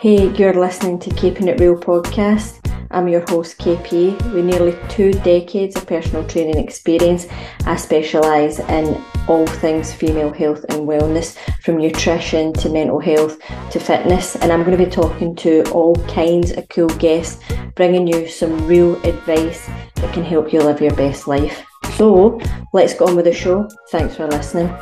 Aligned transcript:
Hey, 0.00 0.34
you're 0.34 0.54
listening 0.54 0.98
to 1.00 1.10
Keeping 1.10 1.46
It 1.46 1.60
Real 1.60 1.76
podcast. 1.76 2.66
I'm 2.90 3.06
your 3.06 3.20
host, 3.28 3.58
KP. 3.58 4.16
With 4.32 4.46
nearly 4.46 4.74
two 4.88 5.12
decades 5.12 5.76
of 5.76 5.86
personal 5.86 6.26
training 6.26 6.56
experience, 6.56 7.26
I 7.66 7.76
specialise 7.76 8.60
in 8.60 8.98
all 9.28 9.46
things 9.46 9.92
female 9.92 10.32
health 10.32 10.64
and 10.70 10.88
wellness, 10.88 11.36
from 11.62 11.76
nutrition 11.76 12.54
to 12.54 12.70
mental 12.70 12.98
health 12.98 13.38
to 13.72 13.78
fitness. 13.78 14.36
And 14.36 14.50
I'm 14.50 14.64
going 14.64 14.78
to 14.78 14.82
be 14.82 14.90
talking 14.90 15.36
to 15.36 15.70
all 15.70 15.94
kinds 16.06 16.52
of 16.52 16.66
cool 16.70 16.88
guests, 16.88 17.42
bringing 17.74 18.06
you 18.06 18.26
some 18.26 18.66
real 18.66 18.96
advice 19.04 19.68
that 19.96 20.14
can 20.14 20.24
help 20.24 20.50
you 20.50 20.60
live 20.60 20.80
your 20.80 20.96
best 20.96 21.28
life. 21.28 21.62
So 21.96 22.40
let's 22.72 22.94
get 22.94 23.02
on 23.02 23.16
with 23.16 23.26
the 23.26 23.34
show. 23.34 23.68
Thanks 23.90 24.16
for 24.16 24.26
listening. 24.26 24.74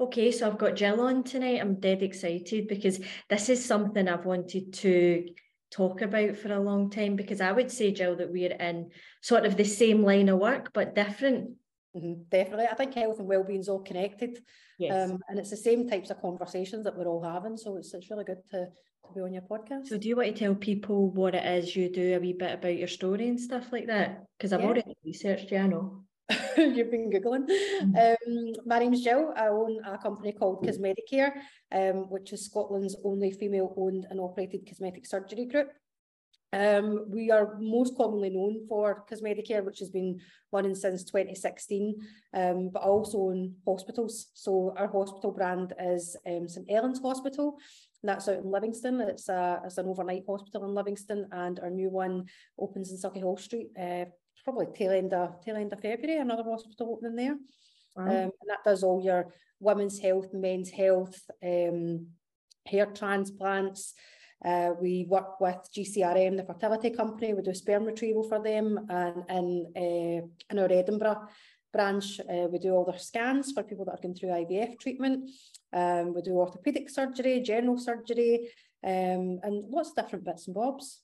Okay, 0.00 0.30
so 0.30 0.46
I've 0.46 0.58
got 0.58 0.76
Gill 0.76 1.00
on 1.00 1.24
tonight. 1.24 1.60
I'm 1.60 1.80
dead 1.80 2.02
excited 2.02 2.68
because 2.68 3.00
this 3.28 3.48
is 3.48 3.64
something 3.64 4.08
I've 4.08 4.24
wanted 4.24 4.72
to 4.74 5.28
talk 5.70 6.02
about 6.02 6.36
for 6.36 6.52
a 6.52 6.60
long 6.60 6.88
time 6.88 7.16
because 7.16 7.40
I 7.40 7.50
would 7.50 7.70
say, 7.70 7.90
Gill, 7.90 8.16
that 8.16 8.30
we're 8.30 8.52
in 8.52 8.90
sort 9.22 9.44
of 9.44 9.56
the 9.56 9.64
same 9.64 10.04
line 10.04 10.28
of 10.28 10.38
work 10.38 10.70
but 10.72 10.94
different. 10.94 11.50
Mm-hmm, 11.96 12.22
definitely. 12.30 12.66
I 12.70 12.74
think 12.74 12.94
health 12.94 13.18
and 13.18 13.28
well-being 13.28 13.60
is 13.60 13.68
all 13.68 13.82
connected. 13.82 14.38
Yes. 14.78 15.10
Um, 15.10 15.18
and 15.28 15.38
it's 15.38 15.50
the 15.50 15.56
same 15.56 15.88
types 15.88 16.10
of 16.10 16.22
conversations 16.22 16.84
that 16.84 16.96
we're 16.96 17.08
all 17.08 17.22
having. 17.22 17.56
So 17.56 17.76
it's, 17.76 17.92
it's 17.92 18.08
really 18.08 18.24
good 18.24 18.44
to, 18.52 18.66
to 18.66 19.14
be 19.14 19.20
on 19.20 19.32
your 19.32 19.42
podcast. 19.42 19.88
So 19.88 19.98
do 19.98 20.08
you 20.08 20.14
want 20.14 20.28
to 20.28 20.38
tell 20.38 20.54
people 20.54 21.10
what 21.10 21.34
it 21.34 21.44
is 21.44 21.74
you 21.74 21.90
do, 21.90 22.14
a 22.14 22.20
wee 22.20 22.34
bit 22.34 22.54
about 22.54 22.76
your 22.76 22.88
story 22.88 23.28
and 23.28 23.40
stuff 23.40 23.72
like 23.72 23.88
that? 23.88 24.26
Because 24.38 24.52
I've 24.52 24.60
yeah. 24.60 24.66
already 24.66 24.84
researched 25.04 25.50
you, 25.50 25.58
I 25.58 25.66
know. 25.66 26.04
You've 26.56 26.90
been 26.90 27.10
Googling. 27.10 27.48
Mm-hmm. 27.48 27.96
Um, 27.96 28.52
my 28.66 28.78
name's 28.78 29.02
Gill. 29.02 29.32
I 29.36 29.48
own 29.48 29.78
a 29.84 29.96
company 29.96 30.32
called 30.32 30.64
Cosmedicare, 30.64 31.32
um, 31.72 32.10
which 32.10 32.32
is 32.32 32.44
Scotland's 32.44 32.96
only 33.04 33.30
female 33.30 33.72
owned 33.76 34.06
and 34.10 34.20
operated 34.20 34.66
cosmetic 34.66 35.06
surgery 35.06 35.46
group. 35.46 35.68
Um, 36.52 37.04
we 37.08 37.30
are 37.30 37.58
most 37.60 37.96
commonly 37.96 38.30
known 38.30 38.66
for 38.68 39.04
Cosmedicare, 39.10 39.64
which 39.64 39.80
has 39.80 39.90
been 39.90 40.18
running 40.50 40.74
since 40.74 41.04
2016, 41.04 41.94
um, 42.34 42.70
but 42.72 42.82
also 42.82 43.18
own 43.18 43.54
hospitals. 43.66 44.28
So 44.34 44.74
our 44.76 44.88
hospital 44.88 45.32
brand 45.32 45.74
is 45.78 46.16
um, 46.26 46.48
St 46.48 46.70
Helens 46.70 47.00
Hospital, 47.00 47.58
and 48.02 48.08
that's 48.08 48.28
out 48.28 48.38
in 48.38 48.50
Livingston. 48.50 49.00
It's, 49.00 49.28
a, 49.28 49.60
it's 49.64 49.78
an 49.78 49.88
overnight 49.88 50.24
hospital 50.26 50.64
in 50.66 50.74
Livingston, 50.74 51.28
and 51.32 51.60
our 51.60 51.70
new 51.70 51.90
one 51.90 52.24
opens 52.58 52.90
in 52.90 52.98
Sauchiehall 52.98 53.38
Street 53.38 53.68
uh, 53.78 54.06
probably 54.44 54.66
tail 54.74 54.92
end 54.92 55.12
of 55.12 55.40
tail 55.44 55.56
end 55.56 55.72
of 55.72 55.80
February, 55.80 56.20
another 56.20 56.44
hospital 56.44 56.92
opening 56.92 57.16
there. 57.16 57.36
Wow. 57.96 58.04
Um, 58.04 58.10
and 58.10 58.48
that 58.48 58.64
does 58.64 58.82
all 58.82 59.02
your 59.02 59.32
women's 59.60 59.98
health, 59.98 60.32
men's 60.32 60.70
health, 60.70 61.18
um, 61.42 62.06
hair 62.66 62.86
transplants. 62.86 63.94
Uh, 64.44 64.70
we 64.80 65.04
work 65.08 65.40
with 65.40 65.58
GCRM, 65.76 66.36
the 66.36 66.44
fertility 66.44 66.90
company. 66.90 67.34
We 67.34 67.42
do 67.42 67.52
sperm 67.54 67.84
retrieval 67.84 68.28
for 68.28 68.40
them, 68.40 68.86
and 68.88 69.24
in 69.28 69.66
uh, 69.76 70.26
in 70.50 70.58
our 70.58 70.70
Edinburgh 70.70 71.28
branch, 71.72 72.20
uh, 72.20 72.46
we 72.50 72.58
do 72.58 72.72
all 72.72 72.84
their 72.84 72.98
scans 72.98 73.52
for 73.52 73.62
people 73.62 73.84
that 73.84 73.92
are 73.92 74.02
going 74.02 74.14
through 74.14 74.30
IVF 74.30 74.78
treatment. 74.78 75.30
Um, 75.72 76.14
we 76.14 76.22
do 76.22 76.38
orthopedic 76.38 76.88
surgery, 76.88 77.40
general 77.40 77.78
surgery, 77.78 78.50
um, 78.84 79.40
and 79.42 79.64
lots 79.68 79.90
of 79.90 79.96
different 79.96 80.24
bits 80.24 80.46
and 80.46 80.54
bobs. 80.54 81.00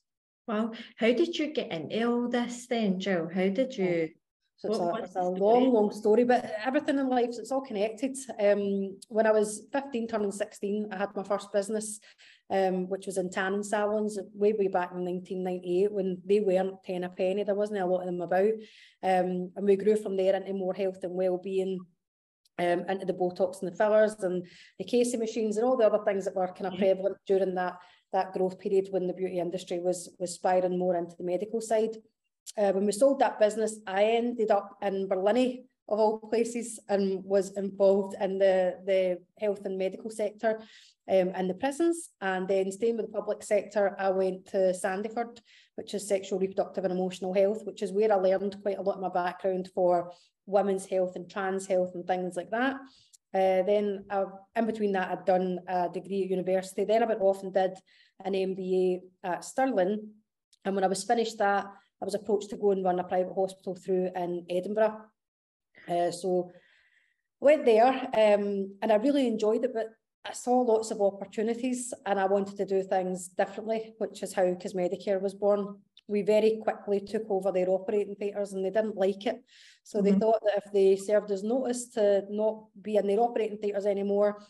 Wow. 0.47 0.73
How 0.97 1.07
did 1.07 1.37
you 1.37 1.53
get 1.53 1.71
into 1.71 2.03
all 2.03 2.29
this 2.29 2.67
then, 2.67 2.99
Gill? 2.99 3.29
How 3.33 3.49
did 3.49 3.75
you? 3.75 4.09
So 4.57 4.69
it's, 4.69 4.79
what, 4.79 5.01
a, 5.01 5.03
it's 5.03 5.15
a 5.15 5.21
long, 5.21 5.73
long 5.73 5.91
story, 5.91 6.23
but 6.23 6.49
everything 6.63 6.97
in 6.97 7.09
life, 7.09 7.29
it's 7.31 7.51
all 7.51 7.61
connected. 7.61 8.15
Um, 8.39 8.97
when 9.09 9.27
I 9.27 9.31
was 9.31 9.63
15, 9.73 10.07
turning 10.07 10.31
16, 10.31 10.87
I 10.91 10.97
had 10.97 11.15
my 11.15 11.23
first 11.23 11.51
business, 11.51 11.99
um, 12.49 12.87
which 12.87 13.05
was 13.05 13.17
in 13.17 13.29
tanning 13.29 13.63
salons 13.63 14.17
way, 14.33 14.53
way 14.53 14.67
back 14.67 14.91
in 14.91 15.03
1998 15.03 15.91
when 15.91 16.21
they 16.25 16.39
weren't 16.39 16.81
10 16.85 17.03
a 17.03 17.09
penny. 17.09 17.43
There 17.43 17.53
wasn't 17.53 17.81
a 17.81 17.85
lot 17.85 18.01
of 18.01 18.05
them 18.05 18.21
about. 18.21 18.53
Um, 19.03 19.51
and 19.55 19.65
we 19.65 19.75
grew 19.75 19.97
from 19.97 20.15
there 20.15 20.35
into 20.35 20.53
more 20.53 20.73
health 20.73 21.03
and 21.03 21.15
well-being 21.15 21.79
um, 22.57 22.85
into 22.87 23.05
the 23.05 23.13
Botox 23.13 23.61
and 23.61 23.71
the 23.71 23.75
fillers 23.75 24.15
and 24.23 24.45
the 24.79 24.85
casing 24.85 25.19
machines 25.19 25.57
and 25.57 25.65
all 25.65 25.75
the 25.75 25.85
other 25.85 26.03
things 26.05 26.23
that 26.23 26.35
were 26.35 26.47
kind 26.47 26.67
of 26.67 26.79
prevalent 26.79 27.17
during 27.27 27.55
that 27.55 27.77
that 28.15 28.33
growth 28.33 28.57
period 28.59 28.87
when 28.91 29.05
the 29.07 29.19
beauty 29.21 29.39
industry 29.39 29.79
was 29.79 29.99
was 30.19 30.33
spiring 30.33 30.77
more 30.79 30.95
into 30.95 31.15
the 31.17 31.29
medical 31.33 31.61
side. 31.61 31.95
Uh, 32.57 32.71
when 32.71 32.85
we 32.85 32.91
sold 32.91 33.19
that 33.19 33.39
business, 33.39 33.73
I 33.85 34.03
ended 34.19 34.51
up 34.51 34.67
in 34.81 35.07
Barlinnie 35.09 35.65
of 35.87 35.99
all 35.99 36.19
places 36.19 36.79
and 36.89 37.23
was 37.23 37.55
involved 37.57 38.15
in 38.19 38.39
the, 38.39 38.75
the 38.85 39.19
health 39.39 39.65
and 39.65 39.77
medical 39.77 40.09
sector 40.09 40.59
um, 41.13 41.29
in 41.39 41.47
the 41.47 41.53
prisons. 41.53 42.09
And 42.21 42.47
then 42.47 42.71
staying 42.71 42.97
with 42.97 43.07
the 43.07 43.19
public 43.19 43.43
sector, 43.43 43.95
I 43.99 44.09
went 44.09 44.45
to 44.47 44.73
Sandyford, 44.83 45.39
which 45.75 45.93
is 45.93 46.07
sexual, 46.07 46.39
reproductive 46.39 46.85
and 46.85 46.93
emotional 46.93 47.33
health, 47.33 47.61
which 47.65 47.81
is 47.83 47.91
where 47.91 48.11
I 48.11 48.15
learned 48.15 48.61
quite 48.63 48.79
a 48.79 48.81
lot 48.81 48.95
of 48.95 49.01
my 49.01 49.09
background 49.09 49.69
for 49.75 50.11
women's 50.45 50.85
health 50.85 51.15
and 51.15 51.29
trans 51.29 51.67
health 51.67 51.91
and 51.95 52.05
things 52.05 52.35
like 52.35 52.51
that. 52.51 52.75
Uh, 53.33 53.63
then 53.63 54.05
uh, 54.09 54.25
in 54.55 54.65
between 54.65 54.93
that, 54.93 55.11
I'd 55.11 55.25
done 55.25 55.59
a 55.67 55.89
degree 55.89 56.23
at 56.23 56.29
university. 56.29 56.85
Then 56.85 57.03
I 57.03 57.07
went 57.07 57.21
off 57.21 57.43
and 57.43 57.53
did 57.53 57.73
an 58.23 58.33
MBA 58.33 59.01
at 59.23 59.43
Stirling. 59.43 60.09
And 60.63 60.75
when 60.75 60.83
I 60.83 60.87
was 60.87 61.03
finished 61.03 61.37
that, 61.39 61.65
I 62.01 62.05
was 62.05 62.15
approached 62.15 62.49
to 62.51 62.57
go 62.57 62.71
and 62.71 62.83
run 62.83 62.99
a 62.99 63.03
private 63.03 63.33
hospital 63.33 63.75
through 63.75 64.09
in 64.15 64.45
Edinburgh. 64.49 64.97
Uh, 65.87 66.11
so 66.11 66.51
I 67.41 67.45
went 67.45 67.65
there 67.65 67.87
um, 67.87 68.75
and 68.81 68.91
I 68.91 68.95
really 68.95 69.27
enjoyed 69.27 69.63
it, 69.63 69.73
but 69.73 69.89
I 70.25 70.33
saw 70.33 70.61
lots 70.61 70.91
of 70.91 71.01
opportunities 71.01 71.93
and 72.05 72.19
I 72.19 72.25
wanted 72.25 72.57
to 72.57 72.65
do 72.65 72.81
things 72.81 73.27
differently, 73.27 73.93
which 73.99 74.23
is 74.23 74.33
how 74.33 74.43
Cosmedicare 74.43 75.21
was 75.21 75.35
born 75.35 75.77
we 76.07 76.21
very 76.21 76.59
quickly 76.61 76.99
took 76.99 77.23
over 77.29 77.51
their 77.51 77.69
operating 77.69 78.15
theatres 78.15 78.53
and 78.53 78.63
they 78.63 78.69
didn't 78.69 78.95
like 78.95 79.25
it. 79.25 79.43
So 79.83 79.99
mm-hmm. 79.99 80.13
they 80.13 80.19
thought 80.19 80.41
that 80.43 80.63
if 80.65 80.71
they 80.71 80.95
served 80.95 81.31
as 81.31 81.43
notice 81.43 81.89
to 81.89 82.23
not 82.29 82.65
be 82.81 82.97
in 82.97 83.07
their 83.07 83.19
operating 83.19 83.57
theatres 83.57 83.85
anymore, 83.85 84.41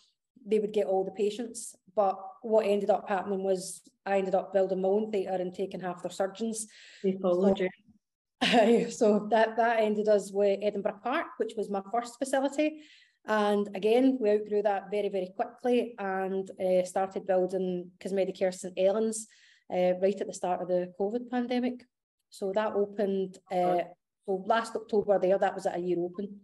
they 0.45 0.59
would 0.59 0.73
get 0.73 0.87
all 0.87 1.05
the 1.05 1.11
patients. 1.11 1.75
But 1.95 2.19
what 2.41 2.65
ended 2.65 2.89
up 2.89 3.07
happening 3.07 3.43
was 3.43 3.81
I 4.05 4.17
ended 4.17 4.35
up 4.35 4.53
building 4.53 4.81
my 4.81 4.89
own 4.89 5.11
theatre 5.11 5.41
and 5.41 5.53
taking 5.53 5.79
half 5.79 6.01
their 6.01 6.11
surgeons. 6.11 6.67
They 7.03 7.13
followed 7.13 7.57
so, 7.57 7.63
you. 7.63 8.89
so 8.91 9.27
that, 9.31 9.55
that 9.57 9.79
ended 9.79 10.07
us 10.07 10.31
with 10.31 10.59
Edinburgh 10.61 10.99
Park, 11.03 11.27
which 11.37 11.53
was 11.57 11.69
my 11.69 11.81
first 11.91 12.19
facility. 12.19 12.81
And 13.27 13.69
again, 13.75 14.17
we 14.21 14.31
outgrew 14.31 14.61
that 14.63 14.91
very, 14.91 15.09
very 15.09 15.31
quickly 15.35 15.95
and 15.97 16.49
uh, 16.61 16.83
started 16.83 17.25
building 17.25 17.91
Cosmedicare 17.99 18.53
St 18.53 18.77
Helens 18.77 19.27
uh, 19.73 19.93
right 20.01 20.19
at 20.19 20.27
the 20.27 20.33
start 20.33 20.61
of 20.61 20.67
the 20.67 20.93
COVID 20.99 21.29
pandemic. 21.31 21.83
So 22.29 22.51
that 22.53 22.73
opened, 22.73 23.39
uh, 23.51 23.79
so 24.25 24.43
last 24.45 24.75
October 24.75 25.17
there, 25.17 25.39
that 25.39 25.55
was 25.55 25.65
at 25.65 25.77
a 25.77 25.79
year 25.79 25.97
open. 25.99 26.41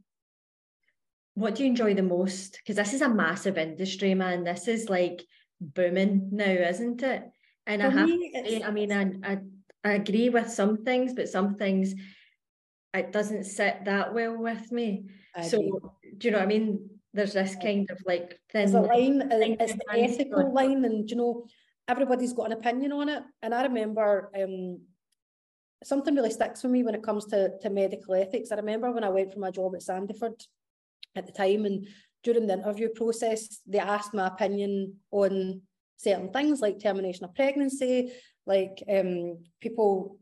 What 1.36 1.56
do 1.56 1.64
you 1.64 1.70
enjoy 1.70 1.94
the 1.94 2.04
most? 2.04 2.58
Because 2.58 2.78
this 2.78 2.94
is 2.94 3.02
a 3.02 3.10
massive 3.10 3.58
industry, 3.58 4.14
man. 4.14 4.44
This 4.44 4.68
is 4.68 4.90
like 4.90 5.24
booming 5.62 6.30
now, 6.32 6.52
isn't 6.52 7.02
it? 7.04 7.24
And 7.68 7.82
For 7.82 7.88
I 7.88 7.92
have 7.92 8.10
me, 8.10 8.32
to 8.32 8.50
say, 8.50 8.64
I 8.64 8.72
mean, 8.72 8.92
I, 8.92 9.14
I, 9.24 9.38
I 9.84 9.92
agree 9.94 10.30
with 10.30 10.50
some 10.50 10.84
things, 10.84 11.14
but 11.14 11.30
some 11.30 11.56
things 11.56 11.96
it 12.94 13.12
doesn't 13.12 13.46
sit 13.46 13.86
that 13.86 14.14
well 14.14 14.38
with 14.38 14.72
me. 14.72 15.06
So 15.48 15.60
do 16.18 16.28
you 16.28 16.32
know 16.32 16.40
what 16.40 16.46
I 16.46 16.48
mean? 16.48 16.90
There's 17.14 17.34
this 17.34 17.56
kind 17.56 17.90
of 17.90 17.98
like 18.06 18.40
thin. 18.52 18.72
There's 18.72 18.74
a 18.74 18.82
line, 18.82 19.30
it's 19.32 19.74
the 19.74 19.86
ethical 19.92 20.54
line, 20.54 20.84
and 20.84 21.10
you 21.10 21.16
know, 21.16 21.46
everybody's 21.88 22.34
got 22.34 22.48
an 22.48 22.58
opinion 22.58 22.92
on 22.92 23.10
it. 23.10 23.24
And 23.42 23.54
I 23.54 23.64
remember 23.64 24.30
um, 24.42 24.82
something 25.84 26.16
really 26.16 26.32
sticks 26.32 26.64
with 26.64 26.72
me 26.72 26.84
when 26.84 26.96
it 26.96 27.04
comes 27.04 27.26
to, 27.28 27.58
to 27.62 27.70
medical 27.70 28.16
ethics. 28.16 28.52
I 28.52 28.56
remember 28.56 28.92
when 28.92 29.04
I 29.04 29.10
went 29.10 29.34
for 29.34 29.40
my 29.40 29.52
job 29.52 29.76
at 29.76 29.82
Sandyford 29.82 30.42
at 31.16 31.26
the 31.26 31.32
time, 31.32 31.66
and 31.66 31.88
during 32.24 32.48
the 32.48 32.54
interview 32.54 32.90
process, 32.90 33.60
they 33.66 33.80
asked 33.80 34.14
my 34.14 34.28
opinion 34.28 34.96
on 35.12 35.62
certain 35.98 36.32
things 36.32 36.62
like 36.62 36.80
termination 36.80 37.26
of 37.26 37.36
pregnancy, 37.36 38.12
like 38.46 38.84
um, 38.90 39.40
people 39.60 40.18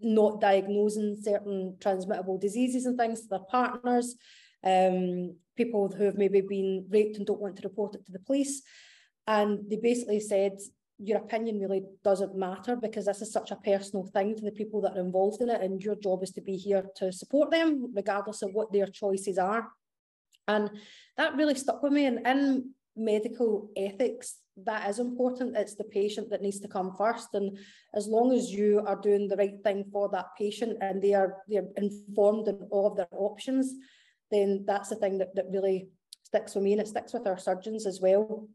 not 0.00 0.40
diagnosing 0.40 1.16
certain 1.20 1.76
transmittable 1.80 2.38
diseases 2.38 2.86
and 2.86 2.98
things 2.98 3.22
to 3.22 3.28
their 3.28 3.38
partners, 3.50 4.16
um, 4.64 5.34
people 5.56 5.92
who 5.96 6.04
have 6.04 6.16
maybe 6.16 6.40
been 6.40 6.86
raped 6.90 7.16
and 7.16 7.26
don't 7.26 7.40
want 7.40 7.56
to 7.56 7.68
report 7.68 7.94
it 7.94 8.04
to 8.04 8.12
the 8.12 8.18
police. 8.18 8.62
And 9.26 9.60
they 9.70 9.76
basically 9.76 10.20
said 10.20 10.58
your 10.98 11.18
opinion 11.18 11.58
really 11.58 11.82
doesn't 12.04 12.36
matter 12.36 12.76
because 12.76 13.06
this 13.06 13.22
is 13.22 13.32
such 13.32 13.50
a 13.50 13.56
personal 13.56 14.06
thing 14.06 14.36
to 14.36 14.44
the 14.44 14.52
people 14.52 14.80
that 14.80 14.96
are 14.96 15.00
involved 15.00 15.40
in 15.40 15.48
it 15.48 15.60
and 15.60 15.82
your 15.82 15.96
job 15.96 16.22
is 16.22 16.30
to 16.30 16.40
be 16.40 16.56
here 16.56 16.84
to 16.94 17.12
support 17.12 17.50
them 17.50 17.92
regardless 17.94 18.42
of 18.42 18.52
what 18.52 18.72
their 18.72 18.86
choices 18.86 19.36
are 19.36 19.68
and 20.48 20.70
that 21.16 21.36
really 21.36 21.54
stuck 21.54 21.82
with 21.82 21.92
me 21.92 22.06
and 22.06 22.26
in 22.26 22.70
medical 22.96 23.70
ethics 23.76 24.36
that 24.64 24.88
is 24.90 24.98
important 24.98 25.56
it's 25.56 25.76
the 25.76 25.84
patient 25.84 26.28
that 26.28 26.42
needs 26.42 26.60
to 26.60 26.68
come 26.68 26.94
first 26.96 27.28
and 27.32 27.56
as 27.94 28.06
long 28.06 28.32
as 28.32 28.50
you 28.50 28.82
are 28.86 29.00
doing 29.00 29.26
the 29.26 29.36
right 29.36 29.62
thing 29.64 29.82
for 29.90 30.10
that 30.10 30.26
patient 30.36 30.76
and 30.82 31.00
they 31.00 31.14
are 31.14 31.38
they're 31.48 31.68
informed 31.76 32.46
in 32.48 32.56
all 32.70 32.86
of 32.86 32.96
their 32.96 33.08
options 33.12 33.74
then 34.32 34.64
that's 34.66 34.88
the 34.88 34.96
thing 34.96 35.18
that, 35.18 35.34
that 35.36 35.46
really 35.50 35.88
sticks 36.32 36.54
with 36.54 36.64
me 36.64 36.72
and 36.72 36.80
it 36.80 36.88
sticks 36.88 37.12
with 37.12 37.26
our 37.26 37.38
surgeons 37.38 37.86
as 37.86 38.00
well. 38.00 38.48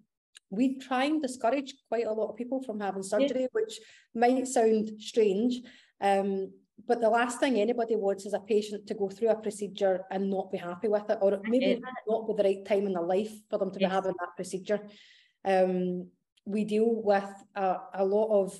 We 0.49 0.79
try 0.79 1.05
and 1.05 1.21
discourage 1.21 1.75
quite 1.87 2.07
a 2.07 2.11
lot 2.11 2.29
of 2.29 2.35
people 2.35 2.63
from 2.63 2.79
having 2.79 3.03
surgery, 3.03 3.41
yeah. 3.41 3.47
which 3.51 3.79
might 4.15 4.47
sound 4.47 4.91
strange. 4.99 5.61
Um, 6.01 6.51
but 6.85 7.01
the 7.01 7.09
last 7.09 7.39
thing 7.39 7.59
anybody 7.59 7.95
wants 7.95 8.25
is 8.25 8.33
a 8.33 8.39
patient 8.39 8.85
to 8.87 8.93
go 8.93 9.09
through 9.09 9.29
a 9.29 9.35
procedure 9.35 10.03
and 10.11 10.29
not 10.29 10.51
be 10.51 10.57
happy 10.57 10.87
with 10.87 11.09
it, 11.09 11.17
or 11.21 11.39
maybe 11.43 11.81
not 12.07 12.27
be 12.27 12.33
the 12.33 12.43
right 12.43 12.65
time 12.65 12.85
in 12.85 12.93
their 12.93 13.03
life 13.03 13.33
for 13.49 13.57
them 13.57 13.71
to 13.71 13.79
yes. 13.79 13.89
be 13.89 13.93
having 13.93 14.13
that 14.19 14.35
procedure. 14.35 14.79
Um, 15.43 16.07
we 16.45 16.63
deal 16.63 17.01
with 17.03 17.29
a, 17.55 17.77
a 17.95 18.05
lot 18.05 18.29
of 18.41 18.59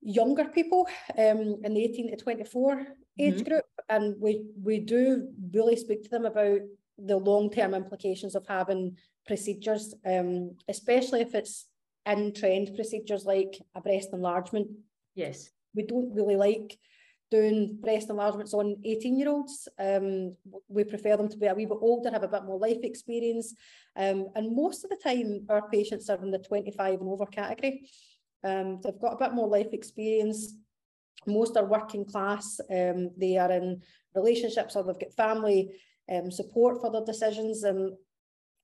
younger 0.00 0.46
people 0.46 0.88
um, 1.16 1.60
in 1.64 1.74
the 1.74 1.84
18 1.84 2.10
to 2.10 2.16
24 2.16 2.86
age 3.18 3.34
mm-hmm. 3.34 3.44
group, 3.44 3.64
and 3.88 4.16
we 4.20 4.42
we 4.60 4.80
do 4.80 5.28
really 5.52 5.76
speak 5.76 6.02
to 6.02 6.10
them 6.10 6.24
about 6.24 6.60
the 6.98 7.16
long 7.16 7.50
term 7.50 7.74
implications 7.74 8.34
of 8.34 8.46
having 8.46 8.96
procedures, 9.26 9.94
um, 10.04 10.56
especially 10.68 11.20
if 11.20 11.34
it's 11.34 11.66
in 12.04 12.34
trend 12.34 12.74
procedures 12.74 13.24
like 13.24 13.58
a 13.76 13.80
breast 13.80 14.08
enlargement. 14.12 14.68
Yes, 15.14 15.50
we 15.74 15.84
don't 15.84 16.14
really 16.14 16.36
like 16.36 16.78
doing 17.32 17.78
breast 17.80 18.10
enlargements 18.10 18.52
on 18.52 18.76
18 18.84 19.18
year 19.18 19.30
olds. 19.30 19.66
Um, 19.78 20.36
we 20.68 20.84
prefer 20.84 21.16
them 21.16 21.30
to 21.30 21.38
be 21.38 21.46
a 21.46 21.54
wee 21.54 21.64
bit 21.64 21.78
older, 21.80 22.10
have 22.10 22.22
a 22.22 22.28
bit 22.28 22.44
more 22.44 22.58
life 22.58 22.82
experience. 22.82 23.54
Um, 23.96 24.28
and 24.36 24.54
most 24.54 24.84
of 24.84 24.90
the 24.90 25.00
time, 25.02 25.46
our 25.48 25.66
patients 25.70 26.10
are 26.10 26.22
in 26.22 26.30
the 26.30 26.38
25 26.38 27.00
and 27.00 27.08
over 27.08 27.24
category. 27.24 27.88
Um, 28.44 28.80
they've 28.82 29.00
got 29.00 29.14
a 29.14 29.24
bit 29.24 29.32
more 29.32 29.48
life 29.48 29.72
experience. 29.72 30.54
Most 31.26 31.56
are 31.56 31.64
working 31.64 32.04
class. 32.04 32.60
Um, 32.70 33.10
they 33.16 33.38
are 33.38 33.50
in 33.50 33.80
relationships 34.14 34.76
or 34.76 34.84
they've 34.84 35.00
got 35.00 35.14
family 35.14 35.70
um, 36.12 36.30
support 36.30 36.82
for 36.82 36.92
their 36.92 37.04
decisions. 37.04 37.62
And 37.62 37.94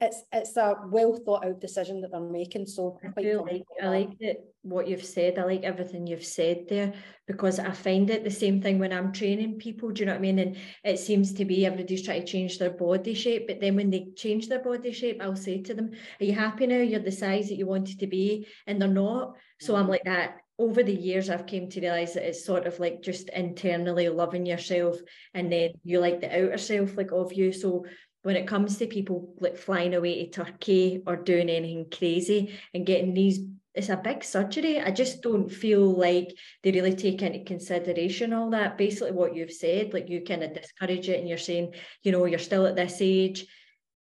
it's 0.00 0.22
it's 0.32 0.56
a 0.56 0.76
well 0.86 1.16
thought 1.16 1.44
out 1.44 1.60
decision 1.60 2.00
that 2.00 2.12
they're 2.12 2.20
making. 2.20 2.66
So 2.66 2.98
I 3.16 3.22
do 3.22 3.42
like 3.42 3.64
I 3.82 3.88
like 3.88 4.18
that 4.20 4.36
what 4.62 4.86
you've 4.86 5.04
said. 5.04 5.38
I 5.38 5.44
like 5.44 5.64
everything 5.64 6.06
you've 6.06 6.24
said 6.24 6.66
there 6.68 6.92
because 7.26 7.58
I 7.58 7.72
find 7.72 8.08
it 8.10 8.22
the 8.22 8.30
same 8.30 8.62
thing 8.62 8.78
when 8.78 8.92
I'm 8.92 9.12
training 9.12 9.58
people. 9.58 9.90
Do 9.90 10.00
you 10.00 10.06
know 10.06 10.12
what 10.12 10.18
I 10.18 10.22
mean? 10.22 10.38
And 10.38 10.56
it 10.84 10.98
seems 10.98 11.32
to 11.34 11.44
be 11.44 11.66
everybody's 11.66 12.04
trying 12.04 12.20
to 12.20 12.26
change 12.26 12.58
their 12.58 12.70
body 12.70 13.14
shape, 13.14 13.48
but 13.48 13.60
then 13.60 13.74
when 13.74 13.90
they 13.90 14.08
change 14.16 14.48
their 14.48 14.62
body 14.62 14.92
shape, 14.92 15.20
I'll 15.20 15.36
say 15.36 15.62
to 15.62 15.74
them, 15.74 15.90
"Are 16.20 16.24
you 16.24 16.32
happy 16.32 16.66
now? 16.66 16.78
You're 16.78 17.00
the 17.00 17.12
size 17.12 17.48
that 17.48 17.56
you 17.56 17.66
wanted 17.66 17.98
to 17.98 18.06
be," 18.06 18.46
and 18.66 18.80
they're 18.80 18.88
not. 18.88 19.36
So 19.60 19.74
I'm 19.74 19.82
mm-hmm. 19.82 19.90
like 19.90 20.04
that. 20.04 20.36
Over 20.60 20.82
the 20.82 20.92
years, 20.92 21.30
I've 21.30 21.46
came 21.46 21.70
to 21.70 21.80
realize 21.80 22.14
that 22.14 22.26
it's 22.26 22.44
sort 22.44 22.66
of 22.66 22.80
like 22.80 23.00
just 23.00 23.28
internally 23.28 24.08
loving 24.08 24.44
yourself, 24.44 24.98
and 25.32 25.52
then 25.52 25.70
you 25.84 26.00
like 26.00 26.20
the 26.20 26.46
outer 26.46 26.58
self, 26.58 26.96
like 26.96 27.12
of 27.12 27.32
you. 27.32 27.52
So 27.52 27.84
when 28.22 28.36
it 28.36 28.46
comes 28.46 28.78
to 28.78 28.86
people 28.86 29.34
like 29.40 29.56
flying 29.56 29.94
away 29.94 30.26
to 30.26 30.44
Turkey 30.44 31.02
or 31.06 31.16
doing 31.16 31.48
anything 31.48 31.86
crazy 31.90 32.54
and 32.74 32.86
getting 32.86 33.14
these 33.14 33.40
it's 33.74 33.90
a 33.90 33.96
big 33.96 34.24
surgery. 34.24 34.80
I 34.80 34.90
just 34.90 35.22
don't 35.22 35.48
feel 35.48 35.92
like 35.92 36.34
they 36.62 36.72
really 36.72 36.96
take 36.96 37.22
into 37.22 37.44
consideration 37.44 38.32
all 38.32 38.50
that. 38.50 38.76
Basically, 38.76 39.12
what 39.12 39.36
you've 39.36 39.52
said, 39.52 39.94
like 39.94 40.08
you 40.08 40.22
kind 40.22 40.42
of 40.42 40.52
discourage 40.52 41.08
it, 41.08 41.20
and 41.20 41.28
you're 41.28 41.38
saying, 41.38 41.74
you 42.02 42.10
know, 42.10 42.24
you're 42.24 42.40
still 42.40 42.66
at 42.66 42.74
this 42.74 42.98
age. 43.00 43.46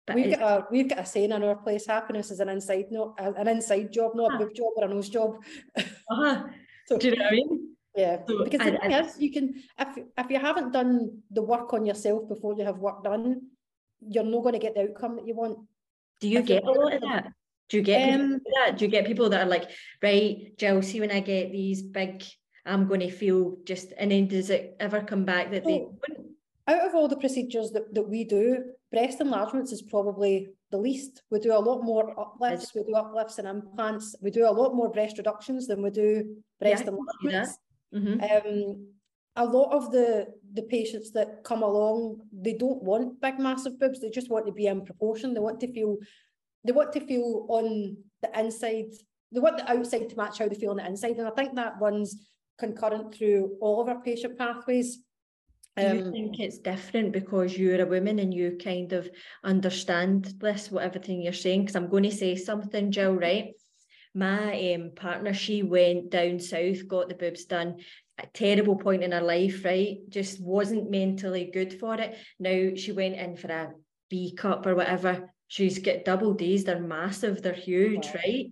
But 0.07 0.15
we've 0.15 0.37
got 0.37 0.41
a 0.41 0.65
we've 0.71 0.87
got 0.87 0.99
a 0.99 1.05
saying 1.05 1.31
in 1.31 1.43
our 1.43 1.57
place: 1.57 1.87
happiness 1.87 2.31
is 2.31 2.39
an 2.39 2.47
inside 2.49 2.85
no 2.89 3.15
an 3.17 3.49
inside 3.49 3.91
job, 3.91 4.11
not 4.15 4.35
a 4.35 4.45
big 4.45 4.55
job 4.55 4.71
or 4.77 4.85
a 4.85 4.87
nose 4.87 5.09
job. 5.09 5.43
Uh-huh. 6.07 6.43
so, 6.85 6.97
Do 6.99 7.09
you 7.09 7.15
know 7.15 7.23
what 7.23 7.33
I 7.33 7.35
mean? 7.35 7.75
Yeah, 7.95 8.17
so 8.27 8.43
because 8.43 8.61
I, 8.61 8.77
I, 8.83 8.99
is, 9.01 9.19
you 9.19 9.31
can 9.31 9.55
if 9.79 9.97
if 10.17 10.29
you 10.29 10.39
haven't 10.39 10.71
done 10.71 11.23
the 11.31 11.41
work 11.41 11.73
on 11.73 11.85
yourself 11.85 12.29
before 12.29 12.53
you 12.55 12.63
have 12.63 12.77
work 12.77 13.03
done, 13.03 13.41
you're 14.01 14.23
not 14.23 14.43
going 14.43 14.53
to 14.53 14.59
get 14.59 14.75
the 14.75 14.89
outcome 14.89 15.15
that 15.17 15.27
you 15.27 15.35
want. 15.35 15.59
Do 16.21 16.27
you 16.27 16.41
get 16.41 16.63
a 16.63 16.71
lot 16.71 16.93
of 16.93 17.01
that? 17.01 17.27
Do 17.69 17.77
you 17.77 17.83
get 17.83 18.13
um, 18.13 18.39
that? 18.55 18.77
Do 18.77 18.85
you 18.85 18.91
get 18.91 19.07
people 19.07 19.29
that 19.29 19.45
are 19.45 19.49
like, 19.49 19.69
right, 20.01 20.55
Gill, 20.57 20.81
see 20.81 20.99
when 20.99 21.11
I 21.11 21.19
get 21.19 21.51
these 21.51 21.81
big, 21.81 22.23
I'm 22.65 22.87
going 22.87 22.99
to 22.99 23.11
feel 23.11 23.57
just, 23.65 23.91
and 23.97 24.11
then 24.11 24.27
does 24.27 24.49
it 24.49 24.75
ever 24.79 25.01
come 25.01 25.25
back 25.25 25.51
that 25.51 25.63
so, 25.63 25.69
they 26.07 26.73
Out 26.73 26.87
of 26.87 26.95
all 26.95 27.07
the 27.07 27.17
procedures 27.17 27.71
that, 27.71 27.93
that 27.93 28.07
we 28.07 28.23
do, 28.23 28.65
breast 28.91 29.19
enlargements 29.19 29.71
is 29.71 29.81
probably 29.81 30.49
the 30.71 30.77
least. 30.77 31.23
We 31.31 31.39
do 31.39 31.53
a 31.53 31.59
lot 31.59 31.83
more 31.83 32.19
uplifts, 32.19 32.73
we 32.75 32.83
do 32.83 32.95
uplifts 32.95 33.39
and 33.39 33.47
implants, 33.47 34.15
we 34.21 34.31
do 34.31 34.47
a 34.47 34.51
lot 34.51 34.75
more 34.75 34.89
breast 34.91 35.17
reductions 35.17 35.67
than 35.67 35.81
we 35.81 35.89
do 35.89 36.37
breast 36.59 36.83
yeah, 36.85 36.91
enlargements. 36.91 37.57
Mm-hmm. 37.93 38.47
Um, 38.47 38.87
a 39.35 39.45
lot 39.45 39.73
of 39.73 39.91
the 39.91 40.27
the 40.55 40.63
patients 40.63 41.11
that 41.11 41.43
come 41.43 41.61
along 41.61 42.21
they 42.31 42.53
don't 42.53 42.81
want 42.81 43.19
big 43.21 43.37
massive 43.39 43.79
boobs 43.79 43.99
they 43.99 44.09
just 44.09 44.29
want 44.29 44.45
to 44.45 44.51
be 44.51 44.67
in 44.67 44.85
proportion 44.85 45.33
they 45.33 45.39
want 45.39 45.59
to 45.59 45.71
feel 45.71 45.97
they 46.63 46.71
want 46.71 46.91
to 46.93 46.99
feel 47.01 47.45
on 47.49 47.95
the 48.21 48.39
inside 48.39 48.91
they 49.31 49.39
want 49.39 49.57
the 49.57 49.69
outside 49.69 50.09
to 50.09 50.15
match 50.15 50.39
how 50.39 50.47
they 50.47 50.55
feel 50.55 50.71
on 50.71 50.77
the 50.77 50.85
inside 50.85 51.17
and 51.17 51.27
i 51.27 51.31
think 51.31 51.53
that 51.55 51.73
runs 51.79 52.27
concurrent 52.57 53.13
through 53.13 53.55
all 53.61 53.81
of 53.81 53.89
our 53.89 54.01
patient 54.01 54.37
pathways 54.37 54.99
do 55.77 55.83
you 55.83 56.05
um, 56.05 56.11
think 56.13 56.39
it's 56.39 56.59
different 56.59 57.11
because 57.11 57.57
you're 57.57 57.81
a 57.81 57.85
woman 57.85 58.19
and 58.19 58.33
you 58.33 58.57
kind 58.63 58.93
of 58.93 59.09
understand 59.43 60.33
this, 60.39 60.71
what 60.71 60.85
everything 60.85 61.21
you're 61.21 61.33
saying? 61.33 61.63
Because 61.63 61.75
I'm 61.75 61.89
going 61.89 62.03
to 62.03 62.11
say 62.11 62.37
something, 62.37 62.91
Gill, 62.91 63.15
right? 63.15 63.51
My 64.13 64.73
um, 64.73 64.91
partner, 64.95 65.33
she 65.33 65.63
went 65.63 66.11
down 66.11 66.39
south, 66.39 66.87
got 66.87 67.09
the 67.09 67.15
boobs 67.15 67.43
done 67.43 67.79
a 68.17 68.27
terrible 68.27 68.77
point 68.77 69.03
in 69.03 69.11
her 69.11 69.21
life, 69.21 69.65
right? 69.65 69.97
Just 70.09 70.41
wasn't 70.41 70.89
mentally 70.89 71.49
good 71.53 71.79
for 71.79 71.95
it. 71.95 72.15
Now 72.39 72.75
she 72.75 72.91
went 72.91 73.15
in 73.15 73.35
for 73.35 73.51
a 73.51 73.71
B 74.09 74.33
cup 74.35 74.65
or 74.65 74.75
whatever. 74.75 75.29
She's 75.47 75.79
got 75.79 76.05
double 76.05 76.33
D's, 76.33 76.63
they're 76.63 76.79
massive, 76.79 77.41
they're 77.41 77.53
huge, 77.53 78.07
wow. 78.07 78.13
right? 78.25 78.45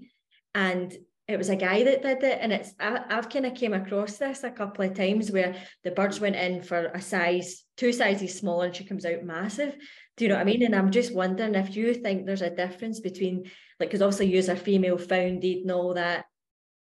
And 0.54 0.96
it 1.28 1.38
was 1.38 1.50
a 1.50 1.56
guy 1.56 1.84
that 1.84 2.02
did 2.02 2.24
it. 2.24 2.40
And 2.42 2.52
it's 2.52 2.74
I, 2.80 3.04
I've 3.10 3.30
kind 3.30 3.46
of 3.46 3.56
came 3.56 3.74
across 3.74 4.18
this 4.18 4.44
a 4.44 4.52
couple 4.52 4.86
of 4.86 4.94
times 4.94 5.32
where 5.32 5.56
the 5.84 5.92
birds 5.92 6.20
went 6.20 6.36
in 6.36 6.62
for 6.62 6.88
a 6.88 7.02
size, 7.02 7.64
two 7.78 7.94
sizes 7.94 8.38
smaller, 8.38 8.66
and 8.66 8.76
she 8.76 8.84
comes 8.84 9.06
out 9.06 9.24
massive. 9.24 9.76
Do 10.18 10.26
you 10.26 10.30
know 10.30 10.36
what 10.36 10.42
I 10.42 10.46
mean? 10.46 10.64
And 10.64 10.76
I'm 10.76 10.92
just 10.92 11.16
wondering 11.16 11.56
if 11.56 11.76
you 11.76 11.94
think 11.94 12.26
there's 12.26 12.42
a 12.42 12.50
difference 12.50 13.00
between 13.00 13.50
like 13.80 13.90
because 13.90 14.02
obviously 14.02 14.28
you 14.28 14.48
are 14.48 14.54
a 14.54 14.58
female 14.58 14.98
founded 14.98 15.60
and 15.60 15.72
all 15.72 15.94
that 15.96 16.26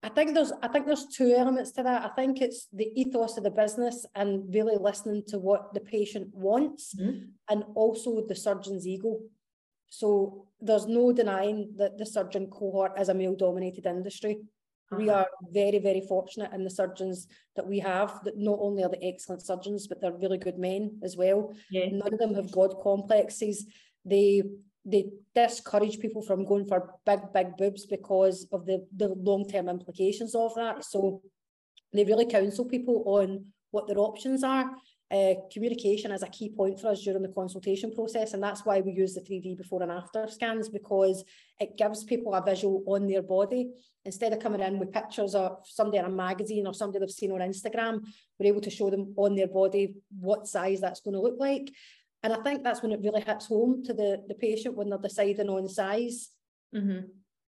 I 0.03 0.09
think 0.09 0.35
there's 0.35 0.53
I 0.63 0.69
think 0.69 0.87
there's 0.87 1.07
two 1.07 1.35
elements 1.35 1.73
to 1.73 1.83
that. 1.83 2.05
I 2.05 2.09
think 2.15 2.41
it's 2.41 2.69
the 2.73 2.91
ethos 2.95 3.37
of 3.37 3.45
the 3.45 3.51
business 3.51 4.07
and 4.15 4.53
really 4.55 4.77
listening 4.79 5.23
to 5.29 5.39
what 5.39 5.75
the 5.75 5.81
patient 5.81 6.29
wants 6.33 6.95
mm-hmm. 6.95 7.25
and 7.51 7.65
also 7.75 8.25
the 8.27 8.35
surgeon's 8.35 8.87
ego. 8.87 9.19
So 9.89 10.47
there's 10.61 10.87
no 10.87 11.13
denying 11.13 11.73
that 11.77 11.99
the 11.99 12.07
surgeon 12.07 12.49
cohort 12.49 13.01
is 13.01 13.09
a 13.09 13.15
male 13.15 13.35
dominated 13.35 13.87
industry. 13.87 14.39
Uh-huh. 14.93 15.03
We 15.03 15.11
are 15.11 15.27
very, 15.51 15.79
very 15.79 16.01
fortunate 16.01 16.53
in 16.53 16.63
the 16.63 16.71
surgeons 16.71 17.27
that 17.57 17.67
we 17.67 17.81
have 17.81 18.23
that 18.25 18.37
not 18.37 18.59
only 18.61 18.85
are 18.85 18.91
the 18.91 19.05
excellent 19.05 19.43
surgeons, 19.43 19.87
but 19.89 20.01
they're 20.01 20.13
really 20.13 20.39
good 20.39 20.59
men 20.59 21.01
as 21.03 21.17
well. 21.17 21.55
Yeah. 21.71 21.87
None 21.91 22.13
of 22.13 22.19
them 22.19 22.35
have 22.35 22.53
God 22.53 22.75
complexes. 22.83 23.67
They 24.05 24.43
they 24.87 25.11
discourage 25.35 25.99
people 25.99 26.23
from 26.23 26.45
going 26.45 26.65
for 26.65 26.95
big, 27.05 27.21
big 27.35 27.57
boobs 27.57 27.87
because 27.87 28.47
of 28.53 28.65
the, 28.67 28.87
the 28.97 29.09
long-term 29.09 29.69
implications 29.69 30.35
of 30.35 30.55
that. 30.55 30.85
So 30.85 31.23
they 31.93 32.05
really 32.05 32.27
counsel 32.27 32.65
people 32.65 33.03
on 33.07 33.47
what 33.73 33.89
their 33.89 33.99
options 33.99 34.45
are. 34.45 34.71
Uh, 35.09 35.35
communication 35.53 36.11
is 36.11 36.25
a 36.25 36.29
key 36.29 36.49
point 36.49 36.81
for 36.81 36.89
us 36.89 37.03
during 37.03 37.23
the 37.23 37.29
consultation 37.29 37.93
process, 37.93 38.35
and 38.35 38.43
that's 38.43 38.65
why 38.65 38.81
we 38.81 38.93
use 38.93 39.15
the 39.15 39.21
3D 39.21 39.57
before 39.57 39.83
and 39.83 39.93
after 39.93 40.27
scans 40.27 40.69
because 40.69 41.25
it 41.61 41.77
gives 41.77 42.03
people 42.03 42.35
a 42.35 42.43
visual 42.43 42.83
on 42.89 43.07
their 43.07 43.23
body 43.23 43.71
instead 44.05 44.33
of 44.33 44.41
coming 44.41 44.61
in 44.61 44.79
with 44.79 44.93
pictures 44.93 45.35
of 45.35 45.59
somebody 45.65 45.99
in 45.99 46.05
a 46.05 46.09
magazine 46.09 46.67
or 46.67 46.75
somebody 46.75 46.99
they've 46.99 47.11
seen 47.11 47.31
on 47.31 47.39
Instagram. 47.39 48.01
We're 48.39 48.49
able 48.49 48.61
to 48.63 48.71
show 48.71 48.91
them 48.91 49.15
on 49.17 49.37
their 49.37 49.49
body 49.49 49.95
what 50.19 50.49
size 50.49 50.81
that's 50.81 51.01
going 51.01 51.15
to 51.15 51.21
look 51.21 51.37
like. 51.39 51.71
And 52.23 52.33
I 52.33 52.43
think 52.43 52.63
that's 52.63 52.83
when 52.83 52.93
it 52.93 53.01
really 53.03 53.21
hits 53.21 53.47
home 53.47 53.85
to 53.85 53.95
the, 53.95 54.23
the 54.29 54.35
patient 54.35 54.77
when 54.77 54.91
they're 54.91 54.99
deciding 54.99 55.49
on 55.49 55.69
size, 55.69 56.31
mm-hmm. 56.75 57.07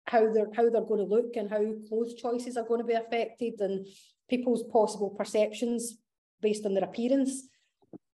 how 0.06 0.32
they're 0.32 0.50
how 0.54 0.70
they're 0.70 0.82
going 0.82 1.06
to 1.06 1.14
look 1.14 1.36
and 1.36 1.50
how 1.50 1.62
clothes 1.88 2.14
choices 2.14 2.56
are 2.56 2.66
going 2.66 2.80
to 2.80 2.86
be 2.86 2.94
affected 2.94 3.60
and 3.60 3.86
people's 4.30 4.64
possible 4.72 5.10
perceptions 5.10 5.98
based 6.40 6.64
on 6.64 6.74
their 6.74 6.84
appearance. 6.84 7.48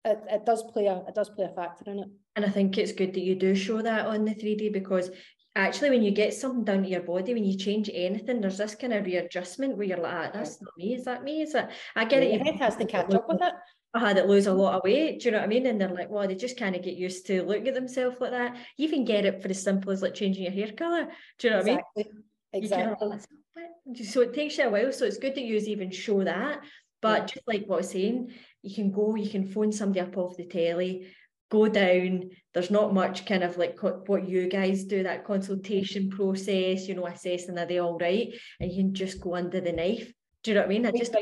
It, 0.05 0.19
it 0.29 0.45
does 0.45 0.63
play 0.71 0.85
a 0.85 1.03
it 1.07 1.15
does 1.15 1.29
play 1.29 1.45
a 1.45 1.55
factor 1.55 1.91
in 1.91 1.99
it. 1.99 2.07
And 2.35 2.45
I 2.45 2.49
think 2.49 2.77
it's 2.77 2.91
good 2.91 3.13
that 3.13 3.23
you 3.23 3.35
do 3.35 3.55
show 3.55 3.81
that 3.81 4.05
on 4.05 4.25
the 4.25 4.35
3D 4.35 4.71
because 4.71 5.09
actually 5.55 5.89
when 5.89 6.03
you 6.03 6.11
get 6.11 6.33
something 6.33 6.63
done 6.63 6.83
to 6.83 6.89
your 6.89 7.01
body, 7.01 7.33
when 7.33 7.45
you 7.45 7.57
change 7.57 7.89
anything, 7.93 8.41
there's 8.41 8.57
this 8.57 8.75
kind 8.75 8.93
of 8.93 9.05
readjustment 9.05 9.77
where 9.77 9.87
you're 9.87 9.97
like, 9.97 10.13
ah, 10.13 10.31
that's 10.33 10.61
not 10.61 10.71
me, 10.77 10.93
is 10.93 11.05
that 11.05 11.23
me? 11.23 11.41
Is 11.41 11.55
it 11.55 11.67
I 11.95 12.05
get 12.05 12.21
yeah, 12.21 12.29
it. 12.29 12.33
Your 12.35 12.43
head 12.43 12.55
has 12.55 12.75
to 12.77 12.85
catch 12.85 13.13
up 13.13 13.27
with 13.27 13.41
it. 13.41 13.53
Uh, 13.95 13.99
I 13.99 14.07
had 14.07 14.17
it 14.17 14.27
lose 14.27 14.47
a 14.47 14.53
lot 14.53 14.75
of 14.75 14.81
weight. 14.83 15.21
Do 15.21 15.25
you 15.25 15.31
know 15.31 15.37
what 15.39 15.45
I 15.45 15.47
mean? 15.47 15.65
And 15.65 15.79
they're 15.79 15.89
like, 15.89 16.09
well, 16.09 16.27
they 16.27 16.35
just 16.35 16.57
kind 16.57 16.75
of 16.75 16.83
get 16.83 16.95
used 16.95 17.25
to 17.27 17.43
looking 17.43 17.67
at 17.67 17.73
themselves 17.73 18.19
like 18.19 18.31
that. 18.31 18.55
You 18.77 18.87
even 18.87 19.05
get 19.05 19.25
it 19.25 19.41
for 19.41 19.49
as 19.49 19.63
simple 19.63 19.91
as 19.91 20.01
like 20.01 20.13
changing 20.13 20.43
your 20.43 20.51
hair 20.51 20.71
colour. 20.71 21.07
Do 21.39 21.47
you 21.47 21.53
know 21.53 21.59
what 21.59 21.67
exactly. 21.67 22.05
I 22.05 22.13
mean? 22.13 22.23
Exactly. 22.53 24.05
So 24.05 24.21
it 24.21 24.33
takes 24.33 24.57
you 24.57 24.65
a 24.65 24.69
while. 24.69 24.91
So 24.91 25.05
it's 25.05 25.17
good 25.17 25.35
that 25.35 25.43
you 25.43 25.57
even 25.57 25.91
show 25.91 26.23
that. 26.23 26.61
But 27.01 27.21
yeah. 27.21 27.25
just 27.25 27.47
like 27.47 27.65
what 27.65 27.75
I 27.75 27.77
was 27.77 27.89
saying, 27.91 28.31
you 28.63 28.73
can 28.73 28.91
go, 28.91 29.15
you 29.15 29.29
can 29.29 29.45
phone 29.45 29.71
somebody 29.71 29.99
up 30.01 30.17
off 30.17 30.37
the 30.37 30.45
telly 30.45 31.07
go 31.49 31.67
down. 31.67 32.31
There's 32.53 32.71
not 32.71 32.93
much 32.93 33.25
kind 33.25 33.43
of 33.43 33.57
like 33.57 33.77
what 33.81 34.27
you 34.27 34.47
guys 34.47 34.85
do, 34.85 35.03
that 35.03 35.25
consultation 35.25 36.09
process, 36.09 36.87
you 36.87 36.95
know, 36.95 37.07
assessing 37.07 37.57
are 37.57 37.65
they 37.65 37.79
all 37.79 37.97
right? 37.97 38.33
And 38.59 38.71
you 38.71 38.83
can 38.83 38.93
just 38.93 39.21
go 39.21 39.35
under 39.35 39.61
the 39.61 39.71
knife. 39.71 40.11
Do 40.43 40.51
you 40.51 40.55
know 40.55 40.61
what 40.61 40.67
I 40.67 40.69
mean? 40.69 40.85
I 40.85 40.91
just 40.91 41.15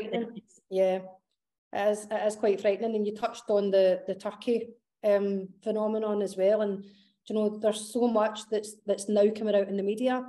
yeah, 0.69 0.99
it 1.73 1.91
is, 1.91 2.07
it 2.09 2.27
is 2.27 2.35
quite 2.35 2.61
frightening. 2.61 2.95
And 2.95 3.05
you 3.05 3.15
touched 3.15 3.49
on 3.49 3.71
the 3.71 4.01
the 4.07 4.15
turkey 4.15 4.69
um, 5.03 5.49
phenomenon 5.63 6.21
as 6.21 6.37
well. 6.37 6.61
And 6.61 6.85
you 7.27 7.35
know, 7.35 7.57
there's 7.57 7.91
so 7.91 8.07
much 8.07 8.41
that's 8.49 8.75
that's 8.85 9.09
now 9.09 9.29
coming 9.29 9.55
out 9.55 9.67
in 9.67 9.77
the 9.77 9.83
media 9.83 10.25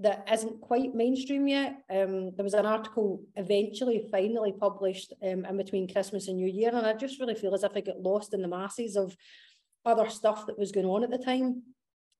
that 0.00 0.28
isn't 0.32 0.60
quite 0.60 0.94
mainstream 0.94 1.46
yet. 1.46 1.76
Um, 1.88 2.34
there 2.34 2.44
was 2.44 2.54
an 2.54 2.66
article 2.66 3.22
eventually, 3.36 4.08
finally 4.10 4.52
published 4.52 5.12
um, 5.22 5.44
in 5.44 5.56
between 5.56 5.92
Christmas 5.92 6.26
and 6.26 6.36
New 6.36 6.48
Year, 6.48 6.70
and 6.74 6.84
I 6.84 6.94
just 6.94 7.20
really 7.20 7.36
feel 7.36 7.54
as 7.54 7.62
if 7.62 7.72
I 7.76 7.80
got 7.80 8.00
lost 8.00 8.34
in 8.34 8.42
the 8.42 8.48
masses 8.48 8.96
of 8.96 9.16
other 9.84 10.08
stuff 10.08 10.46
that 10.46 10.58
was 10.58 10.72
going 10.72 10.86
on 10.86 11.04
at 11.04 11.10
the 11.10 11.18
time. 11.18 11.62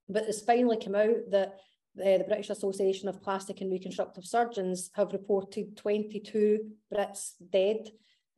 But 0.08 0.24
it's 0.24 0.42
finally 0.42 0.76
come 0.76 0.94
out 0.94 1.30
that 1.30 1.58
the, 1.96 2.18
the 2.18 2.24
British 2.24 2.50
Association 2.50 3.08
of 3.08 3.22
Plastic 3.22 3.60
and 3.60 3.72
Reconstructive 3.72 4.24
Surgeons 4.24 4.90
have 4.94 5.12
reported 5.12 5.76
22 5.76 6.60
Brits 6.92 7.32
dead 7.50 7.88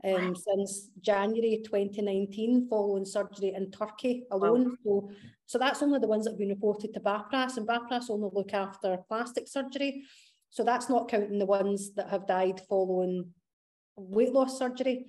um, 0.05 0.35
since 0.37 0.91
January 1.01 1.63
2019 1.65 2.69
following 2.69 3.05
surgery 3.05 3.55
in 3.57 3.71
Turkey 3.71 4.25
alone. 4.31 4.65
Wow. 4.65 4.77
So, 4.85 5.11
so 5.47 5.59
that's 5.59 5.83
only 5.83 5.99
the 5.99 6.09
ones 6.09 6.25
that 6.25 6.33
have 6.33 6.39
been 6.39 6.49
reported 6.49 6.93
to 6.95 7.01
BAPRAS, 7.01 7.57
and 7.57 7.67
BAPRAS 7.67 8.11
only 8.11 8.31
look 8.33 8.53
after 8.53 8.99
plastic 9.09 9.49
surgery. 9.49 10.05
So 10.51 10.65
that's 10.65 10.89
not 10.89 11.09
counting 11.09 11.39
the 11.39 11.47
ones 11.47 11.95
that 11.95 12.11
have 12.11 12.27
died 12.27 12.61
following 12.69 13.33
weight 13.97 14.33
loss 14.33 14.59
surgery. 14.59 15.07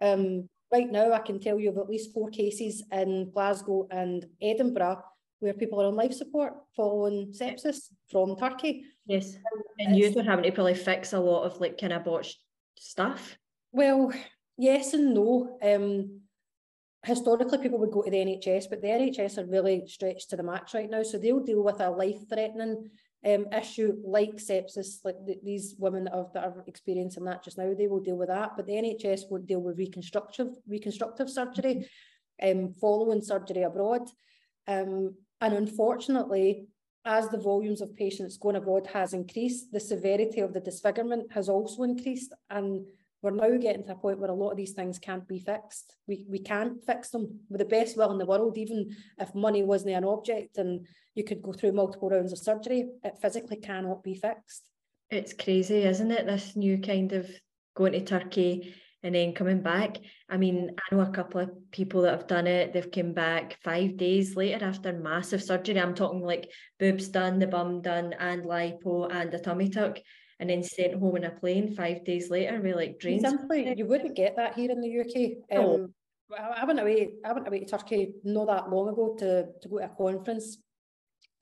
Um, 0.00 0.48
right 0.72 0.90
now, 0.90 1.12
I 1.12 1.20
can 1.20 1.40
tell 1.40 1.58
you 1.58 1.70
of 1.70 1.78
at 1.78 1.88
least 1.88 2.12
four 2.12 2.30
cases 2.30 2.82
in 2.90 3.30
Glasgow 3.30 3.86
and 3.90 4.26
Edinburgh 4.42 5.02
where 5.40 5.52
people 5.52 5.80
are 5.80 5.86
on 5.86 5.94
life 5.94 6.14
support 6.14 6.54
following 6.74 7.32
sepsis 7.32 7.90
from 8.10 8.36
Turkey. 8.36 8.84
Yes, 9.06 9.36
and 9.78 9.96
you 9.96 10.10
were 10.12 10.22
having 10.22 10.44
to 10.44 10.52
probably 10.52 10.74
fix 10.74 11.12
a 11.12 11.20
lot 11.20 11.44
of 11.44 11.60
like 11.60 11.78
kind 11.78 11.92
of 11.92 12.04
botched 12.04 12.38
stuff. 12.78 13.36
Well, 13.74 14.12
yes 14.56 14.94
and 14.94 15.14
no. 15.14 15.58
Um, 15.60 16.20
historically, 17.04 17.58
people 17.58 17.80
would 17.80 17.90
go 17.90 18.02
to 18.02 18.10
the 18.10 18.18
NHS, 18.18 18.70
but 18.70 18.80
the 18.80 18.86
NHS 18.86 19.38
are 19.38 19.46
really 19.46 19.82
stretched 19.88 20.30
to 20.30 20.36
the 20.36 20.44
max 20.44 20.74
right 20.74 20.88
now. 20.88 21.02
So 21.02 21.18
they'll 21.18 21.42
deal 21.42 21.64
with 21.64 21.80
a 21.80 21.90
life-threatening 21.90 22.88
um, 23.26 23.46
issue 23.52 23.96
like 24.04 24.36
sepsis, 24.36 25.04
like 25.04 25.16
the, 25.26 25.40
these 25.42 25.74
women 25.76 26.04
that 26.04 26.14
are, 26.14 26.28
that 26.34 26.44
are 26.44 26.64
experiencing 26.68 27.24
that 27.24 27.42
just 27.42 27.58
now, 27.58 27.74
they 27.76 27.88
will 27.88 27.98
deal 27.98 28.16
with 28.16 28.28
that. 28.28 28.52
But 28.56 28.66
the 28.66 28.74
NHS 28.74 29.22
won't 29.28 29.48
deal 29.48 29.60
with 29.60 29.76
reconstructive 29.76 30.50
reconstructive 30.68 31.28
surgery, 31.28 31.88
um, 32.40 32.72
following 32.80 33.22
surgery 33.22 33.64
abroad. 33.64 34.08
Um, 34.68 35.16
and 35.40 35.52
unfortunately, 35.52 36.68
as 37.04 37.28
the 37.28 37.38
volumes 37.38 37.80
of 37.80 37.96
patients 37.96 38.38
going 38.38 38.54
abroad 38.54 38.86
has 38.92 39.14
increased, 39.14 39.72
the 39.72 39.80
severity 39.80 40.38
of 40.38 40.52
the 40.52 40.60
disfigurement 40.60 41.32
has 41.32 41.48
also 41.48 41.82
increased. 41.82 42.32
And 42.50 42.86
we're 43.24 43.30
now 43.30 43.56
getting 43.56 43.82
to 43.84 43.92
a 43.92 43.96
point 43.96 44.18
where 44.18 44.30
a 44.30 44.34
lot 44.34 44.50
of 44.50 44.58
these 44.58 44.72
things 44.72 44.98
can't 44.98 45.26
be 45.26 45.38
fixed. 45.38 45.96
We, 46.06 46.26
we 46.28 46.38
can't 46.38 46.84
fix 46.84 47.08
them 47.08 47.40
with 47.48 47.58
the 47.58 47.64
best 47.64 47.96
will 47.96 48.12
in 48.12 48.18
the 48.18 48.26
world, 48.26 48.58
even 48.58 48.94
if 49.18 49.34
money 49.34 49.62
wasn't 49.62 49.94
an 49.94 50.04
object 50.04 50.58
and 50.58 50.86
you 51.14 51.24
could 51.24 51.40
go 51.40 51.52
through 51.52 51.72
multiple 51.72 52.10
rounds 52.10 52.32
of 52.32 52.38
surgery, 52.38 52.86
it 53.02 53.18
physically 53.22 53.56
cannot 53.56 54.02
be 54.02 54.14
fixed. 54.14 54.68
It's 55.10 55.32
crazy, 55.32 55.84
isn't 55.84 56.10
it? 56.10 56.26
This 56.26 56.54
new 56.54 56.78
kind 56.78 57.12
of 57.12 57.30
going 57.74 57.92
to 57.92 58.04
Turkey 58.04 58.74
and 59.02 59.14
then 59.14 59.32
coming 59.32 59.62
back. 59.62 59.98
I 60.28 60.36
mean, 60.36 60.70
I 60.78 60.94
know 60.94 61.00
a 61.02 61.10
couple 61.10 61.40
of 61.40 61.50
people 61.70 62.02
that 62.02 62.12
have 62.12 62.26
done 62.26 62.46
it. 62.46 62.74
They've 62.74 62.90
come 62.90 63.14
back 63.14 63.56
five 63.64 63.96
days 63.96 64.36
later 64.36 64.66
after 64.66 64.92
massive 64.92 65.42
surgery. 65.42 65.80
I'm 65.80 65.94
talking 65.94 66.20
like 66.20 66.50
boobs 66.78 67.08
done, 67.08 67.38
the 67.38 67.46
bum 67.46 67.80
done, 67.80 68.14
and 68.18 68.44
lipo 68.44 69.10
and 69.10 69.32
a 69.32 69.38
tummy 69.38 69.70
tuck 69.70 69.98
and 70.40 70.50
then 70.50 70.62
sent 70.62 70.98
home 70.98 71.16
in 71.16 71.24
a 71.24 71.30
plane 71.30 71.74
five 71.74 72.04
days 72.04 72.30
later 72.30 72.60
with 72.60 72.76
like 72.76 72.98
drains. 72.98 73.22
Simply, 73.22 73.74
you 73.76 73.86
wouldn't 73.86 74.16
get 74.16 74.36
that 74.36 74.54
here 74.54 74.70
in 74.70 74.80
the 74.80 75.00
UK. 75.00 75.56
Um, 75.56 75.64
oh. 75.64 75.88
I 76.36 76.64
went 76.64 76.80
away. 76.80 77.10
I 77.24 77.32
went 77.32 77.46
away 77.46 77.60
to 77.60 77.66
Turkey 77.66 78.14
not 78.24 78.46
that 78.48 78.70
long 78.70 78.88
ago 78.88 79.14
to 79.18 79.46
to 79.60 79.68
go 79.68 79.78
to 79.78 79.84
a 79.84 79.88
conference, 79.88 80.58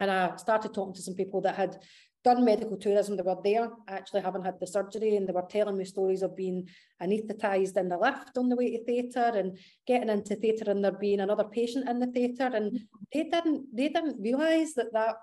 and 0.00 0.10
I 0.10 0.36
started 0.36 0.74
talking 0.74 0.94
to 0.94 1.02
some 1.02 1.14
people 1.14 1.40
that 1.42 1.54
had 1.54 1.78
done 2.24 2.44
medical 2.44 2.76
tourism. 2.76 3.16
They 3.16 3.22
were 3.22 3.36
there, 3.42 3.70
actually 3.88 4.22
having 4.22 4.42
had 4.42 4.60
the 4.60 4.66
surgery, 4.66 5.16
and 5.16 5.28
they 5.28 5.32
were 5.32 5.46
telling 5.48 5.76
me 5.76 5.84
stories 5.84 6.22
of 6.22 6.36
being 6.36 6.68
anaesthetised 7.00 7.76
in 7.76 7.88
the 7.88 7.96
lift 7.96 8.36
on 8.36 8.48
the 8.48 8.56
way 8.56 8.76
to 8.76 8.84
theatre 8.84 9.32
and 9.34 9.58
getting 9.86 10.08
into 10.08 10.36
theatre 10.36 10.70
and 10.70 10.84
there 10.84 10.92
being 10.92 11.20
another 11.20 11.44
patient 11.44 11.88
in 11.88 11.98
the 11.98 12.08
theatre, 12.08 12.50
and 12.52 12.80
they 13.12 13.24
didn't 13.24 13.64
they 13.74 13.88
didn't 13.88 14.20
realise 14.20 14.74
that 14.74 14.92
that 14.92 15.16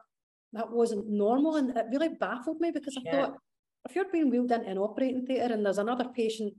that 0.54 0.72
wasn't 0.72 1.08
normal, 1.08 1.58
and 1.58 1.78
it 1.78 1.86
really 1.92 2.10
baffled 2.10 2.60
me 2.60 2.72
because 2.72 2.98
I 2.98 3.02
yeah. 3.04 3.12
thought 3.12 3.38
if 3.88 3.96
you're 3.96 4.12
being 4.12 4.30
wheeled 4.30 4.52
into 4.52 4.70
an 4.70 4.78
operating 4.78 5.26
theatre 5.26 5.54
and 5.54 5.66
there's 5.66 5.78
another 5.78 6.06
patient 6.06 6.54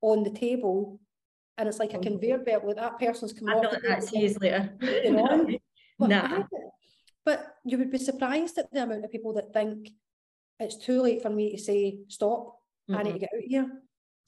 on 0.00 0.22
the 0.22 0.30
table 0.30 1.00
and 1.56 1.68
it's 1.68 1.78
like 1.78 1.94
a 1.94 1.98
conveyor 1.98 2.38
belt 2.38 2.64
with 2.64 2.76
that 2.76 2.98
person's 2.98 3.32
coming 3.32 3.54
off. 3.54 3.76
That's 3.86 4.12
years 4.12 4.38
later. 4.40 4.72
but, 5.98 6.08
nah. 6.08 6.42
but 7.24 7.54
you 7.64 7.78
would 7.78 7.90
be 7.90 7.98
surprised 7.98 8.58
at 8.58 8.72
the 8.72 8.82
amount 8.82 9.04
of 9.04 9.12
people 9.12 9.32
that 9.34 9.52
think 9.52 9.88
it's 10.58 10.76
too 10.76 11.00
late 11.00 11.22
for 11.22 11.30
me 11.30 11.52
to 11.52 11.58
say 11.58 11.98
stop. 12.08 12.56
Mm-hmm. 12.90 12.96
I 12.96 13.02
need 13.02 13.12
to 13.12 13.18
get 13.18 13.30
out 13.34 13.42
here. 13.44 13.70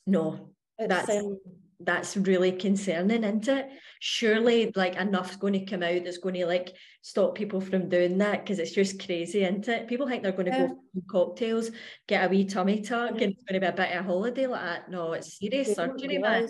No, 0.07 0.51
it's, 0.79 0.89
that's 0.89 1.11
um, 1.11 1.39
that's 1.81 2.17
really 2.17 2.53
concerning, 2.53 3.25
isn't 3.25 3.49
it? 3.49 3.69
Surely, 4.01 4.73
like 4.75 4.97
enough's 4.97 5.37
going 5.37 5.53
to 5.55 5.65
come 5.65 5.83
out 5.83 6.05
that's 6.05 6.19
going 6.19 6.35
to 6.35 6.47
like 6.47 6.75
stop 7.03 7.35
people 7.35 7.61
from 7.61 7.89
doing 7.89 8.19
that 8.19 8.41
because 8.41 8.59
it's 8.59 8.73
just 8.73 9.05
crazy, 9.05 9.45
isn't 9.45 9.69
it? 9.69 9.89
People 9.89 10.09
think 10.09 10.23
they're 10.23 10.33
going 10.33 10.51
to 10.51 10.53
yeah. 10.53 10.67
go 10.69 11.03
cocktails, 11.09 11.71
get 12.07 12.25
a 12.25 12.29
wee 12.29 12.45
tummy 12.45 12.81
tuck, 12.81 13.11
and 13.11 13.33
it's 13.33 13.45
going 13.45 13.55
to 13.55 13.61
be 13.61 13.67
a 13.67 13.73
bit 13.73 13.97
of 13.97 14.05
a 14.05 14.09
holiday 14.09 14.47
like 14.47 14.63
that. 14.63 14.91
No, 14.91 15.13
it's 15.13 15.39
serious 15.39 15.75
surgery, 15.75 16.19
man. 16.19 16.49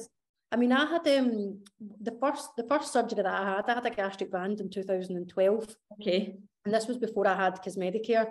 I 0.53 0.57
mean, 0.57 0.73
I 0.73 0.87
had 0.87 1.07
um 1.19 1.61
the 2.01 2.17
first 2.21 2.51
the 2.57 2.67
first 2.69 2.93
surgery 2.93 3.23
that 3.23 3.27
I 3.27 3.57
had, 3.57 3.69
I 3.69 3.75
had 3.75 3.87
a 3.87 3.91
gastric 3.91 4.31
band 4.31 4.61
in 4.61 4.71
2012. 4.71 5.77
Okay. 6.01 6.37
And 6.65 6.75
this 6.75 6.87
was 6.87 6.99
before 6.99 7.27
I 7.27 7.37
had 7.37 7.63
Cosmedicare. 7.63 8.31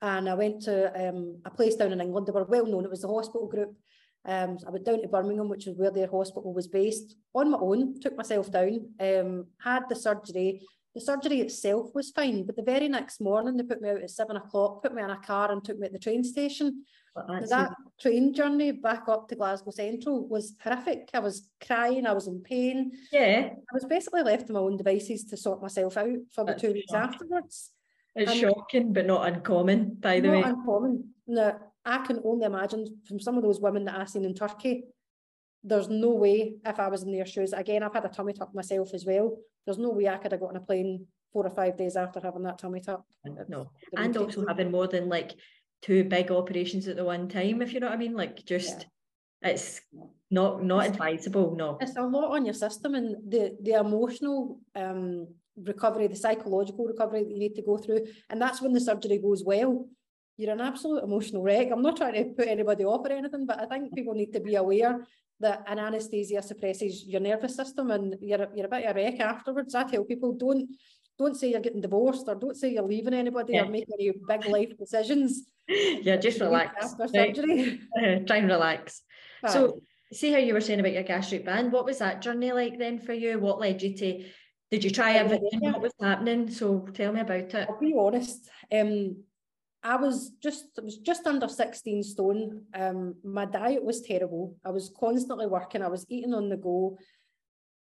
And 0.00 0.28
I 0.28 0.34
went 0.34 0.62
to 0.62 1.08
um, 1.08 1.40
a 1.44 1.50
place 1.50 1.76
down 1.76 1.92
in 1.92 2.00
England. 2.00 2.26
They 2.26 2.32
were 2.32 2.44
well 2.44 2.66
known. 2.66 2.84
It 2.84 2.90
was 2.90 3.02
the 3.02 3.08
hospital 3.08 3.46
group. 3.46 3.76
Um, 4.24 4.58
I 4.66 4.70
went 4.70 4.84
down 4.84 5.02
to 5.02 5.08
Birmingham, 5.08 5.48
which 5.48 5.66
is 5.66 5.76
where 5.76 5.90
their 5.90 6.08
hospital 6.08 6.52
was 6.52 6.68
based, 6.68 7.16
on 7.34 7.50
my 7.50 7.58
own, 7.58 8.00
took 8.00 8.16
myself 8.16 8.50
down, 8.52 8.88
um, 9.00 9.46
had 9.62 9.82
the 9.88 9.96
surgery. 9.96 10.60
The 10.94 11.00
surgery 11.00 11.40
itself 11.40 11.88
was 11.94 12.10
fine, 12.10 12.44
but 12.44 12.54
the 12.54 12.62
very 12.62 12.88
next 12.88 13.20
morning 13.20 13.56
they 13.56 13.64
put 13.64 13.80
me 13.80 13.88
out 13.88 14.02
at 14.02 14.10
seven 14.10 14.36
o'clock, 14.36 14.82
put 14.82 14.94
me 14.94 15.02
in 15.02 15.10
a 15.10 15.16
car 15.16 15.50
and 15.50 15.64
took 15.64 15.78
me 15.78 15.86
at 15.86 15.92
the 15.92 15.98
train 15.98 16.22
station. 16.22 16.84
that 17.16 17.72
train 18.00 18.32
journey 18.32 18.72
back 18.72 19.08
up 19.08 19.26
to 19.28 19.34
Glasgow 19.34 19.70
Central 19.70 20.28
was 20.28 20.54
horrific. 20.62 21.08
I 21.14 21.18
was 21.18 21.48
crying, 21.66 22.06
I 22.06 22.12
was 22.12 22.28
in 22.28 22.40
pain. 22.42 22.92
Yeah. 23.10 23.50
I 23.54 23.74
was 23.74 23.86
basically 23.86 24.22
left 24.22 24.46
to 24.48 24.52
my 24.52 24.60
own 24.60 24.76
devices 24.76 25.24
to 25.24 25.36
sort 25.36 25.62
myself 25.62 25.96
out 25.96 26.18
for 26.30 26.44
the 26.44 26.52
That's 26.52 26.62
two 26.62 26.72
weeks 26.74 26.92
shocking. 26.92 27.14
afterwards. 27.14 27.70
It's 28.14 28.30
and 28.30 28.40
shocking, 28.40 28.92
but 28.92 29.06
not 29.06 29.26
uncommon, 29.26 29.94
by 29.98 30.20
the 30.20 30.30
way. 30.30 30.40
Not 30.42 30.58
uncommon. 30.58 31.14
No, 31.26 31.58
I 31.84 31.98
can 31.98 32.20
only 32.24 32.46
imagine 32.46 32.86
from 33.06 33.18
some 33.18 33.36
of 33.36 33.42
those 33.42 33.60
women 33.60 33.84
that 33.84 33.98
I've 33.98 34.08
seen 34.08 34.24
in 34.24 34.34
Turkey, 34.34 34.84
there's 35.64 35.88
no 35.88 36.10
way 36.10 36.54
if 36.64 36.78
I 36.78 36.88
was 36.88 37.02
in 37.02 37.12
their 37.12 37.26
shoes. 37.26 37.52
Again, 37.52 37.82
I've 37.82 37.92
had 37.92 38.04
a 38.04 38.08
tummy 38.08 38.32
tuck 38.32 38.54
myself 38.54 38.94
as 38.94 39.04
well. 39.04 39.36
There's 39.64 39.78
no 39.78 39.90
way 39.90 40.08
I 40.08 40.16
could 40.16 40.32
have 40.32 40.40
got 40.40 40.50
on 40.50 40.56
a 40.56 40.60
plane 40.60 41.06
four 41.32 41.46
or 41.46 41.50
five 41.50 41.76
days 41.76 41.96
after 41.96 42.20
having 42.20 42.42
that 42.42 42.58
tummy 42.58 42.80
tuck. 42.80 43.04
No, 43.48 43.70
and 43.96 44.16
also 44.16 44.46
having 44.46 44.70
more 44.70 44.86
than 44.86 45.08
like 45.08 45.32
two 45.82 46.04
big 46.04 46.30
operations 46.30 46.88
at 46.88 46.96
the 46.96 47.04
one 47.04 47.28
time, 47.28 47.62
if 47.62 47.72
you 47.72 47.80
know 47.80 47.88
what 47.88 47.94
I 47.94 47.98
mean. 47.98 48.14
Like 48.14 48.44
just 48.44 48.86
yeah. 49.42 49.50
it's 49.50 49.80
not 50.30 50.62
not 50.64 50.86
it's, 50.86 50.94
advisable. 50.94 51.54
No, 51.56 51.78
it's 51.80 51.96
a 51.96 52.02
lot 52.02 52.32
on 52.32 52.44
your 52.44 52.54
system 52.54 52.94
and 52.94 53.16
the 53.28 53.56
the 53.62 53.72
emotional 53.72 54.60
um 54.74 55.28
recovery, 55.56 56.06
the 56.06 56.16
psychological 56.16 56.86
recovery 56.86 57.22
that 57.22 57.30
you 57.30 57.38
need 57.38 57.54
to 57.54 57.62
go 57.62 57.76
through, 57.76 58.06
and 58.30 58.40
that's 58.40 58.60
when 58.60 58.72
the 58.72 58.80
surgery 58.80 59.18
goes 59.18 59.44
well 59.44 59.88
you're 60.36 60.52
an 60.52 60.60
absolute 60.60 61.04
emotional 61.04 61.42
wreck. 61.42 61.68
I'm 61.70 61.82
not 61.82 61.96
trying 61.96 62.14
to 62.14 62.24
put 62.34 62.48
anybody 62.48 62.84
off 62.84 63.06
or 63.06 63.12
anything, 63.12 63.46
but 63.46 63.60
I 63.60 63.66
think 63.66 63.94
people 63.94 64.14
need 64.14 64.32
to 64.32 64.40
be 64.40 64.54
aware 64.54 65.06
that 65.40 65.64
an 65.66 65.78
anaesthesia 65.78 66.42
suppresses 66.42 67.04
your 67.06 67.20
nervous 67.20 67.56
system 67.56 67.90
and 67.90 68.16
you're, 68.20 68.48
you're 68.54 68.66
a 68.66 68.68
bit 68.68 68.84
of 68.84 68.96
a 68.96 69.00
wreck 69.00 69.20
afterwards. 69.20 69.74
I 69.74 69.84
tell 69.84 70.04
people 70.04 70.32
don't 70.32 70.68
don't 71.18 71.36
say 71.36 71.50
you're 71.50 71.60
getting 71.60 71.80
divorced 71.80 72.24
or 72.26 72.34
don't 72.34 72.56
say 72.56 72.72
you're 72.72 72.82
leaving 72.82 73.14
anybody 73.14 73.52
yeah. 73.52 73.62
or 73.62 73.68
making 73.68 73.94
any 73.98 74.12
big 74.28 74.46
life 74.46 74.76
decisions. 74.78 75.44
Yeah, 75.68 76.16
just 76.16 76.40
relax. 76.40 76.92
After 76.92 77.04
right. 77.04 77.34
surgery. 77.36 77.80
try 78.26 78.38
and 78.38 78.48
relax. 78.48 79.02
So 79.48 79.80
see 80.12 80.32
how 80.32 80.38
you 80.38 80.54
were 80.54 80.60
saying 80.60 80.80
about 80.80 80.92
your 80.92 81.04
gastric 81.04 81.46
band. 81.46 81.70
What 81.70 81.84
was 81.84 81.98
that 81.98 82.20
journey 82.20 82.50
like 82.50 82.78
then 82.78 82.98
for 82.98 83.12
you? 83.12 83.38
What 83.38 83.60
led 83.60 83.80
you 83.80 83.96
to 83.96 84.24
did 84.72 84.84
you 84.84 84.90
try 84.90 85.12
everything? 85.12 85.60
Yeah. 85.62 85.72
What 85.72 85.82
was 85.82 85.92
happening? 86.00 86.50
So 86.50 86.88
tell 86.94 87.12
me 87.12 87.20
about 87.20 87.54
it. 87.54 87.68
I'll 87.68 87.78
be 87.78 87.94
honest. 87.96 88.48
Um, 88.72 89.16
I 89.84 89.96
was 89.96 90.30
just 90.42 90.66
I 90.78 90.82
was 90.82 90.98
just 90.98 91.26
under 91.26 91.48
16 91.48 92.02
stone. 92.02 92.62
Um, 92.74 93.16
my 93.24 93.44
diet 93.44 93.82
was 93.82 94.00
terrible. 94.00 94.56
I 94.64 94.70
was 94.70 94.92
constantly 94.98 95.46
working. 95.46 95.82
I 95.82 95.88
was 95.88 96.06
eating 96.08 96.34
on 96.34 96.48
the 96.48 96.56
go. 96.56 96.98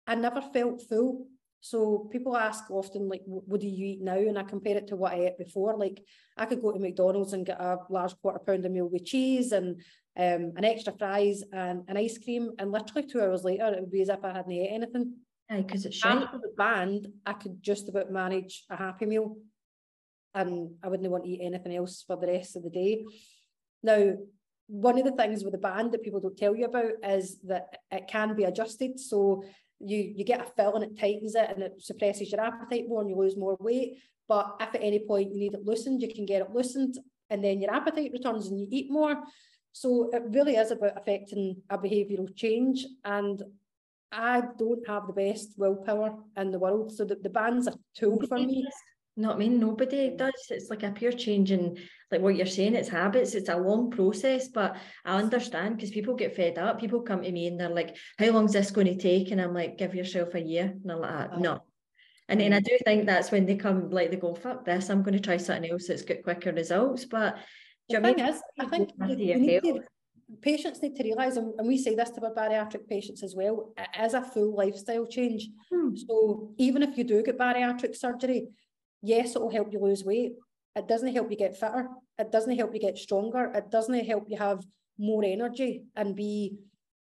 I 0.06 0.14
never 0.14 0.40
felt 0.40 0.82
full. 0.88 1.26
So 1.62 2.08
people 2.10 2.38
ask 2.38 2.70
often, 2.70 3.06
like, 3.06 3.20
what 3.26 3.60
do 3.60 3.68
you 3.68 3.86
eat 3.86 4.00
now? 4.00 4.16
And 4.16 4.38
I 4.38 4.44
compare 4.44 4.78
it 4.78 4.86
to 4.88 4.96
what 4.96 5.12
I 5.12 5.26
ate 5.26 5.38
before. 5.38 5.76
Like, 5.76 6.02
I 6.38 6.46
could 6.46 6.62
go 6.62 6.72
to 6.72 6.78
McDonald's 6.78 7.34
and 7.34 7.44
get 7.44 7.60
a 7.60 7.76
large 7.90 8.14
quarter 8.22 8.38
pounder 8.38 8.70
meal 8.70 8.88
with 8.88 9.04
cheese 9.04 9.52
and 9.52 9.76
um, 10.16 10.52
an 10.56 10.64
extra 10.64 10.94
fries 10.94 11.44
and 11.52 11.82
an 11.86 11.98
ice 11.98 12.16
cream. 12.16 12.52
And 12.58 12.72
literally 12.72 13.06
two 13.06 13.20
hours 13.20 13.44
later, 13.44 13.66
it 13.66 13.80
would 13.80 13.92
be 13.92 14.00
as 14.00 14.08
if 14.08 14.24
I 14.24 14.32
hadn't 14.32 14.52
ate 14.52 14.70
anything. 14.72 15.16
Because 15.54 15.84
it's 15.84 15.96
shite. 15.96 16.22
After 16.22 16.38
the 16.38 16.54
band, 16.56 17.08
I 17.26 17.34
could 17.34 17.62
just 17.62 17.90
about 17.90 18.10
manage 18.10 18.64
a 18.70 18.76
happy 18.76 19.04
meal 19.04 19.36
and 20.34 20.70
I 20.82 20.88
wouldn't 20.88 21.10
want 21.10 21.24
to 21.24 21.30
eat 21.30 21.40
anything 21.42 21.76
else 21.76 22.04
for 22.06 22.16
the 22.16 22.26
rest 22.26 22.56
of 22.56 22.62
the 22.62 22.70
day. 22.70 23.04
Now, 23.82 24.14
one 24.66 24.98
of 24.98 25.04
the 25.04 25.12
things 25.12 25.42
with 25.42 25.52
the 25.52 25.58
band 25.58 25.92
that 25.92 26.02
people 26.02 26.20
don't 26.20 26.36
tell 26.36 26.54
you 26.54 26.66
about 26.66 26.92
is 27.02 27.38
that 27.44 27.78
it 27.90 28.06
can 28.08 28.36
be 28.36 28.44
adjusted. 28.44 29.00
So 29.00 29.42
you 29.80 30.12
you 30.14 30.24
get 30.24 30.42
a 30.42 30.44
fill 30.44 30.74
and 30.74 30.84
it 30.84 30.98
tightens 30.98 31.34
it 31.34 31.50
and 31.50 31.62
it 31.62 31.82
suppresses 31.82 32.30
your 32.30 32.40
appetite 32.40 32.84
more 32.86 33.00
and 33.00 33.10
you 33.10 33.16
lose 33.16 33.36
more 33.36 33.56
weight. 33.58 33.98
But 34.28 34.56
if 34.60 34.74
at 34.74 34.82
any 34.82 35.00
point 35.00 35.32
you 35.32 35.40
need 35.40 35.54
it 35.54 35.64
loosened, 35.64 36.02
you 36.02 36.14
can 36.14 36.24
get 36.26 36.42
it 36.42 36.52
loosened 36.52 36.98
and 37.30 37.42
then 37.42 37.60
your 37.60 37.74
appetite 37.74 38.12
returns 38.12 38.48
and 38.48 38.60
you 38.60 38.68
eat 38.70 38.90
more. 38.90 39.16
So 39.72 40.10
it 40.12 40.22
really 40.26 40.56
is 40.56 40.70
about 40.70 40.96
affecting 40.96 41.56
a 41.70 41.78
behavioural 41.78 42.34
change. 42.36 42.86
And 43.04 43.42
I 44.12 44.42
don't 44.58 44.86
have 44.88 45.06
the 45.06 45.12
best 45.12 45.54
willpower 45.56 46.16
in 46.36 46.50
the 46.50 46.58
world. 46.58 46.92
So 46.92 47.04
the, 47.04 47.16
the 47.16 47.30
band's 47.30 47.68
a 47.68 47.74
tool 47.96 48.20
for 48.28 48.38
me. 48.38 48.66
Not 49.20 49.38
mean? 49.38 49.60
nobody 49.60 50.10
does. 50.16 50.32
It's 50.50 50.70
like 50.70 50.82
a 50.82 50.90
pure 50.90 51.12
change 51.12 51.52
in 51.52 51.76
like 52.10 52.20
what 52.22 52.34
you're 52.34 52.46
saying, 52.46 52.74
it's 52.74 52.88
habits, 52.88 53.34
it's 53.34 53.48
a 53.48 53.56
long 53.56 53.90
process, 53.90 54.48
but 54.48 54.76
I 55.04 55.16
understand 55.16 55.76
because 55.76 55.90
people 55.90 56.14
get 56.14 56.34
fed 56.34 56.58
up. 56.58 56.80
People 56.80 57.02
come 57.02 57.22
to 57.22 57.30
me 57.30 57.46
and 57.46 57.60
they're 57.60 57.68
like, 57.68 57.96
How 58.18 58.30
long 58.30 58.46
is 58.46 58.52
this 58.52 58.70
going 58.70 58.88
to 58.88 58.96
take? 58.96 59.30
And 59.30 59.40
I'm 59.40 59.54
like, 59.54 59.78
give 59.78 59.94
yourself 59.94 60.34
a 60.34 60.40
year. 60.40 60.74
And 60.82 60.90
I'm 60.90 61.00
like, 61.00 61.38
no. 61.38 61.62
And 62.28 62.40
then 62.40 62.52
I 62.52 62.60
do 62.60 62.78
think 62.84 63.06
that's 63.06 63.32
when 63.32 63.44
they 63.44 63.56
come, 63.56 63.90
like 63.90 64.10
they 64.10 64.16
go, 64.16 64.34
fuck 64.34 64.64
this, 64.64 64.88
I'm 64.88 65.02
going 65.02 65.14
to 65.14 65.20
try 65.20 65.36
something 65.36 65.70
else 65.70 65.88
that's 65.88 66.02
got 66.02 66.22
quicker 66.22 66.52
results. 66.52 67.04
But 67.04 67.38
the 67.88 68.00
thing 68.00 68.20
I 68.20 68.24
mean? 68.24 68.34
is, 68.34 68.42
I 68.58 68.66
think 68.66 68.90
need 68.98 69.62
to, 69.62 69.80
patients 70.40 70.80
need 70.80 70.94
to 70.94 71.02
realise, 71.02 71.36
and, 71.36 71.52
we 71.64 71.76
say 71.76 71.96
this 71.96 72.10
to 72.10 72.22
our 72.22 72.32
bariatric 72.32 72.86
patients 72.88 73.24
as 73.24 73.34
well, 73.34 73.72
it 73.76 73.88
is 74.00 74.14
a 74.14 74.22
full 74.22 74.54
lifestyle 74.54 75.06
change. 75.06 75.48
Hmm. 75.72 75.96
So 75.96 76.52
even 76.56 76.84
if 76.84 76.96
you 76.96 77.02
do 77.02 77.20
get 77.24 77.36
bariatric 77.36 77.96
surgery, 77.96 78.46
yes, 79.02 79.36
it 79.36 79.42
will 79.42 79.50
help 79.50 79.72
you 79.72 79.80
lose 79.80 80.04
weight. 80.04 80.32
It 80.76 80.86
doesn't 80.86 81.14
help 81.14 81.30
you 81.30 81.36
get 81.36 81.58
fitter. 81.58 81.88
It 82.18 82.30
doesn't 82.30 82.56
help 82.56 82.74
you 82.74 82.80
get 82.80 82.98
stronger. 82.98 83.50
It 83.54 83.70
doesn't 83.70 84.06
help 84.06 84.26
you 84.28 84.38
have 84.38 84.64
more 84.98 85.24
energy 85.24 85.82
and 85.96 86.14
be 86.14 86.58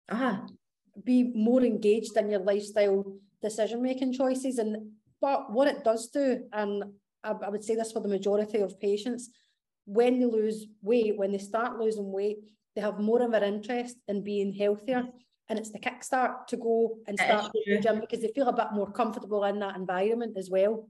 uh, 0.10 0.38
be 1.04 1.32
more 1.34 1.64
engaged 1.64 2.16
in 2.18 2.30
your 2.30 2.42
lifestyle 2.42 3.06
decision 3.42 3.82
making 3.82 4.14
choices. 4.14 4.60
And 4.60 4.92
but 5.22 5.52
what 5.52 5.68
it 5.68 5.84
does 5.84 6.10
do, 6.10 6.42
and 6.54 6.84
I, 7.24 7.32
I 7.32 7.50
would 7.50 7.64
say 7.64 7.76
this 7.76 7.92
for 7.92 8.02
the 8.02 8.08
majority 8.08 8.60
of 8.60 8.80
patients, 8.80 9.30
when 9.86 10.20
they 10.20 10.26
lose 10.26 10.68
weight, 10.82 11.18
when 11.18 11.32
they 11.32 11.38
start 11.38 11.80
losing 11.80 12.12
weight, 12.12 12.38
they 12.76 12.82
have 12.82 13.00
more 13.00 13.22
of 13.22 13.34
an 13.34 13.44
interest 13.44 13.98
in 14.08 14.24
being 14.24 14.54
healthier. 14.54 15.08
And 15.48 15.60
it's 15.60 15.72
the 15.72 15.80
kickstart 15.80 16.48
to 16.48 16.58
go 16.58 16.98
and 17.08 17.20
start 17.20 17.52
the 17.54 17.80
gym 17.80 18.00
because 18.00 18.22
they 18.22 18.32
feel 18.34 18.48
a 18.48 18.54
bit 18.54 18.74
more 18.74 18.92
comfortable 18.92 19.44
in 19.44 19.60
that 19.60 19.76
environment 19.76 20.38
as 20.38 20.50
well. 20.50 20.90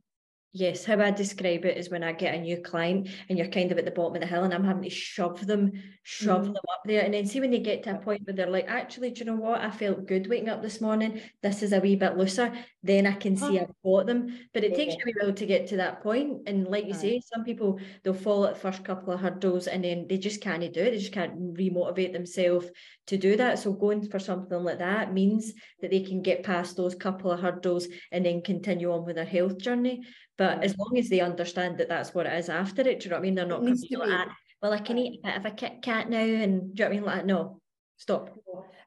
Yes, 0.57 0.85
how 0.85 1.01
I 1.01 1.11
describe 1.11 1.65
it 1.65 1.75
is 1.75 1.89
when 1.89 2.01
I 2.01 2.13
get 2.13 2.33
a 2.33 2.39
new 2.39 2.55
client 2.55 3.09
and 3.27 3.37
you're 3.37 3.49
kind 3.49 3.73
of 3.73 3.77
at 3.77 3.83
the 3.83 3.91
bottom 3.91 4.15
of 4.15 4.21
the 4.21 4.25
hill 4.25 4.45
and 4.45 4.53
I'm 4.53 4.63
having 4.63 4.83
to 4.83 4.89
shove 4.89 5.45
them, 5.45 5.73
shove 6.03 6.43
mm. 6.43 6.53
them 6.53 6.63
up 6.71 6.81
there. 6.85 7.01
And 7.01 7.13
then 7.13 7.25
see 7.25 7.41
when 7.41 7.51
they 7.51 7.59
get 7.59 7.83
to 7.83 7.91
a 7.91 7.97
point 7.99 8.21
where 8.23 8.33
they're 8.33 8.49
like, 8.49 8.69
actually, 8.69 9.11
do 9.11 9.19
you 9.19 9.25
know 9.25 9.35
what? 9.35 9.59
I 9.59 9.69
felt 9.69 10.07
good 10.07 10.27
waking 10.27 10.47
up 10.47 10.61
this 10.61 10.79
morning. 10.79 11.19
This 11.43 11.61
is 11.61 11.73
a 11.73 11.81
wee 11.81 11.97
bit 11.97 12.15
looser. 12.15 12.53
Then 12.81 13.05
I 13.05 13.11
can 13.11 13.35
see 13.35 13.59
I've 13.59 13.73
got 13.83 14.05
them. 14.05 14.33
But 14.53 14.63
it 14.63 14.71
yeah. 14.71 14.77
takes 14.77 14.95
you 14.95 15.01
a 15.05 15.25
while 15.25 15.33
to 15.33 15.45
get 15.45 15.67
to 15.67 15.77
that 15.77 16.01
point. 16.01 16.43
And 16.47 16.69
like 16.69 16.85
you 16.85 16.93
right. 16.93 17.01
say, 17.01 17.21
some 17.33 17.43
people 17.43 17.81
they'll 18.03 18.13
fall 18.13 18.45
at 18.45 18.53
the 18.53 18.59
first 18.61 18.85
couple 18.85 19.11
of 19.11 19.19
hurdles 19.19 19.67
and 19.67 19.83
then 19.83 20.05
they 20.07 20.17
just 20.17 20.39
can't 20.39 20.61
do 20.61 20.79
it. 20.79 20.91
They 20.91 20.99
just 20.99 21.11
can't 21.11 21.37
remotivate 21.55 22.13
themselves 22.13 22.67
to 23.07 23.17
do 23.17 23.35
that. 23.35 23.59
So 23.59 23.73
going 23.73 24.09
for 24.09 24.19
something 24.19 24.63
like 24.63 24.79
that 24.79 25.13
means 25.13 25.51
that 25.81 25.91
they 25.91 25.99
can 25.99 26.21
get 26.21 26.43
past 26.43 26.77
those 26.77 26.95
couple 26.95 27.29
of 27.29 27.41
hurdles 27.41 27.89
and 28.13 28.25
then 28.25 28.41
continue 28.41 28.93
on 28.93 29.03
with 29.03 29.17
their 29.17 29.25
health 29.25 29.57
journey. 29.57 30.05
But 30.37 30.63
as 30.63 30.73
mm. 30.73 30.79
long 30.79 30.97
as 30.97 31.09
they 31.09 31.21
understand 31.21 31.77
that 31.77 31.89
that's 31.89 32.13
what 32.13 32.25
it 32.25 32.33
is 32.33 32.49
after 32.49 32.81
it, 32.81 32.99
do 32.99 33.05
you 33.05 33.09
know 33.09 33.17
what 33.17 33.19
I 33.19 33.23
mean? 33.23 33.35
They're 33.35 33.45
not 33.45 33.59
coming 33.59 33.77
like, 33.91 34.09
that, 34.09 34.29
well, 34.61 34.73
I 34.73 34.79
can 34.79 34.97
eat 34.97 35.19
a 35.19 35.27
bit 35.27 35.37
of 35.37 35.45
a 35.45 35.51
Kit 35.51 35.81
Kat 35.81 36.09
now, 36.09 36.17
and 36.17 36.75
do 36.75 36.83
you 36.83 36.89
know 36.89 36.95
what 36.95 36.97
I 36.97 36.99
mean? 36.99 37.03
Like, 37.05 37.25
no, 37.25 37.61
stop. 37.97 38.37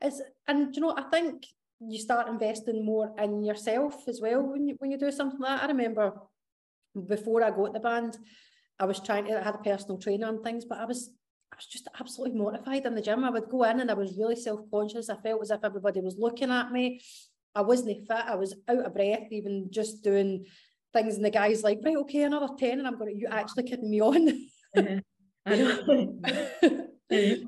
It's 0.02 0.20
and 0.46 0.74
you 0.74 0.82
know, 0.82 0.94
I 0.96 1.02
think 1.02 1.46
you 1.80 1.98
start 1.98 2.28
investing 2.28 2.84
more 2.84 3.14
in 3.18 3.44
yourself 3.44 4.08
as 4.08 4.20
well 4.20 4.42
when 4.42 4.66
you 4.66 4.76
when 4.78 4.90
you 4.90 4.98
do 4.98 5.10
something 5.10 5.40
like 5.40 5.60
that. 5.60 5.64
I 5.64 5.68
remember 5.68 6.12
before 7.06 7.42
I 7.42 7.50
got 7.50 7.72
the 7.72 7.80
band, 7.80 8.18
I 8.78 8.84
was 8.84 9.00
trying 9.00 9.26
to 9.26 9.40
I 9.40 9.44
had 9.44 9.54
a 9.54 9.58
personal 9.58 9.98
trainer 9.98 10.28
and 10.28 10.42
things, 10.42 10.64
but 10.64 10.78
I 10.78 10.84
was 10.84 11.10
I 11.52 11.56
was 11.56 11.66
just 11.66 11.88
absolutely 11.98 12.38
mortified 12.38 12.84
in 12.84 12.94
the 12.94 13.00
gym. 13.00 13.24
I 13.24 13.30
would 13.30 13.48
go 13.48 13.64
in 13.64 13.80
and 13.80 13.90
I 13.90 13.94
was 13.94 14.18
really 14.18 14.36
self-conscious. 14.36 15.08
I 15.08 15.16
felt 15.16 15.42
as 15.42 15.50
if 15.50 15.64
everybody 15.64 16.00
was 16.00 16.16
looking 16.18 16.50
at 16.50 16.72
me. 16.72 17.00
I 17.54 17.62
wasn't 17.62 18.06
fit. 18.06 18.10
I 18.10 18.34
was 18.34 18.54
out 18.68 18.84
of 18.84 18.94
breath, 18.94 19.28
even 19.30 19.68
just 19.70 20.04
doing 20.04 20.44
things 20.92 21.16
and 21.16 21.24
the 21.24 21.30
guy's 21.30 21.62
like 21.62 21.80
right 21.84 21.96
okay 21.96 22.22
another 22.22 22.48
10 22.58 22.78
and 22.78 22.86
I'm 22.86 22.98
going 22.98 23.14
to, 23.14 23.18
you 23.18 23.26
actually 23.30 23.64
kidding 23.64 23.90
me 23.90 24.00
on 24.00 24.28
uh-huh. 24.76 25.00
I 25.46 25.56
know. 25.56 26.18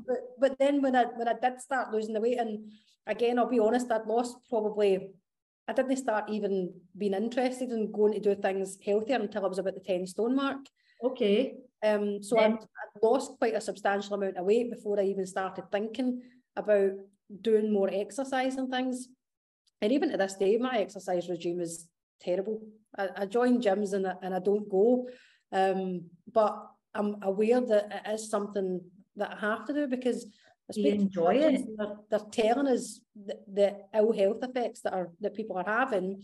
but, 0.06 0.18
but 0.38 0.58
then 0.58 0.80
when 0.80 0.96
I 0.96 1.04
when 1.16 1.28
I 1.28 1.34
did 1.34 1.60
start 1.60 1.92
losing 1.92 2.14
the 2.14 2.20
weight 2.20 2.38
and 2.38 2.70
again 3.06 3.38
I'll 3.38 3.48
be 3.48 3.58
honest 3.58 3.90
I'd 3.90 4.06
lost 4.06 4.36
probably 4.48 5.10
I 5.68 5.72
didn't 5.72 5.96
start 5.96 6.28
even 6.30 6.72
being 6.96 7.14
interested 7.14 7.70
in 7.70 7.92
going 7.92 8.14
to 8.14 8.20
do 8.20 8.34
things 8.34 8.78
healthier 8.84 9.16
until 9.16 9.44
I 9.44 9.48
was 9.48 9.58
about 9.58 9.74
the 9.74 9.80
10 9.80 10.06
stone 10.06 10.34
mark 10.34 10.58
okay 11.02 11.54
um 11.82 12.22
so 12.22 12.38
I'd, 12.38 12.52
I'd 12.52 13.02
lost 13.02 13.38
quite 13.38 13.54
a 13.54 13.60
substantial 13.60 14.14
amount 14.14 14.36
of 14.36 14.44
weight 14.44 14.70
before 14.70 14.98
I 14.98 15.04
even 15.04 15.26
started 15.26 15.64
thinking 15.70 16.22
about 16.56 16.92
doing 17.42 17.72
more 17.72 17.90
exercise 17.92 18.56
and 18.56 18.70
things 18.70 19.08
and 19.82 19.92
even 19.92 20.10
to 20.10 20.16
this 20.16 20.34
day 20.34 20.56
my 20.56 20.78
exercise 20.78 21.28
regime 21.28 21.60
is 21.60 21.86
terrible. 22.20 22.60
I, 22.98 23.08
I 23.16 23.26
join 23.26 23.60
gyms 23.60 23.92
and 23.92 24.06
I, 24.06 24.14
and 24.22 24.34
I 24.34 24.38
don't 24.38 24.68
go, 24.68 25.08
um, 25.52 26.04
but 26.32 26.56
I'm 26.94 27.16
aware 27.22 27.60
that 27.60 28.02
it 28.06 28.10
is 28.14 28.30
something 28.30 28.80
that 29.16 29.36
I 29.36 29.40
have 29.40 29.66
to 29.66 29.72
do 29.72 29.86
because 29.86 30.26
I 30.70 30.80
you 30.80 30.92
enjoy 30.92 31.36
it. 31.36 31.62
They're, 31.76 31.96
they're, 32.10 32.28
telling 32.30 32.68
us 32.68 33.00
the, 33.14 33.36
the, 33.52 33.76
ill 33.94 34.12
health 34.12 34.42
effects 34.42 34.80
that 34.82 34.92
are 34.92 35.10
that 35.20 35.34
people 35.34 35.56
are 35.56 35.64
having, 35.66 36.22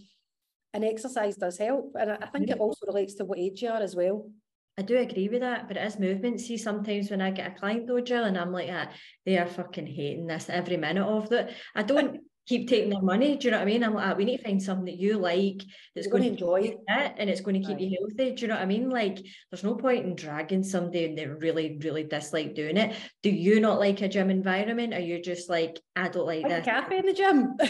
and 0.72 0.84
exercise 0.84 1.36
does 1.36 1.58
help. 1.58 1.92
And 1.98 2.12
I, 2.12 2.18
I 2.22 2.26
think 2.26 2.50
it 2.50 2.58
also 2.58 2.86
relates 2.86 3.14
to 3.14 3.24
what 3.24 3.38
age 3.38 3.62
you 3.62 3.70
are 3.70 3.82
as 3.82 3.96
well. 3.96 4.30
I 4.78 4.82
do 4.82 4.98
agree 4.98 5.28
with 5.28 5.40
that, 5.40 5.68
but 5.68 5.78
it 5.78 5.86
is 5.86 5.98
movement. 5.98 6.40
See, 6.40 6.58
sometimes 6.58 7.10
when 7.10 7.22
I 7.22 7.30
get 7.30 7.52
a 7.52 7.58
client 7.58 7.86
though, 7.86 8.00
Gill, 8.00 8.24
and 8.24 8.36
I'm 8.36 8.52
like, 8.52 8.68
ah, 8.70 8.90
they 9.24 9.38
are 9.38 9.46
fucking 9.46 9.86
hating 9.86 10.26
this 10.26 10.50
every 10.50 10.76
minute 10.76 11.06
of 11.06 11.32
it. 11.32 11.50
I 11.74 11.82
don't 11.82 12.20
keep 12.46 12.68
taking 12.68 12.90
their 12.90 13.02
money. 13.02 13.36
Do 13.36 13.46
you 13.46 13.50
know 13.50 13.58
what 13.58 13.64
I 13.64 13.70
mean? 13.70 13.82
I'm 13.82 13.94
like, 13.94 14.06
ah, 14.06 14.14
we 14.14 14.24
need 14.24 14.38
to 14.38 14.44
find 14.44 14.62
something 14.62 14.86
that 14.86 14.98
you 14.98 15.18
like 15.18 15.62
that's 15.94 16.06
going, 16.06 16.22
going, 16.22 16.36
to 16.36 16.44
enjoy 16.44 16.76
it 16.88 17.14
and 17.18 17.28
it's 17.28 17.40
going 17.40 17.60
to 17.60 17.66
keep 17.66 17.76
right. 17.76 17.88
you 17.88 17.98
healthy. 17.98 18.34
Do 18.34 18.42
you 18.42 18.48
know 18.48 18.54
what 18.54 18.62
I 18.62 18.66
mean? 18.66 18.88
Like, 18.88 19.18
there's 19.50 19.64
no 19.64 19.74
point 19.74 20.06
in 20.06 20.14
dragging 20.14 20.62
somebody 20.62 21.04
and 21.06 21.18
they 21.18 21.26
really, 21.26 21.78
really 21.82 22.04
dislike 22.04 22.54
doing 22.54 22.76
it. 22.76 22.94
Do 23.22 23.30
you 23.30 23.60
not 23.60 23.80
like 23.80 24.00
a 24.00 24.08
gym 24.08 24.30
environment? 24.30 24.94
Are 24.94 25.00
you 25.00 25.20
just 25.20 25.50
like, 25.50 25.80
I 25.96 26.08
don't 26.08 26.26
like, 26.26 26.44
like 26.44 26.64
this? 26.64 26.64
cafe 26.64 26.98
in 26.98 27.06
the 27.06 27.12
gym. 27.12 27.56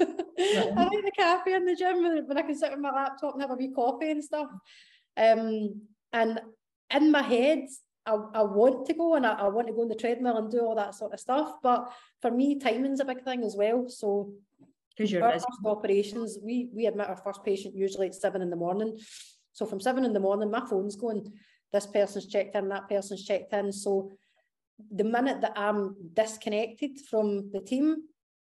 I 0.00 0.84
like 0.84 1.04
the 1.04 1.12
cafe 1.16 1.54
in 1.54 1.64
the 1.66 1.76
gym 1.76 2.26
when 2.26 2.38
I 2.38 2.42
can 2.42 2.56
sit 2.56 2.70
with 2.70 2.80
my 2.80 2.90
laptop 2.90 3.34
and 3.34 3.42
have 3.42 3.50
a 3.50 3.54
wee 3.54 3.72
coffee 3.74 4.10
and 4.10 4.24
stuff. 4.24 4.48
Um, 5.16 5.82
and 6.12 6.40
in 6.94 7.10
my 7.10 7.22
head, 7.22 7.66
I, 8.06 8.14
I 8.34 8.42
want 8.42 8.86
to 8.86 8.94
go 8.94 9.14
and 9.14 9.26
I, 9.26 9.32
I 9.32 9.48
want 9.48 9.66
to 9.66 9.72
go 9.72 9.82
on 9.82 9.88
the 9.88 9.94
treadmill 9.94 10.36
and 10.36 10.50
do 10.50 10.60
all 10.60 10.76
that 10.76 10.94
sort 10.94 11.12
of 11.12 11.20
stuff. 11.20 11.54
But 11.62 11.90
for 12.22 12.30
me, 12.30 12.58
timing's 12.58 13.00
a 13.00 13.04
big 13.04 13.24
thing 13.24 13.42
as 13.42 13.56
well. 13.56 13.88
So 13.88 14.32
because 14.96 15.12
you're 15.12 15.22
first 15.22 15.46
operations, 15.64 16.38
we 16.42 16.70
we 16.74 16.86
admit 16.86 17.08
our 17.08 17.16
first 17.16 17.44
patient 17.44 17.74
usually 17.74 18.06
at 18.06 18.14
seven 18.14 18.42
in 18.42 18.50
the 18.50 18.56
morning. 18.56 18.98
So 19.52 19.66
from 19.66 19.80
seven 19.80 20.04
in 20.04 20.12
the 20.12 20.20
morning, 20.20 20.50
my 20.50 20.64
phone's 20.66 20.96
going, 20.96 21.32
this 21.72 21.86
person's 21.86 22.26
checked 22.26 22.54
in, 22.56 22.68
that 22.68 22.88
person's 22.88 23.24
checked 23.24 23.52
in. 23.52 23.72
So 23.72 24.12
the 24.90 25.04
minute 25.04 25.40
that 25.40 25.54
I'm 25.56 25.96
disconnected 26.12 27.00
from 27.08 27.50
the 27.52 27.60
team, 27.60 27.96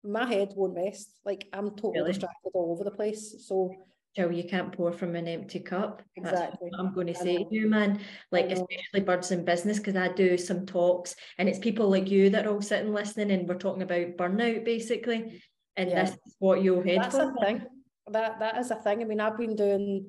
my 0.04 0.26
head 0.26 0.54
won't 0.56 0.76
rest. 0.76 1.10
Like 1.24 1.48
I'm 1.54 1.72
totally 1.72 2.00
really? 2.00 2.12
distracted 2.12 2.52
all 2.54 2.72
over 2.72 2.84
the 2.84 2.92
place. 2.92 3.36
So 3.48 3.74
Joe, 4.16 4.30
you 4.30 4.44
can't 4.44 4.72
pour 4.72 4.92
from 4.92 5.16
an 5.16 5.28
empty 5.28 5.60
cup. 5.60 6.04
Exactly. 6.16 6.70
I'm 6.78 6.94
going 6.94 7.08
to 7.08 7.16
say 7.16 7.38
to 7.38 7.48
you, 7.50 7.68
man. 7.68 8.00
Like, 8.32 8.52
especially 8.52 9.02
birds 9.02 9.32
in 9.32 9.44
business, 9.44 9.80
because 9.80 9.96
I 9.96 10.10
do 10.10 10.38
some 10.38 10.66
talks 10.66 11.16
and 11.38 11.50
it's 11.50 11.60
people 11.60 11.90
like 11.90 12.10
you 12.10 12.30
that 12.30 12.46
are 12.46 12.52
all 12.52 12.62
sitting 12.62 12.94
listening 12.94 13.32
and 13.32 13.48
we're 13.48 13.56
talking 13.56 13.82
about 13.82 14.18
burnout 14.18 14.66
basically. 14.66 15.42
And 15.76 15.90
yeah. 15.90 16.04
this 16.04 16.12
is 16.12 16.36
what 16.38 16.62
you'll 16.62 16.84
head 16.84 17.02
That's 17.02 17.16
for. 17.16 17.32
a 17.32 17.46
thing. 17.46 17.64
That, 18.12 18.40
that 18.40 18.58
is 18.58 18.70
a 18.70 18.76
thing. 18.76 19.02
I 19.02 19.06
mean, 19.06 19.20
I've 19.20 19.38
been 19.38 19.56
doing 19.56 20.06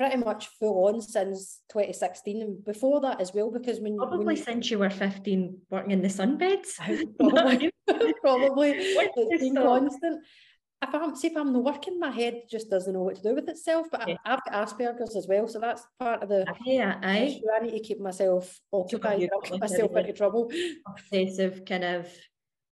pretty 0.00 0.16
much 0.16 0.48
full 0.58 0.88
on 0.88 1.00
since 1.00 1.60
2016 1.70 2.40
and 2.40 2.64
before 2.64 3.02
that 3.02 3.20
as 3.20 3.34
well 3.34 3.50
because 3.50 3.80
when 3.80 3.98
probably 3.98 4.24
when, 4.24 4.36
since 4.36 4.70
you 4.70 4.78
were 4.78 4.88
15 4.88 5.58
working 5.68 5.90
in 5.90 6.00
the 6.00 6.08
sunbeds 6.08 6.76
probably 7.18 7.70
probably 8.22 8.70
it's 8.70 9.42
been 9.42 9.56
constant 9.56 10.24
if 10.82 10.94
I'm 10.94 11.14
see 11.14 11.28
if 11.28 11.36
I'm 11.36 11.52
not 11.52 11.64
working, 11.64 11.98
my 11.98 12.10
head 12.10 12.42
just 12.50 12.70
doesn't 12.70 12.92
know 12.92 13.02
what 13.02 13.16
to 13.16 13.22
do 13.22 13.34
with 13.34 13.48
itself. 13.48 13.86
But 13.90 14.08
yeah. 14.08 14.16
I, 14.24 14.30
have 14.30 14.44
got 14.44 14.68
Asperger's 14.68 15.14
as 15.16 15.26
well, 15.28 15.46
so 15.46 15.60
that's 15.60 15.84
part 15.98 16.22
of 16.22 16.28
the. 16.28 16.46
Yeah, 16.64 16.98
I. 17.02 17.40
I 17.54 17.64
need 17.64 17.72
to 17.72 17.80
keep 17.80 18.00
myself 18.00 18.58
occupied. 18.72 19.28
I'll 19.32 19.40
keep 19.40 19.60
myself 19.60 19.94
into 19.94 20.12
trouble. 20.12 20.50
Obsessive 20.86 21.64
kind 21.66 21.84
of 21.84 22.08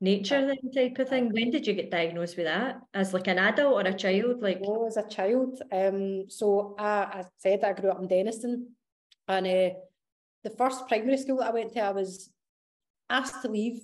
nature 0.01 0.45
then 0.45 0.71
type 0.75 0.99
of 0.99 1.07
thing. 1.07 1.31
When 1.31 1.49
did 1.49 1.65
you 1.65 1.73
get 1.73 1.91
diagnosed 1.91 2.35
with 2.35 2.45
that? 2.45 2.81
As 2.93 3.13
like 3.13 3.27
an 3.27 3.39
adult 3.39 3.73
or 3.73 3.89
a 3.89 3.93
child? 3.93 4.41
Like 4.41 4.61
oh, 4.65 4.85
as 4.85 4.97
a 4.97 5.07
child. 5.07 5.61
Um, 5.71 6.25
so 6.29 6.75
I, 6.77 6.85
I 6.85 7.23
said 7.37 7.63
I 7.63 7.71
grew 7.71 7.89
up 7.89 8.01
in 8.01 8.09
Dennistoun, 8.09 8.65
and 9.29 9.47
uh, 9.47 9.75
the 10.43 10.49
first 10.57 10.87
primary 10.89 11.17
school 11.17 11.37
that 11.37 11.47
I 11.47 11.53
went 11.53 11.73
to, 11.73 11.79
I 11.79 11.91
was 11.91 12.29
asked 13.09 13.41
to 13.43 13.47
leave 13.47 13.79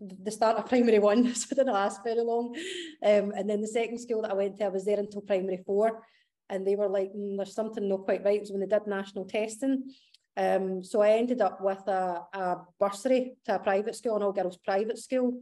the 0.00 0.30
start 0.30 0.56
of 0.56 0.68
primary 0.68 0.98
one, 0.98 1.34
so 1.34 1.48
it 1.50 1.56
didn't 1.56 1.72
last 1.72 2.02
very 2.04 2.22
long. 2.22 2.54
Um, 3.02 3.32
and 3.36 3.48
then 3.48 3.60
the 3.60 3.68
second 3.68 3.98
school 3.98 4.22
that 4.22 4.30
I 4.30 4.34
went 4.34 4.58
to, 4.58 4.64
I 4.64 4.68
was 4.68 4.84
there 4.84 4.98
until 4.98 5.20
primary 5.22 5.62
four, 5.66 6.02
and 6.48 6.66
they 6.66 6.76
were 6.76 6.88
like, 6.88 7.12
mm, 7.12 7.36
"There's 7.36 7.54
something 7.54 7.88
not 7.88 8.04
quite 8.04 8.24
right." 8.24 8.36
It 8.36 8.40
was 8.42 8.52
when 8.52 8.60
they 8.60 8.66
did 8.66 8.86
national 8.86 9.24
testing. 9.24 9.90
Um, 10.36 10.84
so 10.84 11.00
I 11.00 11.12
ended 11.12 11.40
up 11.40 11.60
with 11.62 11.86
a, 11.88 12.22
a 12.32 12.56
bursary 12.78 13.36
to 13.46 13.54
a 13.54 13.58
private 13.58 13.96
school, 13.96 14.16
an 14.16 14.22
all 14.22 14.32
girls 14.32 14.58
private 14.58 14.98
school, 14.98 15.40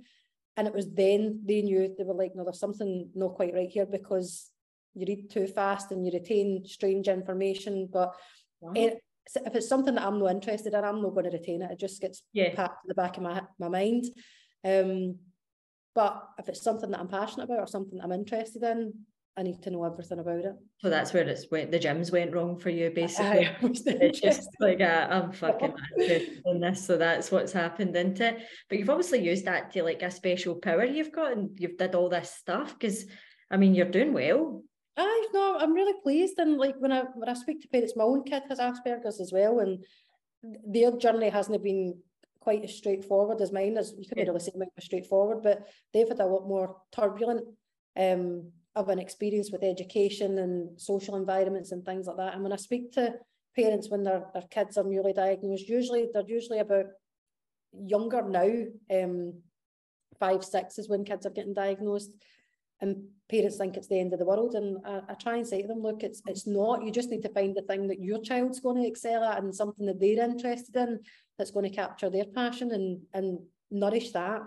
and 0.57 0.69
it 0.69 0.75
was 0.75 0.91
then 0.91 1.41
they 1.45 1.63
knew 1.63 1.95
they 1.97 2.05
were 2.05 2.15
like, 2.15 2.35
"No, 2.35 2.45
there's 2.45 2.61
something 2.61 3.11
not 3.15 3.35
quite 3.35 3.55
right 3.55 3.69
here 3.69 3.87
because 3.87 4.51
you 4.95 5.05
read 5.07 5.31
too 5.31 5.47
fast 5.47 5.91
and 5.91 6.07
you 6.07 6.13
retain 6.13 6.65
strange 6.65 7.09
information." 7.09 7.89
But 7.93 8.15
wow. 8.61 8.73
it, 8.75 9.03
if 9.35 9.55
it's 9.55 9.69
something 9.69 9.95
that 9.95 10.05
I'm 10.05 10.19
not 10.19 10.31
interested 10.31 10.75
in, 10.75 10.85
I'm 10.85 11.03
not 11.03 11.15
going 11.15 11.25
to 11.25 11.37
retain 11.37 11.63
it. 11.63 11.71
It 11.71 11.81
just 11.81 12.01
gets 12.01 12.23
yeah. 12.33 12.55
packed 12.55 12.83
to 12.83 12.89
the 12.89 12.95
back 12.95 13.17
of 13.17 13.23
my 13.23 13.43
my 13.59 13.69
mind. 13.69 14.05
Um, 14.65 15.17
but 15.95 16.29
if 16.39 16.49
it's 16.49 16.63
something 16.63 16.91
that 16.91 17.01
I'm 17.01 17.09
passionate 17.09 17.45
about 17.45 17.61
or 17.61 17.67
something 17.67 17.99
that 17.99 18.05
I'm 18.05 18.13
interested 18.13 18.63
in, 18.63 18.93
I 19.37 19.43
need 19.43 19.63
to 19.63 19.71
know 19.71 19.85
everything 19.85 20.21
about 20.21 20.45
it. 20.45 20.55
So 20.79 20.91
that's 20.91 21.13
where 21.13 21.27
it's 21.27 21.51
went. 21.51 21.73
The 21.73 21.79
gyms 21.79 22.13
went 22.13 22.33
wrong 22.33 22.57
for 22.57 22.71
you, 22.71 22.91
basically. 22.91 23.49
it's 23.63 24.21
just 24.21 24.49
like 24.61 24.81
uh, 24.81 25.09
I'm 25.11 25.33
fucking 25.33 25.75
on 26.47 26.61
this, 26.61 26.87
so 26.87 26.97
that's 26.97 27.33
what's 27.33 27.53
happened 27.53 27.97
into 27.97 28.29
it. 28.29 28.43
But 28.69 28.79
you've 28.79 28.91
obviously 28.91 29.25
used 29.25 29.45
that 29.47 29.73
to 29.73 29.83
like 29.83 30.03
a 30.03 30.11
special 30.11 30.55
power 30.57 30.85
you've 30.85 31.13
got, 31.13 31.33
and 31.33 31.51
you've 31.59 31.77
did 31.77 31.95
all 31.95 32.09
this 32.09 32.31
stuff 32.31 32.79
because, 32.79 33.07
I 33.51 33.57
mean, 33.57 33.75
you're 33.75 33.87
doing 33.87 34.13
well. 34.13 34.63
I 34.97 35.29
no, 35.33 35.59
I'm 35.59 35.73
really 35.73 36.01
pleased. 36.03 36.39
And 36.39 36.57
like 36.57 36.77
when 36.79 36.93
I 36.93 37.03
when 37.15 37.29
I 37.29 37.35
speak 37.35 37.61
to 37.63 37.69
parents, 37.69 37.95
my 37.97 38.05
own 38.05 38.25
kid 38.25 38.45
has 38.49 38.59
Asperger's 38.59 39.21
as 39.21 39.33
well, 39.33 39.61
and 39.61 39.85
their 40.43 40.97
journey 40.97 41.31
hasn't 41.31 41.63
been 41.63 41.99
quite 42.41 42.65
as 42.65 42.77
straightforward 42.77 43.41
as 43.41 43.53
mine. 43.53 43.77
As 43.77 43.95
you 43.99 44.07
couldn't 44.09 44.27
really 44.27 44.41
say 44.41 44.53
mine 44.57 44.69
was 44.77 44.85
straightforward, 44.85 45.43
but 45.43 45.67
they've 45.93 46.09
had 46.09 46.21
a 46.21 46.27
lot 46.27 46.47
more 46.47 46.77
turbulent 46.93 47.45
um, 47.99 48.51
of 48.77 48.89
an 48.89 48.99
experience 48.99 49.51
with 49.51 49.65
education 49.65 50.39
and 50.39 50.81
social 50.81 51.17
environments 51.17 51.73
and 51.73 51.85
things 51.85 52.07
like 52.07 52.19
that. 52.19 52.35
And 52.35 52.43
when 52.43 52.53
I 52.53 52.57
speak 52.57 52.93
to 52.93 53.15
parents 53.57 53.89
when 53.89 54.03
their, 54.03 54.27
their 54.33 54.43
kids 54.51 54.77
are 54.77 54.85
newly 54.85 55.13
diagnosed, 55.13 55.69
usually 55.69 56.09
they're 56.13 56.27
usually 56.27 56.59
about 56.59 56.87
younger 57.73 58.23
now. 58.23 58.65
Um, 59.03 59.35
five, 60.21 60.45
six 60.45 60.79
is 60.79 60.89
when 60.89 61.05
kids 61.05 61.27
are 61.27 61.31
getting 61.31 61.55
diagnosed 61.55 62.11
and 62.85 63.05
parents 63.31 63.57
think 63.57 63.77
it's 63.77 63.89
the 63.89 64.01
end 64.01 64.13
of 64.13 64.19
the 64.19 64.25
world. 64.25 64.55
And 64.55 64.79
I, 64.85 65.01
I, 65.09 65.15
try 65.15 65.37
and 65.37 65.47
say 65.47 65.63
to 65.63 65.69
them, 65.69 65.83
look, 65.83 66.03
it's 66.03 66.23
it's 66.27 66.47
not. 66.47 66.85
You 66.85 66.93
just 66.93 67.11
need 67.11 67.23
to 67.23 67.33
find 67.33 67.55
the 67.55 67.63
thing 67.63 67.89
that 67.89 68.01
your 68.01 68.21
child's 68.21 68.61
going 68.61 68.83
to 68.83 68.89
excel 68.89 69.25
at 69.25 69.43
and 69.43 69.55
something 69.55 69.87
that 69.87 70.01
they're 70.01 70.25
interested 70.25 70.77
in 70.77 71.01
that's 71.39 71.51
going 71.51 71.69
to 71.69 71.75
capture 71.75 72.11
their 72.11 72.27
passion 72.27 72.71
and 72.73 73.01
and 73.13 73.41
nourish 73.71 74.13
that. 74.13 74.43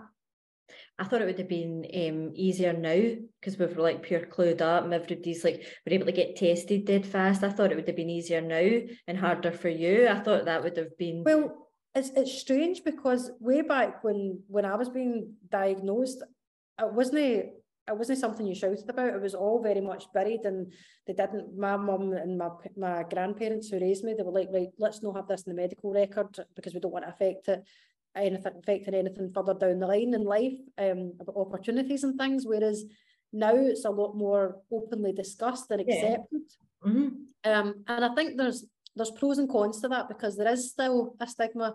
I 0.98 1.04
thought 1.04 1.22
it 1.22 1.24
would 1.24 1.38
have 1.38 1.48
been 1.48 1.86
um, 1.94 2.32
easier 2.34 2.74
now 2.74 3.16
because 3.40 3.58
we 3.58 3.66
were 3.66 3.82
like 3.82 4.02
pure 4.02 4.26
clued 4.26 4.60
up 4.60 4.84
and 4.84 4.92
everybody's 4.92 5.42
like 5.42 5.64
we're 5.86 5.94
able 5.94 6.06
to 6.06 6.12
get 6.12 6.36
tested 6.36 6.84
dead 6.84 7.06
fast. 7.06 7.42
I 7.42 7.50
thought 7.50 7.72
it 7.72 7.76
would 7.76 7.86
have 7.86 7.96
been 7.96 8.10
easier 8.10 8.40
now 8.40 8.80
and 9.06 9.18
harder 9.18 9.52
for 9.52 9.70
you. 9.70 10.08
I 10.08 10.20
thought 10.20 10.44
that 10.44 10.62
would 10.62 10.76
have 10.76 10.96
been 10.98 11.24
well. 11.24 11.54
It's, 11.94 12.10
it's 12.10 12.38
strange 12.38 12.84
because 12.84 13.30
way 13.40 13.62
back 13.62 14.04
when 14.04 14.42
when 14.46 14.64
I 14.64 14.76
was 14.76 14.90
being 14.90 15.34
diagnosed, 15.50 16.22
it 16.78 16.92
wasn't 16.92 17.50
it 17.88 17.96
wasn't 17.96 18.18
something 18.18 18.46
you 18.46 18.54
shouted 18.54 18.88
about. 18.88 19.14
It 19.14 19.22
was 19.22 19.34
all 19.34 19.62
very 19.62 19.80
much 19.80 20.12
buried, 20.12 20.44
and 20.44 20.72
they 21.06 21.14
didn't. 21.14 21.56
My 21.56 21.76
mum 21.76 22.12
and 22.12 22.38
my 22.38 22.50
my 22.76 23.04
grandparents 23.04 23.68
who 23.68 23.80
raised 23.80 24.04
me, 24.04 24.14
they 24.16 24.22
were 24.22 24.32
like, 24.32 24.48
right, 24.52 24.68
let's 24.78 25.02
not 25.02 25.16
have 25.16 25.28
this 25.28 25.42
in 25.42 25.54
the 25.54 25.60
medical 25.60 25.92
record 25.92 26.36
because 26.54 26.74
we 26.74 26.80
don't 26.80 26.92
want 26.92 27.04
to 27.04 27.10
affect 27.10 27.48
it, 27.48 27.64
anything 28.14 28.52
affecting 28.62 28.94
anything 28.94 29.32
further 29.32 29.54
down 29.54 29.78
the 29.78 29.86
line 29.86 30.14
in 30.14 30.24
life, 30.24 30.58
um, 30.78 31.14
about 31.20 31.36
opportunities 31.36 32.04
and 32.04 32.18
things. 32.18 32.44
Whereas 32.46 32.84
now 33.32 33.54
it's 33.54 33.84
a 33.84 33.90
lot 33.90 34.16
more 34.16 34.56
openly 34.72 35.12
discussed 35.12 35.70
and 35.70 35.80
accepted. 35.80 36.26
Yeah. 36.84 36.90
Mm-hmm. 36.90 37.08
Um, 37.44 37.84
and 37.86 38.04
I 38.04 38.14
think 38.14 38.36
there's 38.36 38.66
there's 38.96 39.10
pros 39.12 39.38
and 39.38 39.48
cons 39.48 39.80
to 39.80 39.88
that 39.88 40.08
because 40.08 40.36
there 40.36 40.52
is 40.52 40.70
still 40.70 41.14
a 41.20 41.26
stigma 41.26 41.74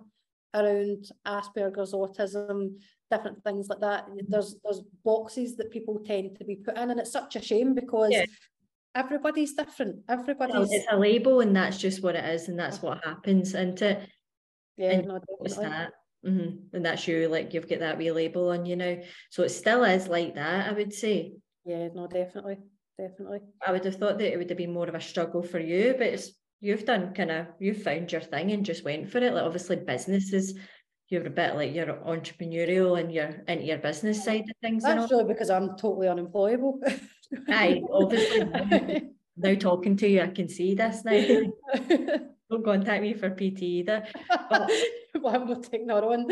around 0.54 1.10
Asperger's, 1.26 1.93
autism, 1.93 2.76
different 3.13 3.43
things 3.43 3.67
like 3.69 3.80
that. 3.80 4.08
There's 4.28 4.56
there's 4.63 4.82
boxes 5.04 5.56
that 5.58 5.71
people 5.71 5.99
tend 5.99 6.38
to 6.38 6.45
be 6.45 6.56
put 6.56 6.78
in, 6.78 6.91
and 6.91 6.99
it's 6.99 7.12
such 7.12 7.36
a 7.36 7.41
shame 7.41 7.73
because 7.76 8.12
yeah. 8.12 8.26
everybody's 8.95 9.54
different. 9.54 9.97
Everybody's 10.10 10.71
it's 10.71 10.88
a 10.91 10.97
label, 10.97 11.41
and 11.41 11.56
that's 11.56 11.78
just 11.78 12.04
what 12.04 12.15
it 12.15 12.26
is, 12.26 12.49
and 12.49 12.58
that's 12.58 12.82
what 12.82 13.04
happens. 13.04 13.54
And 13.54 13.78
to 13.78 14.02
yeah, 14.78 14.91
and 14.91 15.08
no, 15.08 15.19
that. 15.19 15.91
Mm-hmm. 16.26 16.76
And 16.76 16.86
that's 16.86 17.06
you, 17.08 17.28
like 17.28 17.54
you've 17.54 17.67
got 17.67 17.80
that 17.80 17.97
wee 17.97 18.12
label 18.12 18.49
on 18.49 18.65
you 18.65 18.78
now. 18.78 18.97
So 19.30 19.43
it 19.43 19.49
still 19.49 19.84
is 19.84 20.08
like 20.08 20.36
that, 20.36 20.69
I 20.69 20.73
would 20.73 20.93
say. 20.93 21.34
Yeah, 21.65 21.89
no, 21.93 22.08
definitely, 22.08 22.60
definitely. 22.97 23.39
I 23.65 23.73
would 23.73 23.84
have 23.84 23.97
thought 23.97 24.19
that 24.19 24.32
it 24.32 24.38
would 24.38 24.49
have 24.49 24.58
been 24.58 24.73
more 24.73 24.88
of 24.88 24.95
a 24.95 25.02
struggle 25.02 25.43
for 25.43 25.60
you, 25.60 25.95
but 25.97 26.08
it's 26.08 26.32
you've 26.62 26.86
done 26.86 27.13
kind 27.13 27.30
of 27.30 27.47
you've 27.60 27.84
found 27.84 28.10
your 28.10 28.21
thing 28.21 28.52
and 28.52 28.65
just 28.65 28.86
went 28.86 29.10
for 29.12 29.17
it. 29.17 29.34
Like 29.34 29.43
obviously 29.43 29.76
businesses 29.76 30.58
you're 31.13 31.28
a 31.28 31.30
bit 31.30 31.56
like 31.56 31.73
you're 31.73 31.86
entrepreneurial 31.86 32.99
and 32.99 33.12
you're 33.12 33.43
into 33.47 33.65
your 33.65 33.78
business 33.78 34.26
side 34.26 34.49
of 34.49 34.58
things. 34.62 34.84
Really 34.84 35.23
because 35.26 35.52
I'm 35.52 35.78
totally 35.78 36.08
unemployable. 36.08 36.80
Aye, 37.49 37.82
obviously. 37.91 39.12
now 39.38 39.56
talking 39.56 39.95
to 39.97 40.08
you, 40.08 40.21
I 40.21 40.28
can 40.28 40.49
see 40.49 40.73
this 40.73 41.06
now. 41.06 41.41
Don't 42.49 42.65
contact 42.65 43.02
me 43.02 43.13
for 43.13 43.30
PT 43.30 43.62
either. 43.63 44.06
But, 44.49 44.69
well, 45.21 45.36
I'm 45.36 45.47
not 45.47 45.63
taking 45.63 45.88
that 45.88 46.04
on. 46.04 46.28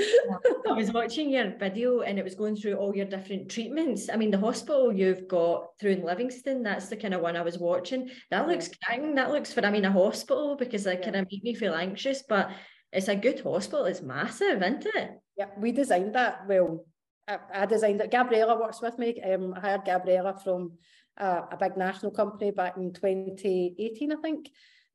I 0.70 0.74
was 0.74 0.92
watching 0.92 1.30
your 1.30 1.56
video 1.58 2.02
and 2.02 2.20
it 2.20 2.24
was 2.24 2.36
going 2.36 2.56
through 2.56 2.76
all 2.76 2.96
your 2.96 3.06
different 3.06 3.50
treatments. 3.50 4.10
I 4.12 4.18
mean, 4.18 4.30
the 4.30 4.38
hospital 4.38 4.92
you've 4.92 5.28
got 5.28 5.68
through 5.80 5.92
in 5.92 6.04
Livingston, 6.04 6.64
that's 6.64 6.90
the 6.90 6.98
kind 6.98 7.14
of 7.14 7.22
one 7.22 7.38
I 7.38 7.42
was 7.42 7.58
watching. 7.58 8.10
That 8.30 8.48
looks. 8.48 8.70
That 8.90 9.32
looks 9.32 9.54
for, 9.54 9.66
I 9.66 9.72
mean, 9.72 9.86
a 9.86 9.92
hospital 9.92 10.56
because 10.56 10.86
it 10.86 11.00
yeah. 11.00 11.06
kind 11.06 11.16
of 11.16 11.28
made 11.32 11.44
me 11.44 11.56
feel 11.56 11.74
anxious, 11.74 12.24
but 12.28 12.52
it's 12.92 13.08
a 13.08 13.16
good 13.16 13.40
hospital. 13.42 13.86
It's 13.86 14.02
massive, 14.02 14.62
isn't 14.62 14.86
it? 14.86 15.12
Yeah, 15.38 15.48
we 15.58 15.72
designed 15.72 16.16
that. 16.16 16.48
Well, 16.48 16.86
I, 17.28 17.38
I 17.54 17.66
designed 17.66 18.02
it. 18.02 18.12
Gabriella 18.12 18.60
works 18.60 18.82
with 18.82 18.98
me. 18.98 19.22
Um, 19.22 19.54
I 19.56 19.60
hired 19.60 19.86
Gabriella 19.86 20.38
from 20.44 20.74
uh, 21.20 21.42
a 21.52 21.58
big 21.58 21.78
national 21.78 22.12
company 22.12 22.52
back 22.52 22.78
in 22.78 22.94
2018, 22.94 24.12
I 24.12 24.16
think. 24.16 24.50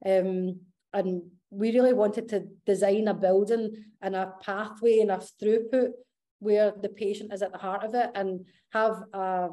Um, 0.05 0.61
and 0.93 1.23
we 1.51 1.73
really 1.73 1.93
wanted 1.93 2.29
to 2.31 2.45
design 2.67 3.09
a 3.09 3.15
building 3.15 3.85
and 4.03 4.15
a 4.15 4.35
pathway 4.43 5.01
and 5.01 5.11
a 5.11 5.23
throughput 5.41 5.91
where 6.39 6.73
the 6.83 6.89
patient 6.89 7.33
is 7.33 7.43
at 7.43 7.53
the 7.53 7.59
heart 7.59 7.85
of 7.85 7.95
it 7.95 8.11
and 8.15 8.45
have 8.71 9.05
a, 9.15 9.49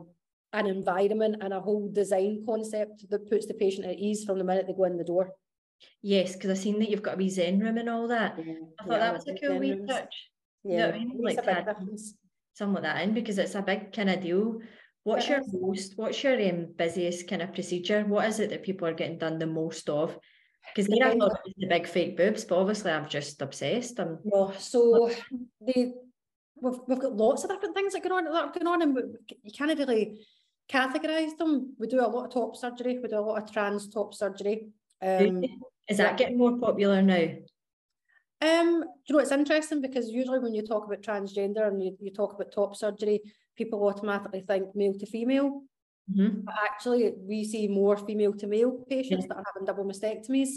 an 0.52 0.68
environment 0.68 1.38
and 1.42 1.54
a 1.54 1.62
whole 1.62 1.90
design 1.92 2.44
concept 2.46 3.10
that 3.10 3.30
puts 3.30 3.46
the 3.46 3.54
patient 3.54 3.86
at 3.88 3.98
ease 3.98 4.26
from 4.26 4.38
the 4.38 4.44
minute 4.44 4.68
they 4.68 4.74
go 4.74 4.84
in 4.84 4.98
the 4.98 5.04
door. 5.04 5.32
Yes, 6.02 6.34
because 6.34 6.52
I've 6.52 6.58
seen 6.58 6.80
that 6.80 6.90
you've 6.90 7.02
got 7.02 7.16
a 7.16 7.18
wee 7.18 7.30
Zen 7.30 7.60
room 7.60 7.78
and 7.78 7.90
all 7.90 8.08
that. 8.10 8.38
Yeah, 8.38 8.54
I 8.80 8.84
thought 8.84 8.94
yeah, 8.94 9.00
that 9.00 9.14
was 9.14 9.28
a 9.28 9.36
cool 9.36 9.60
wee 9.60 9.80
touch. 9.88 10.30
Yeah, 10.64 10.72
you 10.72 10.78
know 10.78 10.96
I 10.96 11.00
mean? 11.00 11.22
like 11.22 11.68
some 12.54 12.76
of 12.76 12.84
that 12.84 13.02
in 13.02 13.14
because 13.14 13.38
it's 13.38 13.56
a 13.56 13.62
big 13.62 13.94
kind 13.94 14.10
of 14.10 14.22
deal. 14.22 14.60
What's 15.04 15.28
your 15.28 15.42
most, 15.52 15.94
what's 15.98 16.24
your 16.24 16.42
um, 16.50 16.68
busiest 16.78 17.28
kind 17.28 17.42
of 17.42 17.54
procedure? 17.54 18.04
What 18.04 18.26
is 18.28 18.40
it 18.40 18.50
that 18.52 18.64
people 18.64 18.88
are 18.88 18.94
getting 18.94 19.18
done 19.18 19.38
the 19.38 19.46
most 19.46 19.90
of? 19.90 20.18
Because 20.74 20.88
here 20.88 21.06
I 21.06 21.18
thought 21.18 21.40
it 21.46 21.56
the 21.58 21.68
big 21.68 21.88
fake 21.88 22.16
boobs, 22.16 22.46
but 22.46 22.58
obviously 22.58 22.92
I'm 22.92 23.10
just 23.10 23.42
obsessed. 23.42 24.00
I'm 24.00 24.20
no, 24.24 24.54
so 24.58 25.10
they 25.60 25.92
we've, 26.56 26.80
we've 26.88 27.00
got 27.00 27.18
lots 27.18 27.44
of 27.44 27.50
different 27.50 27.76
things 27.76 27.94
that 27.94 28.04
go 28.04 28.16
on 28.16 28.24
that 28.24 28.34
are 28.34 28.52
going 28.52 28.68
on, 28.68 28.82
and 28.82 28.98
you 29.44 29.52
can't 29.52 29.78
really 29.78 30.26
categorize 30.72 31.38
them. 31.38 31.76
We 31.78 31.88
do 31.88 32.00
a 32.00 32.08
lot 32.08 32.28
of 32.28 32.34
top 32.34 32.56
surgery, 32.56 33.00
we 33.02 33.10
do 33.10 33.20
a 33.20 33.20
lot 33.20 33.44
of 33.44 33.52
trans 33.52 33.90
top 33.90 34.14
surgery. 34.14 34.70
Um, 35.02 35.44
Is 35.90 35.98
that 35.98 36.18
getting 36.18 36.38
more 36.38 36.58
popular 36.58 37.02
now? 37.02 37.28
Um, 38.42 38.84
you 39.06 39.16
know, 39.16 39.20
it's 39.20 39.32
interesting 39.32 39.82
because 39.82 40.10
usually 40.10 40.40
when 40.40 40.54
you 40.54 40.64
talk 40.64 40.86
about 40.86 41.02
transgender 41.02 41.68
and 41.68 41.82
you, 41.82 41.96
you 42.00 42.12
talk 42.12 42.34
about 42.34 42.52
top 42.52 42.76
surgery, 42.76 43.22
people 43.56 43.86
automatically 43.88 44.42
think 44.42 44.76
male 44.76 44.94
to 45.00 45.06
female. 45.06 45.62
Mm-hmm. 46.12 46.42
But 46.42 46.56
actually, 46.62 47.14
we 47.18 47.46
see 47.46 47.68
more 47.68 47.96
female 47.96 48.34
to 48.34 48.48
male 48.48 48.84
patients 48.90 49.26
yeah. 49.26 49.28
that 49.30 49.38
are 49.38 49.44
having 49.54 49.66
double 49.66 49.86
mastectomies. 49.86 50.56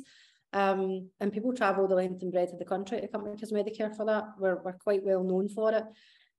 Um, 0.52 1.10
and 1.20 1.32
people 1.32 1.52
travel 1.52 1.86
the 1.86 1.94
length 1.94 2.22
and 2.22 2.32
breadth 2.32 2.52
of 2.52 2.58
the 2.58 2.64
country 2.64 3.00
to 3.00 3.08
come 3.08 3.24
Cosmedicare 3.36 3.94
for 3.96 4.06
that. 4.06 4.24
We're, 4.38 4.62
we're 4.62 4.72
quite 4.72 5.04
well 5.04 5.22
known 5.22 5.48
for 5.48 5.72
it. 5.72 5.84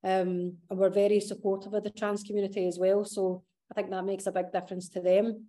Um, 0.03 0.57
and 0.69 0.79
we're 0.79 0.89
very 0.89 1.19
supportive 1.19 1.73
of 1.73 1.83
the 1.83 1.89
trans 1.89 2.23
community 2.23 2.67
as 2.67 2.79
well. 2.79 3.05
So 3.05 3.43
I 3.71 3.75
think 3.75 3.89
that 3.91 4.05
makes 4.05 4.27
a 4.27 4.31
big 4.31 4.51
difference 4.51 4.89
to 4.89 5.01
them. 5.01 5.45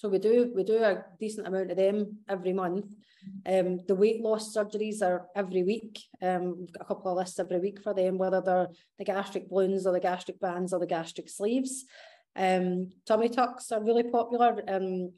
So 0.00 0.08
we 0.08 0.18
do 0.18 0.50
we 0.56 0.64
do 0.64 0.82
a 0.82 1.04
decent 1.18 1.46
amount 1.46 1.70
of 1.70 1.76
them 1.76 2.20
every 2.26 2.54
month. 2.54 2.86
Um, 3.44 3.80
the 3.86 3.94
weight 3.94 4.22
loss 4.22 4.56
surgeries 4.56 5.02
are 5.02 5.26
every 5.36 5.62
week. 5.62 6.00
Um, 6.22 6.56
we've 6.58 6.72
got 6.72 6.84
a 6.84 6.86
couple 6.86 7.10
of 7.10 7.18
lists 7.18 7.38
every 7.38 7.58
week 7.58 7.82
for 7.82 7.92
them, 7.92 8.16
whether 8.16 8.40
they're 8.40 8.68
the 8.98 9.04
gastric 9.04 9.50
balloons 9.50 9.86
or 9.86 9.92
the 9.92 10.00
gastric 10.00 10.40
bands 10.40 10.72
or 10.72 10.80
the 10.80 10.86
gastric 10.86 11.28
sleeves. 11.28 11.84
Um, 12.34 12.92
tummy 13.04 13.28
tucks 13.28 13.72
are 13.72 13.84
really 13.84 14.04
popular, 14.04 14.62
um, 14.68 15.12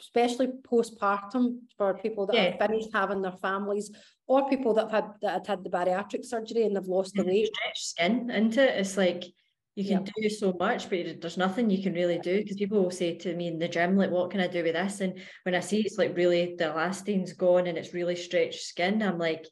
especially 0.00 0.48
postpartum 0.68 1.58
for 1.78 1.94
people 1.94 2.26
that 2.26 2.34
yeah. 2.34 2.42
have 2.42 2.58
finished 2.58 2.88
having 2.92 3.22
their 3.22 3.38
families 3.40 3.92
or 4.26 4.50
people 4.50 4.74
that 4.74 4.90
have 4.90 5.04
had 5.04 5.10
that 5.22 5.32
had, 5.32 5.46
had 5.46 5.62
the 5.62 5.70
bariatric 5.70 6.24
surgery 6.24 6.64
and 6.64 6.74
they've 6.74 6.88
lost 6.88 7.14
the 7.14 7.22
weight. 7.22 7.50
Stretch 7.54 7.84
skin 7.84 8.30
into 8.30 8.60
it. 8.60 8.80
It's 8.80 8.96
like 8.96 9.26
you 9.76 9.84
can 9.84 10.04
do 10.04 10.28
so 10.28 10.54
much, 10.58 10.88
but 10.88 11.20
there's 11.20 11.36
nothing 11.36 11.68
you 11.68 11.82
can 11.82 11.94
really 11.94 12.18
do 12.18 12.38
because 12.38 12.56
people 12.56 12.82
will 12.82 12.90
say 12.90 13.16
to 13.16 13.34
me 13.34 13.48
in 13.48 13.58
the 13.58 13.66
gym, 13.66 13.96
like, 13.96 14.10
what 14.10 14.30
can 14.30 14.40
I 14.40 14.46
do 14.46 14.62
with 14.62 14.74
this? 14.74 15.00
And 15.00 15.20
when 15.42 15.54
I 15.54 15.60
see 15.60 15.80
it's 15.80 15.98
like 15.98 16.16
really 16.16 16.54
the 16.56 16.70
elastin's 16.70 17.32
gone 17.32 17.66
and 17.66 17.76
it's 17.76 17.92
really 17.92 18.14
stretched 18.14 18.60
skin, 18.60 19.02
I'm 19.02 19.18
like, 19.18 19.46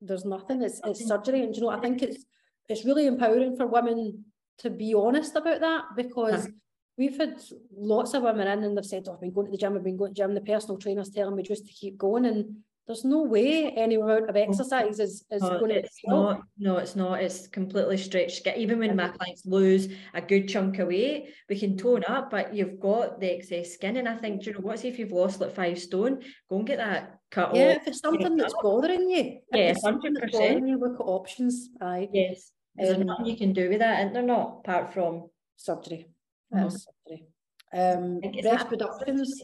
there's 0.00 0.24
nothing. 0.24 0.62
It's 0.62 0.80
it's 0.84 1.06
surgery, 1.06 1.42
and 1.42 1.54
you 1.54 1.62
know, 1.62 1.68
I 1.68 1.78
think 1.78 2.02
it's 2.02 2.24
it's 2.68 2.86
really 2.86 3.06
empowering 3.06 3.56
for 3.56 3.66
women 3.66 4.24
to 4.58 4.70
be 4.70 4.94
honest 4.94 5.36
about 5.36 5.60
that 5.60 5.84
because. 5.96 6.46
Uh-huh. 6.46 6.54
We've 6.98 7.16
had 7.16 7.40
lots 7.74 8.12
of 8.12 8.24
women 8.24 8.46
in 8.46 8.62
and 8.62 8.76
they've 8.76 8.84
said, 8.84 9.04
oh, 9.08 9.14
I've 9.14 9.22
been 9.22 9.32
going 9.32 9.46
to 9.46 9.52
the 9.52 9.56
gym, 9.56 9.74
I've 9.74 9.82
been 9.82 9.96
going 9.96 10.12
to 10.12 10.20
the 10.20 10.26
gym, 10.26 10.34
the 10.34 10.42
personal 10.42 10.76
trainer's 10.76 11.08
telling 11.08 11.34
me 11.34 11.42
just 11.42 11.66
to 11.66 11.72
keep 11.72 11.96
going. 11.96 12.26
And 12.26 12.56
there's 12.90 13.04
no 13.04 13.22
way 13.22 13.70
any 13.76 13.94
amount 13.94 14.28
of 14.28 14.34
exercise 14.34 14.98
is, 14.98 15.24
is 15.30 15.42
oh, 15.44 15.60
going 15.60 15.70
it's 15.70 16.00
to 16.00 16.10
not 16.10 16.42
no 16.58 16.78
it's 16.78 16.96
not 16.96 17.22
it's 17.22 17.46
completely 17.46 17.96
stretched. 17.96 18.44
Even 18.48 18.80
when 18.80 18.96
my 18.96 19.10
clients 19.10 19.46
lose 19.46 19.86
a 20.12 20.20
good 20.20 20.48
chunk 20.48 20.80
of 20.80 20.88
weight 20.88 21.32
we 21.48 21.56
can 21.56 21.76
tone 21.76 22.02
up 22.08 22.32
but 22.32 22.52
you've 22.52 22.80
got 22.80 23.20
the 23.20 23.32
excess 23.32 23.74
skin 23.74 23.96
and 23.98 24.08
I 24.08 24.16
think 24.16 24.42
do 24.42 24.50
you 24.50 24.54
know 24.54 24.62
what 24.62 24.84
if 24.84 24.98
you've 24.98 25.12
lost 25.12 25.40
like 25.40 25.54
five 25.54 25.78
stone 25.78 26.20
go 26.48 26.56
and 26.56 26.66
get 26.66 26.78
that 26.78 27.20
cut 27.30 27.50
off. 27.50 27.56
yeah 27.56 27.70
off. 27.70 27.76
if 27.76 27.86
it's 27.86 28.00
something 28.00 28.36
that's 28.36 28.54
bothering 28.62 29.08
you. 29.08 29.38
Yeah 29.52 29.72
100% 29.74 30.68
you 30.68 30.76
look 30.76 30.98
at 30.98 31.04
options. 31.04 31.68
Aye. 31.80 32.08
Yes 32.12 32.50
there's 32.74 32.96
um, 32.96 33.06
nothing 33.06 33.26
you 33.26 33.36
can 33.36 33.52
do 33.52 33.68
with 33.68 33.78
that 33.78 34.00
and 34.00 34.16
they're 34.16 34.22
not 34.24 34.62
apart 34.64 34.92
from 34.92 35.30
surgery. 35.56 36.08
Mm-hmm. 36.52 36.70
surgery. 36.70 37.28
Um 37.72 38.20
breast 38.42 38.66
reductions 38.68 39.40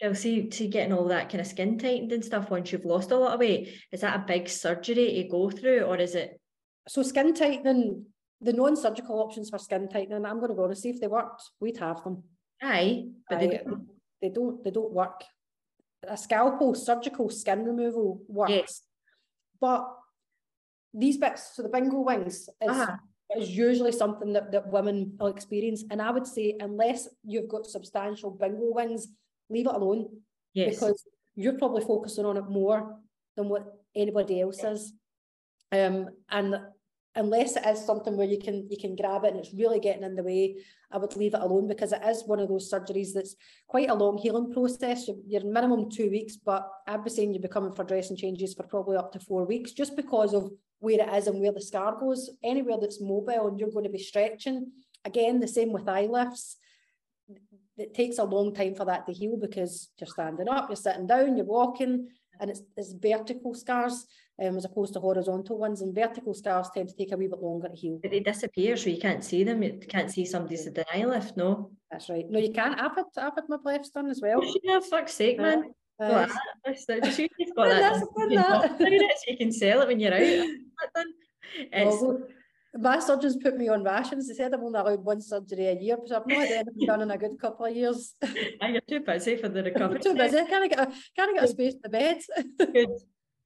Chelsea, 0.00 0.46
to 0.46 0.66
getting 0.68 0.92
all 0.92 1.08
that 1.08 1.28
kind 1.28 1.40
of 1.40 1.46
skin 1.46 1.78
tightened 1.78 2.12
and 2.12 2.24
stuff 2.24 2.50
once 2.50 2.70
you've 2.70 2.84
lost 2.84 3.10
a 3.10 3.16
lot 3.16 3.34
of 3.34 3.40
weight, 3.40 3.74
is 3.90 4.02
that 4.02 4.16
a 4.16 4.24
big 4.26 4.48
surgery 4.48 5.22
to 5.22 5.28
go 5.28 5.50
through 5.50 5.80
or 5.82 5.96
is 5.96 6.14
it? 6.14 6.40
So 6.86 7.02
skin 7.02 7.34
tightening, 7.34 8.06
the 8.40 8.52
non-surgical 8.52 9.18
options 9.18 9.50
for 9.50 9.58
skin 9.58 9.88
tightening, 9.88 10.24
I'm 10.24 10.38
going 10.38 10.50
to 10.50 10.54
go 10.54 10.64
and 10.64 10.78
see 10.78 10.90
if 10.90 11.00
they 11.00 11.08
worked, 11.08 11.42
we'd 11.60 11.78
have 11.78 12.02
them. 12.04 12.22
Aye, 12.62 13.06
but 13.28 13.38
Aye, 13.38 13.40
they, 13.40 13.60
don't. 13.64 13.88
they 14.22 14.28
don't. 14.28 14.64
They 14.64 14.70
don't 14.70 14.92
work. 14.92 15.24
A 16.08 16.16
scalpel, 16.16 16.74
surgical 16.74 17.28
skin 17.28 17.64
removal 17.64 18.22
works, 18.28 18.52
yes. 18.52 18.82
but 19.60 19.84
these 20.94 21.16
bits, 21.16 21.54
so 21.54 21.62
the 21.62 21.68
bingo 21.68 22.00
wings, 22.00 22.48
is, 22.48 22.48
uh-huh. 22.68 22.96
is 23.36 23.50
usually 23.50 23.92
something 23.92 24.32
that, 24.32 24.52
that 24.52 24.70
women 24.70 25.14
will 25.18 25.26
experience. 25.26 25.84
And 25.90 26.00
I 26.00 26.10
would 26.10 26.26
say, 26.26 26.56
unless 26.60 27.08
you've 27.24 27.48
got 27.48 27.66
substantial 27.66 28.30
bingo 28.30 28.72
wings, 28.72 29.08
leave 29.50 29.66
it 29.66 29.74
alone. 29.74 30.08
Yes. 30.54 30.74
Because 30.74 31.04
you're 31.34 31.58
probably 31.58 31.82
focusing 31.82 32.24
on 32.24 32.36
it 32.36 32.48
more 32.48 32.96
than 33.36 33.48
what 33.48 33.64
anybody 33.94 34.40
else 34.40 34.62
is. 34.64 34.92
Um, 35.70 36.08
and 36.30 36.56
unless 37.14 37.56
it 37.56 37.66
is 37.66 37.84
something 37.84 38.16
where 38.16 38.26
you 38.26 38.38
can 38.38 38.66
you 38.70 38.76
can 38.78 38.94
grab 38.94 39.24
it 39.24 39.32
and 39.32 39.38
it's 39.38 39.52
really 39.52 39.80
getting 39.80 40.04
in 40.04 40.14
the 40.14 40.22
way, 40.22 40.56
I 40.90 40.98
would 40.98 41.16
leave 41.16 41.34
it 41.34 41.40
alone 41.40 41.68
because 41.68 41.92
it 41.92 42.02
is 42.06 42.24
one 42.26 42.40
of 42.40 42.48
those 42.48 42.72
surgeries 42.72 43.12
that's 43.14 43.36
quite 43.66 43.90
a 43.90 43.94
long 43.94 44.18
healing 44.18 44.52
process. 44.52 45.08
You're, 45.26 45.44
minimum 45.44 45.90
two 45.90 46.10
weeks, 46.10 46.36
but 46.36 46.68
I'd 46.86 47.04
be 47.04 47.10
saying 47.10 47.32
you'll 47.32 47.42
be 47.42 47.48
coming 47.48 47.72
for 47.72 47.84
dressing 47.84 48.16
changes 48.16 48.54
for 48.54 48.62
probably 48.62 48.96
up 48.96 49.12
to 49.12 49.20
four 49.20 49.44
weeks, 49.44 49.72
just 49.72 49.96
because 49.96 50.32
of 50.32 50.50
where 50.80 51.00
it 51.00 51.14
is 51.14 51.26
and 51.26 51.40
where 51.40 51.52
the 51.52 51.60
scar 51.60 51.96
goes. 51.98 52.30
Anywhere 52.42 52.78
that's 52.80 53.00
mobile 53.00 53.48
and 53.48 53.58
you're 53.58 53.70
going 53.70 53.84
to 53.84 53.90
be 53.90 53.98
stretching. 53.98 54.72
Again, 55.04 55.40
the 55.40 55.48
same 55.48 55.72
with 55.72 55.88
eye 55.88 56.06
lifts 56.06 56.56
it 57.78 57.94
takes 57.94 58.18
a 58.18 58.24
long 58.24 58.54
time 58.54 58.74
for 58.74 58.84
that 58.84 59.06
to 59.06 59.12
heal 59.12 59.36
because 59.40 59.90
you're 59.98 60.08
standing 60.08 60.48
up, 60.48 60.68
you're 60.68 60.76
sitting 60.76 61.06
down, 61.06 61.36
you're 61.36 61.46
walking, 61.46 62.08
and 62.40 62.50
it's, 62.50 62.62
it's 62.76 62.92
vertical 62.92 63.54
scars 63.54 64.06
um, 64.42 64.56
as 64.56 64.64
opposed 64.64 64.94
to 64.94 65.00
horizontal 65.00 65.58
ones. 65.58 65.80
And 65.80 65.94
vertical 65.94 66.34
scars 66.34 66.68
tend 66.72 66.88
to 66.88 66.96
take 66.96 67.12
a 67.12 67.16
wee 67.16 67.28
bit 67.28 67.42
longer 67.42 67.68
to 67.68 67.74
heal. 67.74 67.98
But 68.02 68.10
they 68.10 68.20
disappear, 68.20 68.76
so 68.76 68.90
you 68.90 69.00
can't 69.00 69.24
see 69.24 69.44
them. 69.44 69.62
You 69.62 69.78
can't 69.88 70.10
see 70.10 70.24
somebody's 70.24 70.66
denial 70.66 71.10
lift, 71.10 71.36
no? 71.36 71.70
That's 71.90 72.08
right. 72.08 72.28
No, 72.28 72.38
you 72.38 72.52
can't. 72.52 72.80
I've 72.80 72.94
had, 72.94 73.06
I've 73.16 73.34
had 73.34 73.48
my 73.48 73.58
lefts 73.64 73.90
done 73.90 74.08
as 74.08 74.20
well. 74.20 74.40
Yeah, 74.62 74.80
fuck's 74.80 75.14
sake, 75.14 75.38
man. 75.38 75.72
Uh, 76.00 76.28
that's, 76.64 76.84
that's, 76.86 77.18
you've 77.18 77.30
got 77.56 77.68
that, 77.68 78.08
that. 78.08 79.16
you 79.26 79.36
can 79.36 79.50
sell 79.50 79.82
it 79.82 79.88
when 79.88 80.00
you're 80.00 80.14
out. 80.14 80.48
Well, 81.72 82.28
my 82.80 82.98
surgeons 83.00 83.36
put 83.36 83.56
me 83.56 83.68
on 83.68 83.82
rations. 83.82 84.28
They 84.28 84.34
said 84.34 84.54
I'm 84.54 84.62
only 84.62 84.78
allowed 84.78 85.04
one 85.04 85.20
surgery 85.20 85.66
a 85.66 85.74
year, 85.74 85.96
but 85.96 86.16
I've 86.16 86.26
not 86.26 86.38
had 86.38 86.50
anything 86.50 86.86
done 86.86 87.02
in 87.02 87.10
a 87.10 87.18
good 87.18 87.38
couple 87.40 87.66
of 87.66 87.74
years. 87.74 88.14
and 88.60 88.74
you're 88.74 88.82
too 88.88 89.00
busy 89.00 89.36
for 89.36 89.48
the 89.48 89.62
recovery. 89.70 90.00
too 90.00 90.14
busy. 90.14 90.44
Can't 90.46 90.70
get 90.70 90.78
a, 90.78 90.92
can't 91.16 91.34
get 91.34 91.44
a 91.44 91.48
space 91.48 91.74
in 91.74 91.80
the 91.82 91.88
bed. 91.88 92.20
good. 92.72 92.90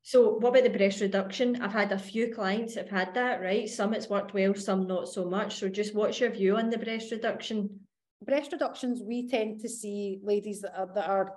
So 0.02 0.34
what 0.34 0.50
about 0.50 0.64
the 0.64 0.70
breast 0.70 1.00
reduction? 1.00 1.62
I've 1.62 1.72
had 1.72 1.92
a 1.92 1.98
few 1.98 2.34
clients 2.34 2.74
that 2.74 2.88
have 2.88 3.06
had 3.06 3.14
that, 3.14 3.40
right? 3.40 3.68
Some 3.68 3.94
it's 3.94 4.10
worked 4.10 4.34
well, 4.34 4.54
some 4.54 4.86
not 4.86 5.08
so 5.08 5.24
much. 5.24 5.58
So 5.58 5.68
just 5.68 5.94
what's 5.94 6.20
your 6.20 6.30
view 6.30 6.56
on 6.56 6.70
the 6.70 6.78
breast 6.78 7.12
reduction? 7.12 7.80
Breast 8.24 8.52
reductions, 8.52 9.02
we 9.02 9.28
tend 9.28 9.60
to 9.60 9.68
see 9.68 10.18
ladies 10.22 10.60
that 10.60 10.76
are 10.76 10.90
that 10.94 11.08
are 11.08 11.34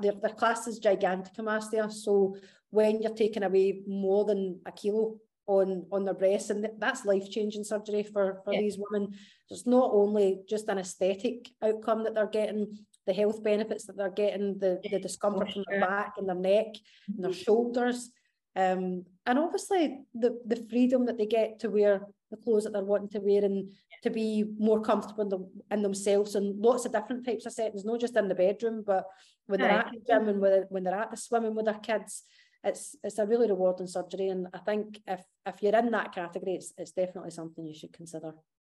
their, 0.00 0.12
their 0.12 0.30
class 0.30 0.66
is 0.66 0.80
gigantomastia. 0.80 1.92
So 1.92 2.36
when 2.70 3.02
you're 3.02 3.14
taking 3.14 3.42
away 3.42 3.82
more 3.86 4.24
than 4.24 4.60
a 4.66 4.72
kilo 4.72 5.16
on 5.46 5.86
on 5.92 6.04
their 6.04 6.14
breasts 6.14 6.50
and 6.50 6.66
that's 6.78 7.04
life-changing 7.04 7.64
surgery 7.64 8.02
for 8.02 8.40
for 8.44 8.52
yeah. 8.52 8.60
these 8.60 8.78
women. 8.78 9.12
It's 9.50 9.66
not 9.66 9.90
only 9.92 10.40
just 10.48 10.68
an 10.68 10.78
aesthetic 10.78 11.50
outcome 11.62 12.04
that 12.04 12.14
they're 12.14 12.26
getting 12.26 12.78
the 13.06 13.12
health 13.12 13.42
benefits 13.42 13.86
that 13.86 13.96
they're 13.96 14.10
getting 14.10 14.58
the 14.58 14.80
the 14.90 14.98
discomfort 14.98 15.52
from 15.52 15.64
their 15.68 15.80
back 15.80 16.14
and 16.16 16.28
their 16.28 16.36
neck 16.36 16.74
and 17.08 17.24
their 17.24 17.30
mm-hmm. 17.30 17.42
shoulders. 17.42 18.10
Um, 18.56 19.04
and 19.26 19.38
obviously 19.38 20.00
the 20.14 20.38
the 20.46 20.64
freedom 20.70 21.06
that 21.06 21.18
they 21.18 21.26
get 21.26 21.58
to 21.60 21.70
wear 21.70 22.02
the 22.30 22.36
clothes 22.36 22.64
that 22.64 22.72
they're 22.72 22.84
wanting 22.84 23.08
to 23.10 23.20
wear 23.20 23.44
and 23.44 23.70
to 24.02 24.10
be 24.10 24.44
more 24.58 24.80
comfortable 24.82 25.22
in, 25.24 25.28
them, 25.28 25.46
in 25.70 25.82
themselves 25.82 26.34
and 26.34 26.60
lots 26.60 26.84
of 26.84 26.92
different 26.92 27.24
types 27.24 27.46
of 27.46 27.52
settings 27.52 27.84
not 27.84 28.00
just 28.00 28.16
in 28.16 28.28
the 28.28 28.34
bedroom 28.34 28.82
but 28.86 29.06
when 29.46 29.60
they're 29.60 29.70
at 29.70 29.90
the 29.92 30.00
gym 30.06 30.28
and 30.28 30.40
when, 30.40 30.64
when 30.68 30.84
they're 30.84 30.94
at 30.94 31.10
the 31.10 31.16
swimming 31.16 31.54
with 31.54 31.64
their 31.64 31.74
kids 31.74 32.24
it's 32.64 32.96
it's 33.02 33.18
a 33.18 33.26
really 33.26 33.48
rewarding 33.48 33.86
surgery 33.86 34.28
and 34.28 34.48
I 34.54 34.58
think 34.58 35.00
if 35.06 35.22
if 35.46 35.62
you're 35.62 35.76
in 35.76 35.90
that 35.90 36.14
category 36.14 36.54
it's, 36.54 36.72
it's 36.78 36.92
definitely 36.92 37.30
something 37.30 37.66
you 37.66 37.74
should 37.74 37.92
consider. 37.92 38.32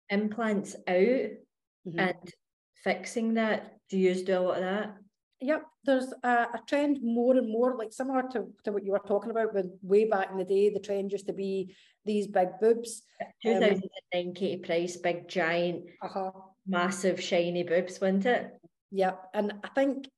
Implants 0.08 0.74
out 0.88 0.96
mm-hmm. 0.96 1.98
and 1.98 2.34
fixing 2.82 3.34
that, 3.34 3.78
do 3.88 3.98
you 3.98 4.14
do 4.24 4.38
a 4.38 4.40
lot 4.40 4.56
of 4.56 4.62
that? 4.62 4.96
Yep, 5.42 5.62
there's 5.84 6.12
a, 6.22 6.28
a, 6.28 6.60
trend 6.66 6.98
more 7.02 7.34
and 7.34 7.50
more, 7.50 7.74
like 7.76 7.92
similar 7.92 8.22
to, 8.32 8.48
to 8.64 8.72
what 8.72 8.84
you 8.84 8.92
were 8.92 8.98
talking 9.06 9.30
about 9.30 9.54
when 9.54 9.72
way 9.82 10.04
back 10.04 10.30
in 10.30 10.36
the 10.36 10.44
day, 10.44 10.68
the 10.68 10.80
trend 10.80 11.12
used 11.12 11.26
to 11.28 11.32
be 11.32 11.74
these 12.04 12.26
big 12.26 12.48
boobs. 12.60 13.02
2009 13.42 13.88
um, 14.14 14.34
Katie 14.34 14.62
Price, 14.62 14.98
big 14.98 15.28
giant, 15.28 15.84
uh-huh. 16.02 16.32
massive 16.66 17.22
shiny 17.22 17.62
boobs, 17.62 18.00
wasn't 18.02 18.26
it? 18.26 18.50
Yep, 18.90 19.30
and 19.32 19.54
I 19.64 19.68
think 19.68 20.08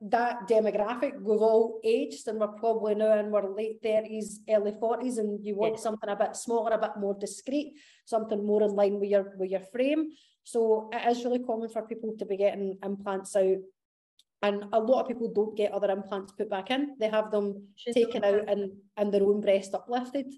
that 0.00 0.46
demographic, 0.48 1.20
we've 1.20 1.40
all 1.40 1.80
aged 1.82 2.28
and 2.28 2.38
we're 2.38 2.48
probably 2.48 2.94
now 2.94 3.18
in 3.18 3.34
our 3.34 3.52
late 3.52 3.82
30s, 3.82 4.36
early 4.48 4.72
40s, 4.72 5.18
and 5.18 5.44
you 5.44 5.56
want 5.56 5.80
something 5.80 6.08
a 6.08 6.16
bit 6.16 6.36
smaller, 6.36 6.70
a 6.70 6.78
bit 6.78 6.92
more 6.98 7.16
discreet, 7.18 7.74
something 8.04 8.46
more 8.46 8.62
in 8.62 8.70
line 8.70 9.00
with 9.00 9.10
your 9.10 9.34
with 9.36 9.50
your 9.50 9.64
frame. 9.72 10.10
So 10.44 10.88
it 10.92 11.10
is 11.10 11.24
really 11.24 11.40
common 11.40 11.68
for 11.68 11.82
people 11.82 12.14
to 12.18 12.24
be 12.24 12.36
getting 12.36 12.78
implants 12.84 13.34
out. 13.34 13.58
And 14.40 14.66
a 14.72 14.78
lot 14.78 15.02
of 15.02 15.08
people 15.08 15.32
don't 15.32 15.56
get 15.56 15.72
other 15.72 15.90
implants 15.90 16.32
put 16.32 16.48
back 16.48 16.70
in. 16.70 16.94
They 17.00 17.08
have 17.08 17.32
them 17.32 17.66
taken 17.92 18.24
out 18.24 18.48
and, 18.48 18.70
and 18.96 19.12
their 19.12 19.24
own 19.24 19.40
breast 19.40 19.74
uplifted 19.74 20.32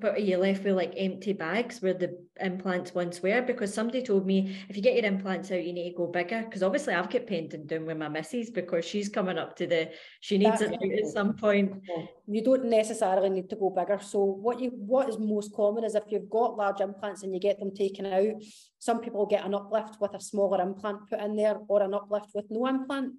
but 0.00 0.14
are 0.14 0.18
you 0.18 0.38
left 0.38 0.64
with 0.64 0.74
like 0.74 0.94
empty 0.96 1.34
bags 1.34 1.82
where 1.82 1.92
the 1.92 2.18
implants 2.40 2.94
once 2.94 3.22
were? 3.22 3.42
Because 3.42 3.72
somebody 3.72 4.02
told 4.02 4.26
me 4.26 4.56
if 4.68 4.76
you 4.76 4.82
get 4.82 4.94
your 4.94 5.04
implants 5.04 5.50
out, 5.50 5.62
you 5.62 5.74
need 5.74 5.90
to 5.90 5.96
go 5.96 6.06
bigger. 6.06 6.42
Because 6.42 6.62
obviously 6.62 6.94
I've 6.94 7.10
got 7.10 7.26
painting 7.26 7.66
down 7.66 7.84
with 7.84 7.98
my 7.98 8.08
missus 8.08 8.50
because 8.50 8.84
she's 8.84 9.10
coming 9.10 9.36
up 9.36 9.56
to 9.56 9.66
the 9.66 9.90
she 10.20 10.38
needs 10.38 10.60
That's 10.60 10.72
it 10.72 11.04
at 11.04 11.12
some 11.12 11.34
point. 11.34 11.82
You 12.26 12.42
don't 12.42 12.64
necessarily 12.64 13.28
need 13.28 13.50
to 13.50 13.56
go 13.56 13.70
bigger. 13.70 13.98
So 14.00 14.24
what 14.24 14.58
you 14.58 14.70
what 14.70 15.10
is 15.10 15.18
most 15.18 15.54
common 15.54 15.84
is 15.84 15.94
if 15.94 16.04
you've 16.08 16.30
got 16.30 16.56
large 16.56 16.80
implants 16.80 17.22
and 17.22 17.34
you 17.34 17.40
get 17.40 17.58
them 17.58 17.74
taken 17.74 18.06
out, 18.06 18.42
some 18.78 19.00
people 19.00 19.26
get 19.26 19.44
an 19.44 19.54
uplift 19.54 20.00
with 20.00 20.14
a 20.14 20.20
smaller 20.20 20.62
implant 20.62 21.10
put 21.10 21.20
in 21.20 21.36
there 21.36 21.58
or 21.68 21.82
an 21.82 21.92
uplift 21.92 22.30
with 22.34 22.46
no 22.48 22.66
implant. 22.66 23.12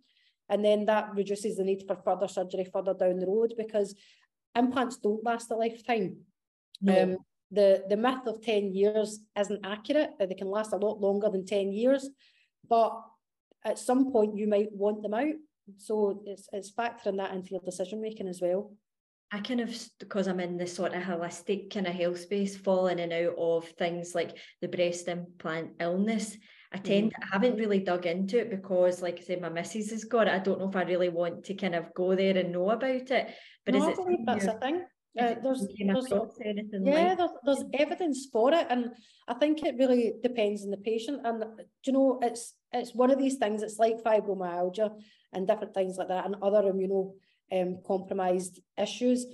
And 0.49 0.65
then 0.65 0.85
that 0.85 1.13
reduces 1.13 1.57
the 1.57 1.63
need 1.63 1.83
for 1.87 1.95
further 1.95 2.27
surgery 2.27 2.67
further 2.71 2.95
down 2.95 3.19
the 3.19 3.27
road 3.27 3.53
because 3.55 3.95
implants 4.55 4.97
don't 4.97 5.23
last 5.23 5.51
a 5.51 5.55
lifetime. 5.55 6.17
No. 6.81 7.03
Um, 7.03 7.17
the, 7.51 7.83
the 7.89 7.97
myth 7.97 8.25
of 8.27 8.41
10 8.41 8.73
years 8.73 9.19
isn't 9.37 9.65
accurate, 9.65 10.11
that 10.19 10.29
they 10.29 10.35
can 10.35 10.49
last 10.49 10.73
a 10.73 10.77
lot 10.77 10.99
longer 10.99 11.29
than 11.29 11.45
10 11.45 11.71
years, 11.71 12.09
but 12.67 12.91
at 13.63 13.79
some 13.79 14.11
point 14.11 14.37
you 14.37 14.47
might 14.47 14.71
want 14.71 15.01
them 15.01 15.13
out. 15.13 15.35
So 15.77 16.21
it's, 16.25 16.47
it's 16.51 16.71
factoring 16.71 17.17
that 17.17 17.33
into 17.33 17.51
your 17.51 17.61
decision 17.61 18.01
making 18.01 18.27
as 18.27 18.41
well. 18.41 18.73
I 19.31 19.39
kind 19.39 19.59
of, 19.59 19.75
because 19.99 20.27
I'm 20.27 20.39
in 20.39 20.57
this 20.57 20.75
sort 20.75 20.93
of 20.93 21.01
holistic 21.01 21.73
kind 21.73 21.87
of 21.87 21.95
health 21.95 22.19
space, 22.19 22.55
falling 22.55 22.99
in 22.99 23.11
and 23.11 23.27
out 23.27 23.35
of 23.37 23.67
things 23.69 24.13
like 24.13 24.37
the 24.61 24.67
breast 24.67 25.07
implant 25.07 25.71
illness. 25.79 26.37
I 26.71 26.77
tend, 26.77 27.11
mm. 27.11 27.23
I 27.23 27.27
haven't 27.31 27.57
really 27.57 27.79
dug 27.79 28.05
into 28.05 28.39
it 28.39 28.49
because, 28.49 29.01
like 29.01 29.17
I 29.17 29.21
said, 29.21 29.41
my 29.41 29.49
missus 29.49 29.91
has 29.91 30.03
got 30.03 30.27
it. 30.27 30.33
I 30.33 30.39
don't 30.39 30.59
know 30.59 30.69
if 30.69 30.75
I 30.75 30.83
really 30.83 31.09
want 31.09 31.45
to 31.45 31.55
kind 31.55 31.73
of 31.73 31.93
go 31.93 32.15
there 32.15 32.37
and 32.37 32.51
know 32.51 32.69
about 32.69 33.09
it. 33.11 33.33
But 33.65 33.75
no, 33.75 33.89
is 33.89 33.97
I 33.97 34.03
believe 34.03 34.25
that's 34.25 34.45
a 34.45 34.59
thing. 34.59 34.83
Uh, 35.17 35.35
there's, 35.41 35.65
there's 35.93 36.09
yeah, 36.85 37.07
like 37.09 37.17
there's, 37.17 37.31
there's 37.45 37.63
evidence 37.73 38.27
for 38.31 38.53
it, 38.53 38.67
and 38.69 38.91
I 39.27 39.33
think 39.35 39.63
it 39.63 39.75
really 39.77 40.13
depends 40.21 40.63
on 40.63 40.71
the 40.71 40.77
patient. 40.77 41.21
And 41.23 41.41
do 41.41 41.45
you 41.85 41.93
know, 41.93 42.19
it's 42.21 42.53
it's 42.73 42.93
one 42.93 43.11
of 43.11 43.17
these 43.17 43.37
things. 43.37 43.63
It's 43.63 43.79
like 43.79 44.03
fibromyalgia 44.03 44.91
and 45.31 45.47
different 45.47 45.73
things 45.73 45.97
like 45.97 46.09
that, 46.09 46.25
and 46.25 46.35
other 46.41 46.63
immuno 46.63 47.13
um, 47.51 47.77
compromised 47.87 48.59
issues. 48.77 49.25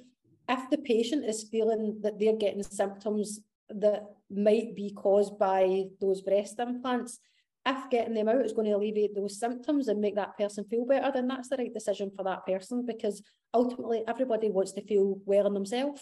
If 0.48 0.70
the 0.70 0.78
patient 0.78 1.26
is 1.26 1.50
feeling 1.50 2.00
that 2.04 2.20
they're 2.20 2.36
getting 2.36 2.64
symptoms 2.64 3.40
that 3.70 4.04
might 4.30 4.76
be 4.76 4.92
caused 4.92 5.40
by 5.40 5.86
those 6.00 6.22
breast 6.22 6.60
implants, 6.60 7.20
if 7.66 7.90
getting 7.90 8.14
them 8.14 8.28
out 8.28 8.46
is 8.46 8.54
going 8.54 8.68
to 8.68 8.76
alleviate 8.76 9.16
those 9.16 9.40
symptoms 9.40 9.88
and 9.88 10.02
make 10.02 10.16
that 10.16 10.38
person 10.38 10.66
feel 10.66 10.86
better, 10.86 11.12
then 11.14 11.28
that's 11.28 11.50
the 11.50 11.58
right 11.58 11.74
decision 11.74 12.12
for 12.16 12.24
that 12.24 12.46
person 12.46 12.86
because 12.86 13.22
ultimately 13.54 14.04
everybody 14.08 14.50
wants 14.50 14.72
to 14.74 14.86
feel 14.86 15.20
well 15.26 15.48
in 15.48 15.54
themselves. 15.54 16.02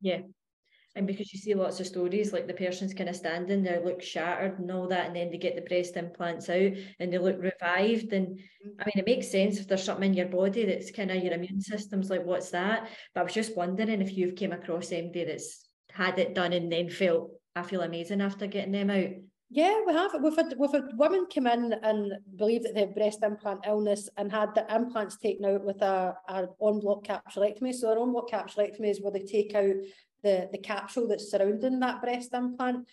Yeah. 0.00 0.20
And 0.96 1.06
because 1.06 1.32
you 1.32 1.38
see 1.38 1.54
lots 1.54 1.78
of 1.80 1.86
stories 1.86 2.32
like 2.32 2.46
the 2.46 2.54
person's 2.54 2.92
kind 2.92 3.08
of 3.08 3.14
standing 3.14 3.62
there, 3.62 3.84
look 3.84 4.02
shattered 4.02 4.58
and 4.58 4.70
all 4.70 4.88
that, 4.88 5.06
and 5.06 5.16
then 5.16 5.30
they 5.30 5.38
get 5.38 5.54
the 5.54 5.62
breast 5.62 5.96
implants 5.96 6.48
out 6.48 6.72
and 6.98 7.12
they 7.12 7.18
look 7.18 7.36
revived. 7.40 8.12
And 8.12 8.40
I 8.80 8.84
mean, 8.84 8.94
it 8.96 9.06
makes 9.06 9.30
sense 9.30 9.58
if 9.58 9.68
there's 9.68 9.84
something 9.84 10.10
in 10.10 10.16
your 10.16 10.26
body 10.26 10.64
that's 10.64 10.90
kind 10.90 11.10
of 11.10 11.22
your 11.22 11.34
immune 11.34 11.60
system's 11.60 12.10
like, 12.10 12.24
what's 12.24 12.50
that? 12.50 12.88
But 13.14 13.20
I 13.20 13.24
was 13.24 13.34
just 13.34 13.56
wondering 13.56 14.02
if 14.02 14.16
you've 14.16 14.34
came 14.34 14.52
across 14.52 14.90
anybody 14.90 15.24
that's 15.24 15.68
had 15.90 16.18
it 16.18 16.34
done 16.34 16.52
and 16.52 16.72
then 16.72 16.90
felt, 16.90 17.30
I 17.54 17.62
feel 17.62 17.82
amazing 17.82 18.20
after 18.20 18.46
getting 18.46 18.72
them 18.72 18.90
out. 18.90 19.10
Yeah, 19.50 19.80
we 19.86 19.94
have. 19.94 20.12
We've 20.22 20.36
had, 20.36 20.54
we've 20.58 20.72
had 20.72 20.90
women 20.96 21.26
come 21.32 21.46
in 21.46 21.72
and 21.82 22.12
believe 22.36 22.62
that 22.64 22.74
they 22.74 22.80
have 22.80 22.94
breast 22.94 23.22
implant 23.22 23.60
illness 23.66 24.08
and 24.18 24.30
had 24.30 24.54
the 24.54 24.66
implants 24.74 25.16
taken 25.16 25.46
out 25.46 25.64
with 25.64 25.80
a, 25.80 26.14
a 26.28 26.48
en 26.62 26.80
bloc 26.80 27.04
capsulectomy. 27.04 27.74
So 27.74 27.90
an 27.90 27.98
en 27.98 28.12
bloc 28.12 28.30
capsulectomy 28.30 28.90
is 28.90 29.00
where 29.00 29.12
they 29.12 29.20
take 29.20 29.54
out 29.54 29.74
the, 30.22 30.48
the 30.52 30.58
capsule 30.58 31.08
that's 31.08 31.30
surrounding 31.30 31.80
that 31.80 32.02
breast 32.02 32.34
implant, 32.34 32.86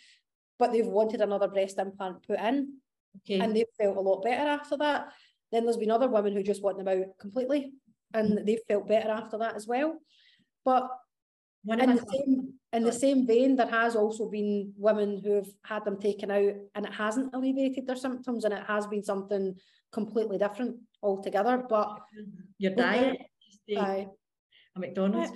but 0.57 0.71
they've 0.71 0.85
wanted 0.85 1.19
another 1.19 1.49
breast 1.49 1.77
implant 1.77 2.25
put 2.25 2.39
in. 2.39 2.77
Okay. 3.17 3.39
And 3.39 3.53
they've 3.53 3.65
felt 3.77 3.97
a 3.97 4.01
lot 4.01 4.23
better 4.23 4.49
after 4.49 4.77
that. 4.77 5.09
Then 5.51 5.65
there's 5.65 5.77
been 5.77 5.91
other 5.91 6.09
women 6.09 6.33
who 6.33 6.43
just 6.43 6.63
want 6.63 6.77
them 6.77 6.87
out 6.87 7.17
completely 7.19 7.73
and 8.13 8.39
mm. 8.39 8.45
they've 8.45 8.59
felt 8.67 8.87
better 8.87 9.09
after 9.09 9.37
that 9.39 9.55
as 9.55 9.67
well. 9.67 9.99
But 10.63 10.89
in 11.67 11.95
the, 11.95 12.05
same, 12.11 12.53
in 12.73 12.83
the 12.83 12.91
same 12.91 13.27
vein, 13.27 13.55
there 13.55 13.67
has 13.67 13.95
also 13.95 14.29
been 14.29 14.73
women 14.77 15.21
who 15.23 15.35
have 15.35 15.49
had 15.63 15.85
them 15.85 15.99
taken 15.99 16.31
out 16.31 16.53
and 16.75 16.85
it 16.85 16.93
hasn't 16.93 17.33
alleviated 17.33 17.87
their 17.87 17.95
symptoms 17.95 18.45
and 18.45 18.53
it 18.53 18.63
has 18.67 18.85
been 18.87 19.03
something 19.03 19.55
completely 19.91 20.37
different 20.37 20.77
altogether. 21.01 21.63
But 21.67 21.99
your 22.57 22.75
diet, 22.75 23.17
a 23.69 24.79
McDonald's. 24.79 25.31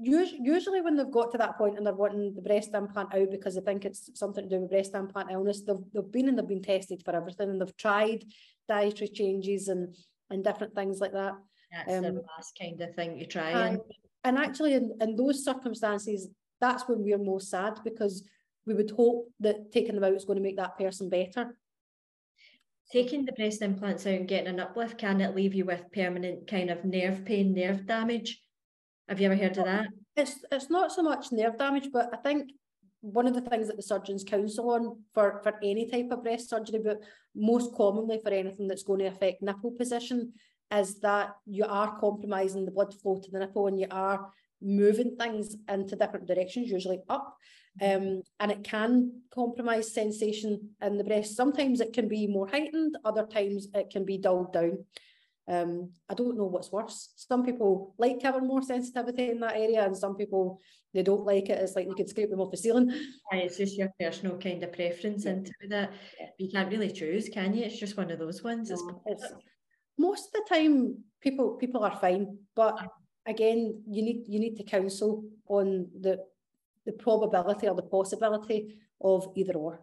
usually 0.00 0.80
when 0.80 0.96
they've 0.96 1.10
got 1.10 1.32
to 1.32 1.38
that 1.38 1.58
point 1.58 1.76
and 1.76 1.86
they're 1.86 1.94
wanting 1.94 2.34
the 2.34 2.42
breast 2.42 2.70
implant 2.74 3.14
out 3.14 3.30
because 3.30 3.54
they 3.54 3.60
think 3.60 3.84
it's 3.84 4.10
something 4.14 4.44
to 4.44 4.56
do 4.56 4.60
with 4.60 4.70
breast 4.70 4.94
implant 4.94 5.30
illness, 5.30 5.62
they've, 5.62 5.76
they've 5.92 6.12
been 6.12 6.28
and 6.28 6.38
they've 6.38 6.46
been 6.46 6.62
tested 6.62 7.02
for 7.04 7.14
everything 7.16 7.50
and 7.50 7.60
they've 7.60 7.76
tried 7.76 8.24
dietary 8.68 9.08
changes 9.08 9.68
and 9.68 9.96
and 10.30 10.42
different 10.42 10.74
things 10.74 11.00
like 11.00 11.12
that. 11.12 11.34
That's 11.72 11.92
um, 11.94 12.02
the 12.02 12.24
last 12.36 12.58
kind 12.60 12.80
of 12.80 12.94
thing 12.94 13.18
you 13.18 13.26
try. 13.26 13.50
And, 13.50 13.80
and 14.24 14.38
actually 14.38 14.74
in, 14.74 14.92
in 15.00 15.16
those 15.16 15.44
circumstances, 15.44 16.28
that's 16.60 16.88
when 16.88 17.02
we're 17.02 17.18
most 17.18 17.50
sad 17.50 17.80
because 17.84 18.24
we 18.66 18.74
would 18.74 18.90
hope 18.90 19.28
that 19.40 19.72
taking 19.72 19.94
them 19.94 20.04
out 20.04 20.14
is 20.14 20.24
going 20.24 20.36
to 20.36 20.42
make 20.42 20.56
that 20.56 20.78
person 20.78 21.08
better. 21.08 21.56
Taking 22.90 23.24
the 23.24 23.32
breast 23.32 23.62
implants 23.62 24.06
out 24.06 24.14
and 24.14 24.28
getting 24.28 24.48
an 24.48 24.60
uplift, 24.60 24.98
can 24.98 25.20
it 25.20 25.34
leave 25.34 25.54
you 25.54 25.64
with 25.64 25.90
permanent 25.92 26.46
kind 26.46 26.70
of 26.70 26.84
nerve 26.84 27.24
pain, 27.24 27.54
nerve 27.54 27.86
damage? 27.86 28.40
Have 29.08 29.20
you 29.20 29.26
ever 29.26 29.36
heard 29.36 29.58
of 29.58 29.64
that? 29.64 29.86
It's 30.14 30.44
it's 30.52 30.70
not 30.70 30.92
so 30.92 31.02
much 31.02 31.32
nerve 31.32 31.58
damage, 31.58 31.88
but 31.92 32.10
I 32.12 32.18
think 32.18 32.52
one 33.00 33.26
of 33.26 33.34
the 33.34 33.40
things 33.40 33.66
that 33.66 33.76
the 33.76 33.82
surgeons 33.82 34.24
counsel 34.24 34.70
on 34.70 34.96
for, 35.12 35.40
for 35.42 35.54
any 35.62 35.90
type 35.90 36.08
of 36.12 36.22
breast 36.22 36.48
surgery, 36.48 36.80
but 36.84 37.00
most 37.34 37.74
commonly 37.74 38.20
for 38.22 38.30
anything 38.30 38.68
that's 38.68 38.84
going 38.84 39.00
to 39.00 39.06
affect 39.06 39.42
nipple 39.42 39.72
position, 39.72 40.32
is 40.72 41.00
that 41.00 41.36
you 41.46 41.64
are 41.64 41.98
compromising 41.98 42.64
the 42.64 42.70
blood 42.70 42.94
flow 43.00 43.20
to 43.20 43.30
the 43.30 43.38
nipple 43.38 43.66
and 43.66 43.78
you 43.78 43.86
are 43.90 44.30
moving 44.60 45.16
things 45.16 45.56
into 45.68 45.96
different 45.96 46.26
directions, 46.26 46.70
usually 46.70 47.00
up. 47.08 47.36
Um, 47.80 48.22
and 48.38 48.52
it 48.52 48.64
can 48.64 49.22
compromise 49.34 49.94
sensation 49.94 50.70
in 50.82 50.98
the 50.98 51.04
breast. 51.04 51.36
Sometimes 51.36 51.80
it 51.80 51.92
can 51.92 52.06
be 52.06 52.26
more 52.26 52.46
heightened, 52.46 52.96
other 53.04 53.26
times 53.26 53.68
it 53.74 53.90
can 53.90 54.04
be 54.04 54.18
dulled 54.18 54.52
down. 54.52 54.84
Um, 55.48 55.90
I 56.08 56.14
don't 56.14 56.36
know 56.36 56.46
what's 56.46 56.70
worse. 56.70 57.12
Some 57.16 57.44
people 57.44 57.94
like 57.98 58.22
having 58.22 58.46
more 58.46 58.62
sensitivity 58.62 59.30
in 59.30 59.40
that 59.40 59.56
area, 59.56 59.84
and 59.84 59.96
some 59.96 60.16
people 60.16 60.60
they 60.94 61.02
don't 61.02 61.24
like 61.24 61.48
it. 61.48 61.60
It's 61.60 61.74
like 61.74 61.86
you 61.88 61.94
could 61.94 62.08
scrape 62.08 62.30
them 62.30 62.40
off 62.40 62.50
the 62.50 62.56
ceiling. 62.56 62.90
Yeah, 63.32 63.38
it's 63.38 63.56
just 63.56 63.76
your 63.76 63.92
personal 63.98 64.38
kind 64.38 64.62
of 64.62 64.72
preference 64.72 65.24
yeah. 65.24 65.32
into 65.32 65.52
that. 65.70 65.92
You 66.38 66.50
can't 66.50 66.70
really 66.70 66.92
choose, 66.92 67.28
can 67.28 67.54
you? 67.54 67.64
It's 67.64 67.78
just 67.78 67.96
one 67.96 68.10
of 68.10 68.18
those 68.18 68.44
ones. 68.44 68.70
No, 68.70 69.02
it's, 69.06 69.32
most 69.98 70.26
of 70.26 70.32
the 70.32 70.54
time, 70.54 71.04
people 71.20 71.56
people 71.56 71.84
are 71.84 71.96
fine, 71.96 72.38
but 72.54 72.78
again, 73.26 73.82
you 73.88 74.02
need 74.02 74.24
you 74.26 74.40
need 74.40 74.56
to 74.56 74.64
counsel 74.64 75.24
on 75.46 75.88
the 76.00 76.18
the 76.86 76.92
probability 76.92 77.68
or 77.68 77.74
the 77.74 77.82
possibility 77.82 78.78
of 79.00 79.28
either 79.36 79.54
or. 79.54 79.80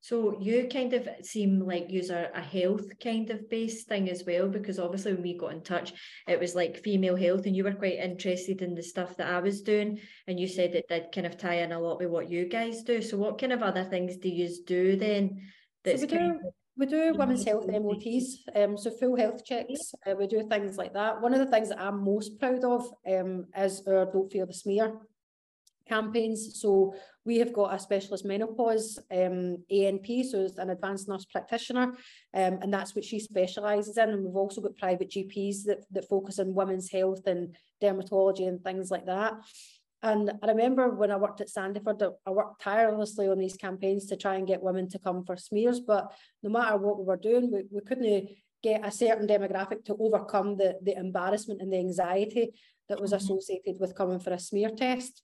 So 0.00 0.36
you 0.40 0.66
kind 0.68 0.94
of 0.94 1.08
seem 1.22 1.60
like 1.60 1.86
you're 1.88 2.12
a 2.12 2.40
health 2.40 2.86
kind 3.00 3.30
of 3.30 3.48
based 3.48 3.86
thing 3.86 4.10
as 4.10 4.24
well, 4.26 4.48
because 4.48 4.80
obviously 4.80 5.12
when 5.12 5.22
we 5.22 5.38
got 5.38 5.52
in 5.52 5.62
touch, 5.62 5.92
it 6.26 6.40
was 6.40 6.56
like 6.56 6.82
female 6.82 7.14
health, 7.14 7.46
and 7.46 7.54
you 7.54 7.62
were 7.62 7.72
quite 7.72 8.00
interested 8.00 8.62
in 8.62 8.74
the 8.74 8.82
stuff 8.82 9.16
that 9.18 9.32
I 9.32 9.38
was 9.38 9.62
doing, 9.62 10.00
and 10.26 10.40
you 10.40 10.48
said 10.48 10.74
it 10.74 10.88
did 10.88 11.12
kind 11.14 11.26
of 11.26 11.38
tie 11.38 11.62
in 11.62 11.70
a 11.70 11.78
lot 11.78 12.00
with 12.00 12.08
what 12.08 12.28
you 12.28 12.48
guys 12.48 12.82
do. 12.82 13.00
So 13.00 13.16
what 13.16 13.38
kind 13.38 13.52
of 13.52 13.62
other 13.62 13.84
things 13.84 14.16
do 14.16 14.28
you 14.28 14.50
do 14.66 14.96
then? 14.96 15.42
That's 15.84 16.00
so 16.00 16.08
we 16.08 16.18
do, 16.18 16.40
we 16.76 16.86
do 16.86 17.14
women's 17.14 17.44
health 17.44 17.66
MOTs, 17.66 18.44
um, 18.56 18.78
so 18.78 18.90
full 18.90 19.16
health 19.16 19.44
checks. 19.44 19.94
Uh, 20.06 20.14
we 20.18 20.26
do 20.26 20.46
things 20.48 20.78
like 20.78 20.94
that. 20.94 21.20
One 21.20 21.34
of 21.34 21.40
the 21.40 21.50
things 21.50 21.68
that 21.68 21.80
I'm 21.80 22.02
most 22.02 22.38
proud 22.38 22.64
of 22.64 22.86
um, 23.06 23.46
is 23.56 23.82
our 23.86 24.06
Don't 24.06 24.32
Fear 24.32 24.46
the 24.46 24.54
Smear 24.54 24.94
campaigns. 25.86 26.60
So 26.60 26.94
we 27.24 27.38
have 27.38 27.52
got 27.52 27.74
a 27.74 27.78
specialist 27.78 28.24
menopause 28.24 28.98
um, 29.10 29.58
ANP, 29.70 30.24
so 30.24 30.40
it's 30.40 30.58
an 30.58 30.70
advanced 30.70 31.08
nurse 31.08 31.26
practitioner, 31.26 31.92
um, 32.34 32.58
and 32.62 32.72
that's 32.72 32.94
what 32.94 33.04
she 33.04 33.20
specialises 33.20 33.98
in. 33.98 34.08
And 34.08 34.24
we've 34.24 34.36
also 34.36 34.62
got 34.62 34.76
private 34.76 35.10
GPs 35.10 35.64
that, 35.66 35.84
that 35.90 36.08
focus 36.08 36.38
on 36.38 36.54
women's 36.54 36.90
health 36.90 37.26
and 37.26 37.54
dermatology 37.82 38.48
and 38.48 38.62
things 38.62 38.90
like 38.90 39.06
that. 39.06 39.34
And 40.02 40.32
I 40.42 40.48
remember 40.48 40.88
when 40.90 41.12
I 41.12 41.16
worked 41.16 41.40
at 41.40 41.48
Sandyford, 41.48 42.02
I 42.26 42.30
worked 42.30 42.60
tirelessly 42.60 43.28
on 43.28 43.38
these 43.38 43.56
campaigns 43.56 44.06
to 44.06 44.16
try 44.16 44.34
and 44.34 44.46
get 44.46 44.62
women 44.62 44.88
to 44.90 44.98
come 44.98 45.24
for 45.24 45.36
smears. 45.36 45.78
But 45.80 46.12
no 46.42 46.50
matter 46.50 46.76
what 46.76 46.98
we 46.98 47.04
were 47.04 47.16
doing, 47.16 47.52
we, 47.52 47.62
we 47.70 47.80
couldn't 47.82 48.28
get 48.62 48.86
a 48.86 48.90
certain 48.90 49.28
demographic 49.28 49.84
to 49.84 49.96
overcome 49.98 50.56
the, 50.56 50.76
the 50.82 50.96
embarrassment 50.96 51.60
and 51.60 51.72
the 51.72 51.78
anxiety 51.78 52.50
that 52.88 53.00
was 53.00 53.12
mm-hmm. 53.12 53.24
associated 53.24 53.76
with 53.78 53.94
coming 53.94 54.18
for 54.18 54.32
a 54.32 54.38
smear 54.38 54.70
test. 54.70 55.22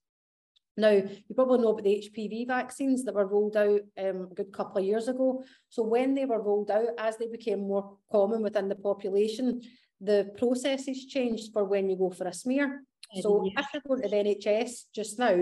Now, 0.76 0.90
you 0.90 1.34
probably 1.34 1.58
know 1.58 1.70
about 1.70 1.82
the 1.82 2.08
HPV 2.08 2.46
vaccines 2.46 3.02
that 3.04 3.14
were 3.14 3.26
rolled 3.26 3.56
out 3.56 3.80
um, 3.98 4.28
a 4.30 4.34
good 4.34 4.52
couple 4.52 4.78
of 4.78 4.84
years 4.84 5.08
ago. 5.08 5.42
So 5.70 5.82
when 5.82 6.14
they 6.14 6.24
were 6.24 6.40
rolled 6.40 6.70
out, 6.70 6.90
as 6.98 7.16
they 7.16 7.26
became 7.26 7.66
more 7.66 7.96
common 8.12 8.42
within 8.42 8.68
the 8.68 8.76
population, 8.76 9.60
the 10.00 10.30
processes 10.38 11.06
changed 11.06 11.52
for 11.52 11.64
when 11.64 11.90
you 11.90 11.96
go 11.96 12.10
for 12.10 12.28
a 12.28 12.32
smear. 12.32 12.84
So 13.22 13.44
yes. 13.44 13.54
if 13.58 13.74
you're 13.74 13.82
going 13.86 14.02
to 14.02 14.08
the 14.08 14.16
NHS 14.16 14.84
just 14.94 15.18
now, 15.18 15.36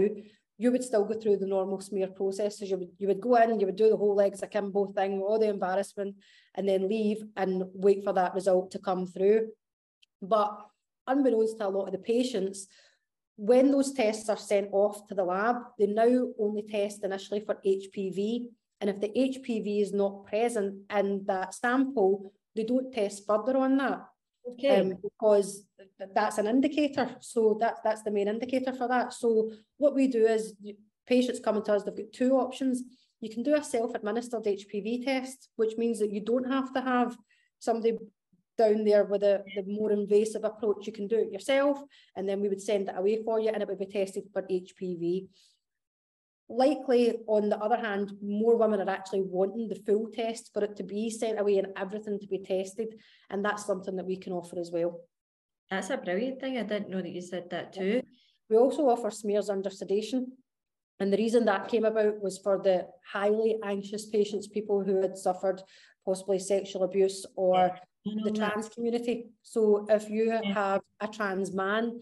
you 0.58 0.72
would 0.72 0.84
still 0.84 1.04
go 1.04 1.14
through 1.14 1.36
the 1.36 1.46
normal 1.46 1.80
smear 1.80 2.08
processes. 2.08 2.70
You 2.70 2.78
would 2.78 2.92
you 2.98 3.08
would 3.08 3.20
go 3.20 3.36
in, 3.36 3.60
you 3.60 3.66
would 3.66 3.76
do 3.76 3.90
the 3.90 3.96
whole 3.96 4.14
legs 4.14 4.42
akimbo 4.42 4.86
thing, 4.86 5.20
all 5.20 5.38
the 5.38 5.48
embarrassment, 5.48 6.16
and 6.54 6.68
then 6.68 6.88
leave 6.88 7.22
and 7.36 7.64
wait 7.74 8.04
for 8.04 8.12
that 8.14 8.34
result 8.34 8.70
to 8.70 8.78
come 8.78 9.06
through. 9.06 9.48
But 10.22 10.58
unbeknownst 11.06 11.58
to 11.58 11.66
a 11.66 11.68
lot 11.68 11.86
of 11.86 11.92
the 11.92 11.98
patients, 11.98 12.66
when 13.36 13.70
those 13.70 13.92
tests 13.92 14.30
are 14.30 14.38
sent 14.38 14.68
off 14.72 15.06
to 15.08 15.14
the 15.14 15.24
lab, 15.24 15.56
they 15.78 15.86
now 15.86 16.28
only 16.38 16.62
test 16.62 17.04
initially 17.04 17.40
for 17.40 17.56
HPV. 17.64 18.46
And 18.80 18.90
if 18.90 19.00
the 19.00 19.08
HPV 19.08 19.82
is 19.82 19.92
not 19.92 20.26
present 20.26 20.82
in 20.94 21.24
that 21.26 21.54
sample, 21.54 22.32
they 22.54 22.64
don't 22.64 22.92
test 22.92 23.26
further 23.26 23.58
on 23.58 23.76
that. 23.76 24.06
Okay. 24.52 24.80
Um, 24.80 24.94
because 25.02 25.64
that's 26.14 26.38
an 26.38 26.46
indicator. 26.46 27.16
So 27.20 27.56
that, 27.60 27.76
that's 27.82 28.02
the 28.02 28.10
main 28.10 28.28
indicator 28.28 28.72
for 28.72 28.88
that. 28.88 29.12
So 29.12 29.50
what 29.78 29.94
we 29.94 30.08
do 30.08 30.26
is 30.26 30.54
patients 31.06 31.40
coming 31.40 31.64
to 31.64 31.74
us, 31.74 31.82
they've 31.82 31.96
got 31.96 32.12
two 32.12 32.34
options. 32.34 32.82
You 33.20 33.30
can 33.30 33.42
do 33.42 33.54
a 33.54 33.62
self-administered 33.62 34.44
HPV 34.44 35.04
test, 35.04 35.48
which 35.56 35.76
means 35.76 35.98
that 36.00 36.12
you 36.12 36.20
don't 36.20 36.50
have 36.50 36.72
to 36.74 36.80
have 36.80 37.16
somebody 37.58 37.98
down 38.58 38.84
there 38.84 39.04
with 39.04 39.22
a, 39.22 39.42
the 39.54 39.62
more 39.66 39.92
invasive 39.92 40.44
approach. 40.44 40.86
You 40.86 40.92
can 40.92 41.06
do 41.06 41.16
it 41.16 41.32
yourself, 41.32 41.80
and 42.16 42.28
then 42.28 42.40
we 42.40 42.48
would 42.48 42.60
send 42.60 42.88
it 42.88 42.94
away 42.96 43.22
for 43.22 43.40
you, 43.40 43.50
and 43.50 43.62
it 43.62 43.68
would 43.68 43.78
be 43.78 43.86
tested 43.86 44.24
for 44.32 44.42
HPV. 44.42 45.28
Likely, 46.48 47.16
on 47.26 47.48
the 47.48 47.58
other 47.58 47.76
hand, 47.76 48.12
more 48.22 48.56
women 48.56 48.80
are 48.80 48.90
actually 48.90 49.22
wanting 49.22 49.66
the 49.68 49.82
full 49.86 50.08
test 50.12 50.50
for 50.52 50.62
it 50.62 50.76
to 50.76 50.84
be 50.84 51.10
sent 51.10 51.40
away 51.40 51.58
and 51.58 51.68
everything 51.76 52.20
to 52.20 52.26
be 52.28 52.38
tested, 52.38 52.94
and 53.30 53.44
that's 53.44 53.66
something 53.66 53.96
that 53.96 54.06
we 54.06 54.16
can 54.16 54.32
offer 54.32 54.58
as 54.58 54.70
well. 54.72 55.00
That's 55.70 55.90
a 55.90 55.96
brilliant 55.96 56.40
thing. 56.40 56.56
I 56.56 56.62
didn't 56.62 56.90
know 56.90 57.02
that 57.02 57.10
you 57.10 57.20
said 57.20 57.50
that 57.50 57.72
too. 57.72 58.02
We 58.48 58.56
also 58.56 58.88
offer 58.88 59.10
smears 59.10 59.50
under 59.50 59.70
sedation. 59.70 60.32
And 61.00 61.12
the 61.12 61.18
reason 61.18 61.44
that 61.46 61.68
came 61.68 61.84
about 61.84 62.22
was 62.22 62.38
for 62.38 62.60
the 62.62 62.86
highly 63.12 63.58
anxious 63.62 64.06
patients, 64.06 64.46
people 64.46 64.82
who 64.82 65.02
had 65.02 65.18
suffered 65.18 65.60
possibly 66.04 66.38
sexual 66.38 66.84
abuse 66.84 67.26
or 67.34 67.76
yeah, 68.04 68.22
the 68.24 68.30
trans 68.30 68.68
that. 68.68 68.74
community. 68.74 69.26
So 69.42 69.84
if 69.90 70.08
you 70.08 70.26
yeah. 70.32 70.54
have 70.54 70.80
a 71.00 71.08
trans 71.08 71.52
man, 71.52 72.00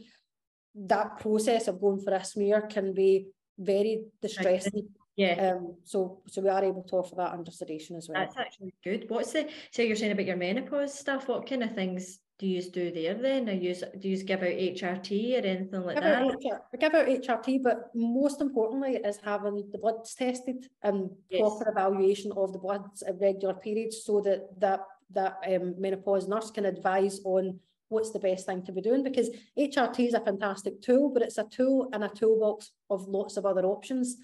that 0.74 1.18
process 1.18 1.66
of 1.66 1.80
going 1.80 2.00
for 2.00 2.12
a 2.12 2.24
smear 2.24 2.60
can 2.62 2.92
be 2.92 3.28
very 3.58 4.04
distressing. 4.20 4.88
Yeah. 5.16 5.54
Um, 5.54 5.76
so 5.84 6.22
so 6.26 6.42
we 6.42 6.48
are 6.48 6.64
able 6.64 6.82
to 6.82 6.96
offer 6.96 7.14
that 7.16 7.32
under 7.32 7.50
sedation 7.50 7.96
as 7.96 8.08
well. 8.08 8.20
That's 8.20 8.36
actually 8.36 8.74
good. 8.82 9.06
What's 9.08 9.32
the 9.32 9.48
so 9.70 9.82
you're 9.82 9.96
saying 9.96 10.12
about 10.12 10.26
your 10.26 10.36
menopause 10.36 10.98
stuff? 10.98 11.28
What 11.28 11.48
kind 11.48 11.62
of 11.62 11.74
things 11.74 12.18
do 12.38 12.48
you 12.48 12.62
do 12.62 12.90
there 12.90 13.14
then? 13.14 13.48
Or 13.48 13.52
use 13.52 13.84
do 13.98 14.08
you 14.08 14.22
give 14.24 14.42
out 14.42 14.48
HRT 14.48 15.34
or 15.34 15.46
anything 15.46 15.82
like 15.82 15.96
give 15.96 16.04
that? 16.04 16.24
HR, 16.24 16.60
we 16.72 16.78
give 16.78 16.94
out 16.94 17.06
HRT, 17.06 17.62
but 17.62 17.90
most 17.94 18.40
importantly 18.40 18.96
is 18.96 19.18
having 19.24 19.64
the 19.70 19.78
bloods 19.78 20.14
tested 20.14 20.68
and 20.82 21.10
yes. 21.30 21.40
proper 21.40 21.70
evaluation 21.70 22.32
of 22.32 22.52
the 22.52 22.58
bloods 22.58 23.02
at 23.02 23.20
regular 23.20 23.54
periods 23.54 24.02
so 24.04 24.20
that 24.22 24.48
that 24.58 24.80
that 25.10 25.38
um, 25.46 25.74
menopause 25.78 26.26
nurse 26.26 26.50
can 26.50 26.64
advise 26.64 27.20
on 27.24 27.60
what's 27.94 28.10
the 28.10 28.18
best 28.18 28.46
thing 28.46 28.62
to 28.64 28.72
be 28.72 28.82
doing 28.82 29.02
because 29.02 29.30
HRT 29.58 30.08
is 30.08 30.14
a 30.14 30.20
fantastic 30.20 30.82
tool, 30.82 31.10
but 31.10 31.22
it's 31.22 31.38
a 31.38 31.44
tool 31.44 31.88
and 31.92 32.04
a 32.04 32.08
toolbox 32.08 32.72
of 32.90 33.08
lots 33.08 33.36
of 33.36 33.46
other 33.46 33.64
options. 33.64 34.16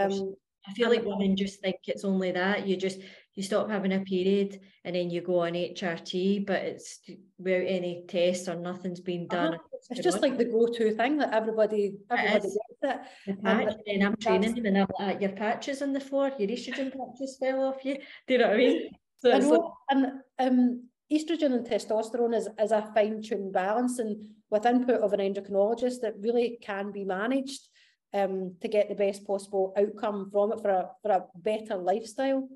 Um, 0.00 0.34
I 0.68 0.72
feel 0.72 0.90
like 0.90 1.04
women 1.04 1.36
just 1.36 1.60
think 1.60 1.76
it's 1.86 2.04
only 2.04 2.32
that. 2.32 2.66
You 2.66 2.76
just 2.76 2.98
you 3.34 3.42
stop 3.42 3.70
having 3.70 3.92
a 3.92 4.00
period 4.00 4.60
and 4.84 4.96
then 4.96 5.10
you 5.10 5.20
go 5.20 5.40
on 5.40 5.52
HRT, 5.52 6.46
but 6.46 6.62
it's 6.62 7.00
without 7.38 7.66
any 7.66 8.04
tests 8.08 8.48
or 8.48 8.56
nothing's 8.56 9.00
been 9.00 9.28
done. 9.28 9.54
Uh-huh. 9.54 9.78
It's 9.90 10.02
just 10.02 10.22
like 10.22 10.38
the 10.38 10.44
go-to 10.44 10.92
thing 10.92 11.18
that 11.18 11.32
everybody 11.32 11.94
everybody 12.10 12.40
gets 12.40 12.56
it. 12.82 13.00
The 13.26 13.34
patch, 13.34 13.66
and, 13.68 13.76
and 13.86 14.04
I'm 14.04 14.16
training 14.16 14.54
them 14.54 14.66
and 14.66 14.78
I'm 14.78 14.88
like, 14.98 15.20
your 15.20 15.32
patches 15.32 15.82
on 15.82 15.92
the 15.92 16.00
floor, 16.00 16.32
your 16.38 16.48
estrogen 16.48 16.92
patches 16.92 17.36
fell 17.38 17.62
off 17.64 17.84
you. 17.84 17.98
Do 18.26 18.34
you 18.34 18.38
know 18.38 18.48
what 18.48 18.54
I 18.54 18.58
mean? 18.58 18.90
So 19.18 19.32
I 19.32 19.38
know, 19.38 19.50
like, 19.50 19.72
and 19.90 20.06
um, 20.38 20.82
estrogen 21.12 21.54
and 21.54 21.66
testosterone 21.66 22.34
is, 22.34 22.48
is 22.58 22.72
a 22.72 22.90
fine-tuned 22.94 23.52
balance 23.52 23.98
and 23.98 24.28
with 24.50 24.66
input 24.66 25.00
of 25.00 25.12
an 25.12 25.20
endocrinologist 25.20 26.00
that 26.02 26.14
really 26.20 26.58
can 26.62 26.92
be 26.92 27.04
managed 27.04 27.68
um, 28.14 28.54
to 28.60 28.68
get 28.68 28.88
the 28.88 28.94
best 28.94 29.26
possible 29.26 29.72
outcome 29.76 30.30
from 30.30 30.52
it 30.52 30.60
for 30.60 30.70
a, 30.70 30.90
for 31.02 31.10
a 31.10 31.24
better 31.36 31.76
lifestyle. 31.76 32.48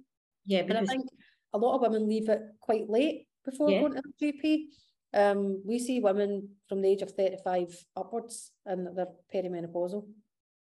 Yeah, 0.47 0.61
and 0.61 0.79
I 0.79 0.85
think 0.85 1.07
a 1.53 1.59
lot 1.59 1.75
of 1.75 1.83
women 1.83 2.09
leave 2.09 2.29
it 2.29 2.41
quite 2.61 2.89
late 2.89 3.27
before 3.45 3.71
yeah. 3.71 3.81
going 3.81 3.95
to 3.95 4.03
the 4.03 4.33
GP. 4.33 4.65
Um, 5.13 5.63
we 5.67 5.79
see 5.79 6.01
women 6.01 6.51
from 6.69 6.83
the 6.83 6.89
age 6.89 7.03
of 7.03 7.11
35 7.11 7.77
upwards 7.97 8.53
and 8.65 8.97
they're 8.97 9.07
perimenopausal. 9.35 10.07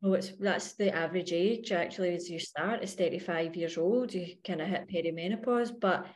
Well, 0.01 0.13
it's 0.13 0.31
that's 0.39 0.73
the 0.73 0.95
average 0.95 1.33
age 1.33 1.71
actually 1.71 2.15
as 2.15 2.29
you 2.29 2.39
start 2.39 2.83
is 2.83 2.93
35 2.93 3.55
years 3.55 3.77
old, 3.77 4.13
you 4.13 4.35
kind 4.45 4.61
of 4.61 4.67
hit 4.67 4.87
perimenopause. 4.87 5.71
But 5.77 6.07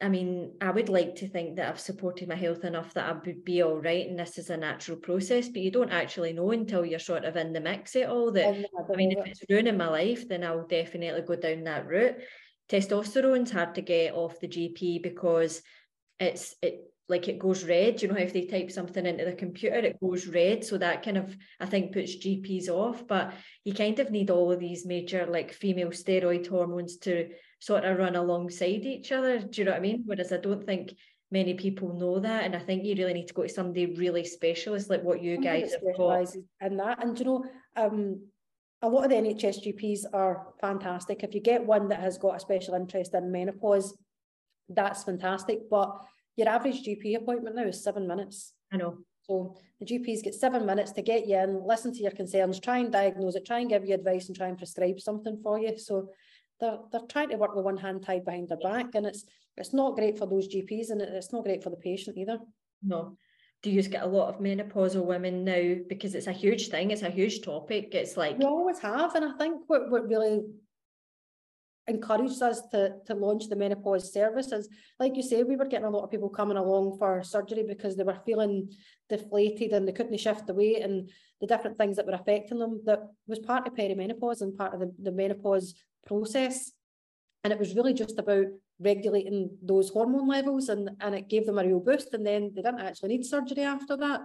I 0.00 0.08
mean, 0.08 0.52
I 0.60 0.70
would 0.70 0.88
like 0.88 1.16
to 1.16 1.28
think 1.28 1.56
that 1.56 1.68
I've 1.68 1.80
supported 1.80 2.28
my 2.28 2.36
health 2.36 2.64
enough 2.64 2.94
that 2.94 3.08
I 3.08 3.12
would 3.12 3.44
be 3.44 3.62
all 3.62 3.80
right 3.80 4.06
and 4.06 4.18
this 4.18 4.38
is 4.38 4.48
a 4.48 4.56
natural 4.56 4.96
process, 4.96 5.48
but 5.48 5.60
you 5.60 5.72
don't 5.72 5.90
actually 5.90 6.32
know 6.32 6.52
until 6.52 6.86
you're 6.86 7.00
sort 7.00 7.24
of 7.24 7.36
in 7.36 7.52
the 7.52 7.60
mix 7.60 7.96
at 7.96 8.08
all 8.08 8.30
that 8.32 8.46
I 8.46 8.96
mean, 8.96 9.12
if 9.12 9.26
it's 9.26 9.42
ruining 9.50 9.76
my 9.76 9.88
life, 9.88 10.28
then 10.28 10.44
I'll 10.44 10.66
definitely 10.66 11.22
go 11.22 11.34
down 11.34 11.64
that 11.64 11.86
route 11.86 12.16
testosterone's 12.68 13.50
hard 13.50 13.74
to 13.74 13.82
get 13.82 14.14
off 14.14 14.40
the 14.40 14.48
GP 14.48 15.02
because 15.02 15.62
it's 16.20 16.54
it 16.62 16.84
like 17.08 17.26
it 17.26 17.38
goes 17.38 17.64
red. 17.64 18.02
You 18.02 18.08
know, 18.08 18.18
if 18.18 18.34
they 18.34 18.44
type 18.44 18.70
something 18.70 19.06
into 19.06 19.24
the 19.24 19.32
computer, 19.32 19.76
it 19.76 20.00
goes 20.00 20.26
red. 20.26 20.64
So 20.64 20.76
that 20.78 21.02
kind 21.02 21.16
of 21.16 21.34
I 21.58 21.66
think 21.66 21.92
puts 21.92 22.16
GPs 22.16 22.68
off. 22.68 23.06
But 23.06 23.32
you 23.64 23.72
kind 23.72 23.98
of 23.98 24.10
need 24.10 24.30
all 24.30 24.52
of 24.52 24.60
these 24.60 24.84
major 24.84 25.26
like 25.26 25.52
female 25.52 25.88
steroid 25.88 26.46
hormones 26.46 26.98
to 26.98 27.30
sort 27.60 27.84
of 27.84 27.98
run 27.98 28.16
alongside 28.16 28.86
each 28.86 29.12
other. 29.12 29.38
Do 29.38 29.60
you 29.60 29.64
know 29.64 29.72
what 29.72 29.78
I 29.78 29.82
mean? 29.82 30.02
Whereas 30.06 30.32
I 30.32 30.38
don't 30.38 30.64
think 30.64 30.94
many 31.30 31.54
people 31.54 31.92
know 31.94 32.18
that. 32.20 32.44
And 32.44 32.56
I 32.56 32.60
think 32.60 32.84
you 32.84 32.94
really 32.94 33.14
need 33.14 33.28
to 33.28 33.34
go 33.34 33.42
to 33.42 33.48
somebody 33.48 33.94
really 33.94 34.24
specialist 34.24 34.90
like 34.90 35.02
what 35.02 35.22
you 35.22 35.38
guys 35.40 35.72
have 35.72 35.96
got. 35.96 36.34
in 36.60 36.76
that. 36.76 37.02
And 37.02 37.18
you 37.18 37.24
know, 37.24 37.44
um 37.76 38.20
a 38.80 38.88
lot 38.88 39.04
of 39.04 39.10
the 39.10 39.16
NHS 39.16 39.66
GPs 39.66 40.00
are 40.12 40.46
fantastic. 40.60 41.24
If 41.24 41.34
you 41.34 41.40
get 41.40 41.66
one 41.66 41.88
that 41.88 42.00
has 42.00 42.16
got 42.16 42.36
a 42.36 42.40
special 42.40 42.74
interest 42.74 43.12
in 43.12 43.32
menopause, 43.32 43.96
that's 44.68 45.02
fantastic. 45.02 45.68
But 45.68 45.96
your 46.36 46.48
average 46.48 46.84
GP 46.84 47.16
appointment 47.16 47.56
now 47.56 47.64
is 47.64 47.82
seven 47.82 48.06
minutes. 48.06 48.52
I 48.72 48.76
know. 48.76 48.98
So 49.22 49.56
the 49.80 49.86
GPs 49.86 50.22
get 50.22 50.34
seven 50.34 50.64
minutes 50.64 50.92
to 50.92 51.02
get 51.02 51.26
you 51.26 51.36
in, 51.36 51.66
listen 51.66 51.92
to 51.92 52.02
your 52.02 52.12
concerns, 52.12 52.60
try 52.60 52.78
and 52.78 52.92
diagnose 52.92 53.34
it, 53.34 53.44
try 53.44 53.58
and 53.58 53.68
give 53.68 53.84
you 53.84 53.94
advice 53.94 54.28
and 54.28 54.36
try 54.36 54.46
and 54.46 54.56
prescribe 54.56 55.00
something 55.00 55.38
for 55.42 55.58
you. 55.58 55.76
So 55.76 56.10
they're, 56.60 56.78
they're 56.90 57.00
trying 57.08 57.30
to 57.30 57.36
work 57.36 57.54
with 57.54 57.64
one 57.64 57.76
hand 57.76 58.04
tied 58.04 58.24
behind 58.24 58.48
their 58.48 58.58
back 58.58 58.94
and 58.94 59.06
it's 59.06 59.24
it's 59.56 59.72
not 59.72 59.96
great 59.96 60.16
for 60.16 60.26
those 60.26 60.48
GPs 60.48 60.90
and 60.90 61.00
it's 61.00 61.32
not 61.32 61.42
great 61.44 61.64
for 61.64 61.70
the 61.70 61.76
patient 61.76 62.16
either. 62.16 62.38
No, 62.82 63.16
do 63.62 63.70
you 63.70 63.82
get 63.82 64.04
a 64.04 64.06
lot 64.06 64.28
of 64.28 64.40
menopausal 64.40 65.04
women 65.04 65.44
now? 65.44 65.74
Because 65.88 66.14
it's 66.14 66.28
a 66.28 66.32
huge 66.32 66.68
thing 66.68 66.90
it's 66.90 67.02
a 67.02 67.10
huge 67.10 67.42
topic. 67.42 67.94
It's 67.94 68.16
like 68.16 68.38
we 68.38 68.44
always 68.44 68.78
have 68.80 69.14
and 69.14 69.24
i 69.24 69.32
think 69.36 69.62
what, 69.66 69.90
what 69.90 70.08
really 70.08 70.42
encouraged 71.88 72.42
us 72.42 72.60
to, 72.70 72.92
to 73.06 73.14
launch 73.14 73.48
the 73.48 73.56
menopause 73.56 74.12
services 74.12 74.68
like 75.00 75.16
you 75.16 75.22
say 75.22 75.42
we 75.42 75.56
were 75.56 75.64
getting 75.64 75.86
a 75.86 75.90
lot 75.90 76.04
of 76.04 76.10
people 76.10 76.28
coming 76.28 76.58
along 76.58 76.96
for 76.98 77.22
surgery 77.22 77.64
because 77.66 77.96
they 77.96 78.04
were 78.04 78.20
feeling 78.26 78.70
deflated 79.08 79.72
and 79.72 79.88
they 79.88 79.92
couldn't 79.92 80.20
shift 80.20 80.46
the 80.46 80.54
weight 80.54 80.82
and 80.82 81.10
the 81.40 81.46
different 81.46 81.78
things 81.78 81.96
that 81.96 82.06
were 82.06 82.12
affecting 82.12 82.58
them 82.58 82.80
that 82.84 83.00
was 83.26 83.38
part 83.38 83.66
of 83.66 83.74
perimenopause 83.74 84.42
and 84.42 84.56
part 84.56 84.74
of 84.74 84.80
the, 84.80 84.92
the 85.02 85.12
menopause 85.12 85.74
process 86.06 86.72
and 87.44 87.52
it 87.52 87.58
was 87.58 87.74
really 87.74 87.94
just 87.94 88.18
about 88.18 88.46
regulating 88.80 89.50
those 89.62 89.90
hormone 89.90 90.28
levels 90.28 90.68
and, 90.68 90.90
and 91.00 91.14
it 91.14 91.28
gave 91.28 91.46
them 91.46 91.58
a 91.58 91.64
real 91.64 91.80
boost 91.80 92.14
and 92.14 92.26
then 92.26 92.52
they 92.54 92.62
didn't 92.62 92.80
actually 92.80 93.08
need 93.10 93.24
surgery 93.24 93.62
after 93.62 93.96
that. 93.96 94.20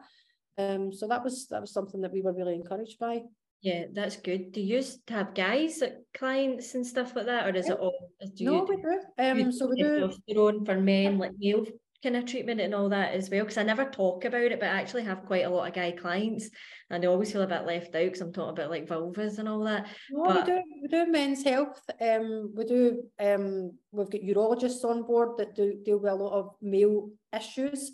Um, 0.58 0.94
so 0.94 1.08
that 1.08 1.24
was 1.24 1.48
that 1.48 1.62
was 1.62 1.74
something 1.74 2.02
that 2.02 2.12
we 2.12 2.22
were 2.22 2.34
really 2.34 2.54
encouraged 2.54 3.00
by. 3.00 3.24
Yeah, 3.62 3.86
that's 3.94 4.18
good. 4.18 4.52
Do 4.52 4.62
you 4.62 4.84
have 5.08 5.34
guys, 5.34 5.82
clients 6.14 6.76
and 6.76 6.86
stuff 6.86 7.16
like 7.16 7.28
that, 7.28 7.48
or 7.48 7.56
is 7.56 7.68
yeah. 7.68 7.74
it 7.74 7.80
all? 7.80 8.12
Do 8.36 8.46
no, 8.46 8.68
we 8.70 8.76
do. 8.76 9.00
Um, 9.18 9.52
so 9.52 9.68
we 9.68 9.78
do 9.82 10.12
testosterone 10.30 10.66
for 10.66 10.80
men, 10.80 11.18
like 11.18 11.32
male 11.40 11.64
kind 12.04 12.18
of 12.18 12.26
treatment 12.26 12.60
and 12.60 12.76
all 12.76 12.90
that 12.90 13.14
as 13.14 13.30
well 13.30 13.44
because 13.44 13.58
I 13.58 13.64
never 13.64 13.86
talk 13.86 14.26
about 14.26 14.42
it 14.42 14.60
but 14.60 14.70
I 14.70 14.80
actually 14.82 15.06
have 15.06 15.26
quite 15.26 15.46
a 15.46 15.50
lot 15.50 15.68
of 15.68 15.74
guy 15.74 15.92
clients 15.92 16.50
and 16.90 17.02
they 17.02 17.08
always 17.08 17.32
feel 17.32 17.42
a 17.42 17.48
bit 17.48 17.66
left 17.66 17.96
out 17.96 18.04
because 18.04 18.20
I'm 18.20 18.34
talking 18.34 18.52
about 18.52 18.70
like 18.70 18.88
vulvas 18.88 19.40
and 19.40 19.48
all 19.48 19.64
that 19.64 19.88
no, 20.12 20.26
but... 20.26 20.46
we 20.46 20.54
do 20.54 20.62
we 20.82 20.88
do 20.90 21.12
men's 21.12 21.44
health 21.44 21.82
um 22.02 22.54
we 22.54 22.66
do 22.66 23.04
um 23.20 23.72
we've 23.92 24.12
got 24.12 24.22
urologists 24.22 24.84
on 24.84 25.04
board 25.04 25.38
that 25.38 25.56
do 25.56 25.80
deal 25.86 25.98
with 25.98 26.12
a 26.12 26.16
lot 26.16 26.34
of 26.34 26.56
male 26.62 27.10
issues. 27.36 27.92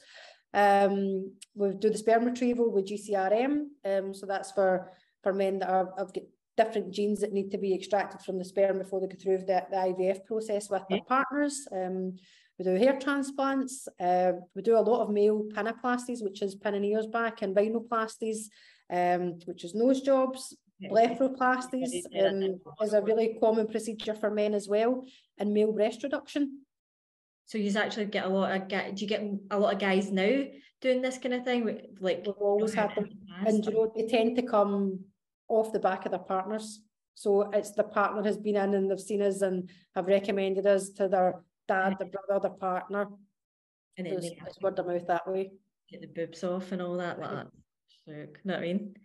Um 0.53 1.31
we 1.53 1.73
do 1.75 1.91
the 1.91 1.97
sperm 1.97 2.25
retrieval 2.25 2.71
with 2.71 2.87
GCRM 2.87 3.65
um 3.85 4.13
so 4.15 4.25
that's 4.25 4.51
for 4.51 4.91
for 5.21 5.33
men 5.33 5.59
that 5.59 5.69
are 5.69 5.93
have 5.99 6.13
got 6.13 6.23
different 6.57 6.91
genes 6.91 7.21
that 7.21 7.31
need 7.31 7.51
to 7.51 7.57
be 7.57 7.73
extracted 7.73 8.21
from 8.21 8.37
the 8.37 8.43
sperm 8.43 8.79
before 8.79 8.99
they 8.99 9.07
go 9.07 9.15
through 9.21 9.37
the, 9.37 9.63
the 9.69 9.77
IVF 9.77 10.25
process 10.25 10.69
with 10.69 10.81
their 10.89 11.01
partners 11.07 11.67
um 11.71 12.15
we 12.59 12.65
do 12.65 12.75
hair 12.75 12.99
transplants. 12.99 13.87
Uh, 13.99 14.33
we 14.53 14.61
do 14.61 14.77
a 14.77 14.81
lot 14.81 15.01
of 15.01 15.09
male 15.09 15.45
pinnaplasties, 15.55 16.21
which 16.21 16.41
is 16.41 16.55
pinning 16.55 16.83
ears 16.83 17.07
back, 17.07 17.41
and 17.41 17.55
rhinoplasties, 17.55 18.49
um, 18.91 19.39
which 19.45 19.63
is 19.63 19.73
nose 19.73 20.01
jobs. 20.01 20.55
Blepharoplasties 20.83 22.03
um, 22.19 22.59
is 22.81 22.93
a 22.93 23.01
really 23.01 23.37
common 23.39 23.67
procedure 23.67 24.13
for 24.13 24.29
men 24.29 24.53
as 24.53 24.67
well, 24.67 25.05
and 25.37 25.53
male 25.53 25.71
breast 25.71 26.03
reduction. 26.03 26.61
So 27.45 27.57
you 27.57 27.77
actually 27.79 28.05
get 28.05 28.25
a 28.25 28.29
lot 28.29 28.51
of 28.51 28.67
do 28.67 29.01
you 29.01 29.07
get 29.07 29.23
a 29.49 29.57
lot 29.57 29.73
of 29.73 29.79
guys 29.79 30.11
now 30.11 30.43
doing 30.81 31.01
this 31.01 31.17
kind 31.17 31.33
of 31.33 31.45
thing? 31.45 31.79
Like 31.99 32.23
we've 32.25 32.35
always 32.35 32.73
had 32.73 32.93
them, 32.95 33.09
and 33.45 33.65
you 33.65 33.71
know 33.71 33.91
they 33.95 34.05
tend 34.05 34.35
to 34.35 34.43
come 34.43 34.99
off 35.47 35.73
the 35.73 35.79
back 35.79 36.05
of 36.05 36.11
their 36.11 36.19
partners. 36.19 36.81
So 37.15 37.49
it's 37.51 37.71
the 37.71 37.83
partner 37.83 38.23
has 38.23 38.37
been 38.37 38.55
in 38.55 38.73
and 38.73 38.89
they've 38.89 38.99
seen 38.99 39.21
us 39.21 39.41
and 39.41 39.69
have 39.95 40.07
recommended 40.07 40.65
us 40.65 40.89
to 40.91 41.09
their 41.09 41.41
dad, 41.69 41.95
the 41.99 42.05
brother, 42.05 42.49
the 42.49 42.55
partner. 42.55 43.07
And 43.97 44.07
then 44.07 44.13
it's, 44.13 44.27
it's 44.45 44.61
word 44.61 44.79
of 44.79 44.87
mouth 44.87 45.07
that 45.07 45.27
way. 45.27 45.51
Get 45.89 46.01
the 46.01 46.07
boobs 46.07 46.43
off 46.43 46.71
and 46.71 46.81
all 46.81 46.97
that 46.97 47.19
like 47.19 47.31
that. 47.31 47.47
So, 48.05 48.11
you 48.11 48.27
know 48.43 48.55
what 48.55 48.57
I 48.57 48.61
mean? 48.61 48.95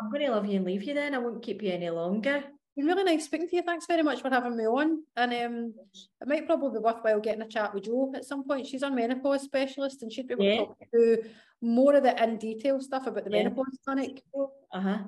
I'm 0.00 0.10
going 0.10 0.24
to 0.24 0.30
love 0.30 0.46
you 0.46 0.56
and 0.56 0.64
leave 0.64 0.84
you 0.84 0.94
then. 0.94 1.14
I 1.14 1.18
won't 1.18 1.42
keep 1.42 1.62
you 1.62 1.72
any 1.72 1.90
longer. 1.90 2.44
Been 2.76 2.86
really 2.86 3.02
nice 3.02 3.24
speaking 3.24 3.48
to 3.48 3.56
you. 3.56 3.62
Thanks 3.62 3.86
very 3.86 4.02
much 4.02 4.22
for 4.22 4.30
having 4.30 4.56
me 4.56 4.66
on. 4.66 5.02
And 5.16 5.32
um, 5.32 5.74
it 6.20 6.28
might 6.28 6.46
probably 6.46 6.78
be 6.78 6.84
worthwhile 6.84 7.20
getting 7.20 7.42
a 7.42 7.48
chat 7.48 7.74
with 7.74 7.84
Jo 7.84 8.12
at 8.14 8.24
some 8.24 8.44
point. 8.44 8.66
She's 8.66 8.84
our 8.84 8.90
menopause 8.90 9.42
specialist 9.42 10.02
and 10.02 10.12
she'd 10.12 10.28
be 10.28 10.34
able 10.34 10.44
yeah. 10.44 10.58
to 10.58 10.66
talk 10.66 10.78
through 10.90 11.18
more 11.60 11.94
of 11.94 12.04
the 12.04 12.22
in 12.22 12.38
detail 12.38 12.80
stuff 12.80 13.08
about 13.08 13.24
the 13.24 13.30
yeah. 13.30 13.42
menopause 13.42 13.78
clinic. 13.84 14.22
Uh 14.72 14.80
huh. 14.80 14.98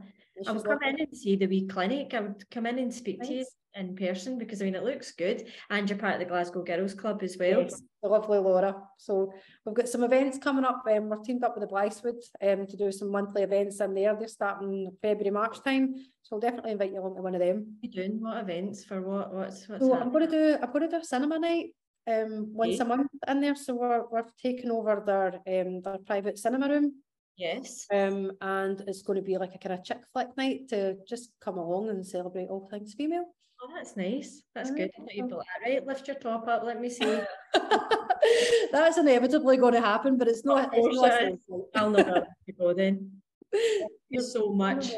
I 0.46 0.52
would 0.52 0.64
come 0.64 0.82
in 0.82 1.00
and 1.00 1.16
see 1.16 1.36
the 1.36 1.46
wee 1.46 1.66
clinic. 1.66 2.12
I 2.14 2.20
would 2.20 2.50
come 2.50 2.66
in 2.66 2.78
and 2.78 2.92
speak 2.92 3.18
nice. 3.20 3.28
to 3.28 3.34
you 3.34 3.46
in 3.74 3.94
person 3.94 4.38
because 4.38 4.60
I 4.60 4.64
mean 4.64 4.74
it 4.74 4.84
looks 4.84 5.12
good. 5.12 5.46
And 5.70 5.88
you're 5.88 5.98
part 5.98 6.14
of 6.14 6.20
the 6.20 6.26
Glasgow 6.26 6.62
Girls 6.62 6.94
Club 6.94 7.22
as 7.22 7.36
well. 7.38 7.62
Yes, 7.62 7.82
the 8.02 8.08
lovely 8.08 8.38
Laura. 8.38 8.76
So 8.98 9.32
we've 9.64 9.74
got 9.74 9.88
some 9.88 10.04
events 10.04 10.38
coming 10.38 10.64
up. 10.64 10.82
Um, 10.90 11.08
we're 11.08 11.22
teamed 11.22 11.44
up 11.44 11.56
with 11.56 11.68
the 11.68 11.74
Blythswood 11.74 12.20
um, 12.42 12.66
to 12.66 12.76
do 12.76 12.90
some 12.90 13.10
monthly 13.10 13.42
events 13.42 13.80
in 13.80 13.94
there. 13.94 14.16
They're 14.16 14.28
starting 14.28 14.90
February, 15.02 15.30
March 15.30 15.62
time. 15.62 15.94
So 16.22 16.36
I'll 16.36 16.40
definitely 16.40 16.72
invite 16.72 16.92
you 16.92 17.00
along 17.00 17.16
to 17.16 17.22
one 17.22 17.34
of 17.34 17.40
them. 17.40 17.76
You 17.82 17.90
doing 17.90 18.20
what 18.20 18.38
events 18.38 18.84
for 18.84 19.00
what? 19.00 19.32
What's 19.32 19.68
what's 19.68 19.84
so 19.84 19.94
I'm 19.94 20.12
gonna 20.12 20.30
do 20.30 20.56
I'm 20.60 20.72
gonna 20.72 20.88
do 20.88 20.96
a 20.96 21.04
cinema 21.04 21.38
night 21.38 21.70
um 22.10 22.52
once 22.52 22.80
okay. 22.80 22.84
a 22.84 22.96
month 22.96 23.08
in 23.28 23.40
there. 23.40 23.54
So 23.54 23.74
we're 23.74 24.04
we're 24.10 24.24
taking 24.42 24.70
over 24.70 25.02
their 25.04 25.62
um 25.64 25.80
their 25.82 25.98
private 25.98 26.38
cinema 26.38 26.68
room. 26.68 26.94
Yes. 27.36 27.86
Um, 27.90 28.32
and 28.42 28.82
it's 28.86 29.00
going 29.00 29.16
to 29.16 29.22
be 29.24 29.38
like 29.38 29.54
a 29.54 29.58
kind 29.58 29.72
of 29.72 29.82
chick 29.82 30.02
flick 30.12 30.28
night 30.36 30.68
to 30.68 30.96
just 31.08 31.30
come 31.40 31.56
along 31.56 31.88
and 31.88 32.06
celebrate 32.06 32.48
all 32.48 32.68
things 32.70 32.92
female. 32.92 33.24
Oh, 33.62 33.68
that's 33.74 33.96
nice. 33.96 34.42
That's 34.54 34.70
good. 34.70 34.90
all 34.98 35.42
right, 35.64 35.86
lift 35.86 36.08
your 36.08 36.16
top 36.16 36.48
up. 36.48 36.62
Let 36.64 36.80
me 36.80 36.88
see. 36.88 37.20
that's 38.72 38.96
inevitably 38.96 39.58
going 39.58 39.74
to 39.74 39.80
happen, 39.80 40.16
but 40.16 40.28
it's 40.28 40.44
not. 40.44 40.70
Oh, 40.72 40.86
it's 40.88 41.42
not 41.52 41.82
I'll 41.82 41.90
never 41.90 42.26
go 42.58 42.72
then. 42.72 43.20
Thank 43.52 43.90
you 44.08 44.22
so 44.22 44.52
much. 44.54 44.92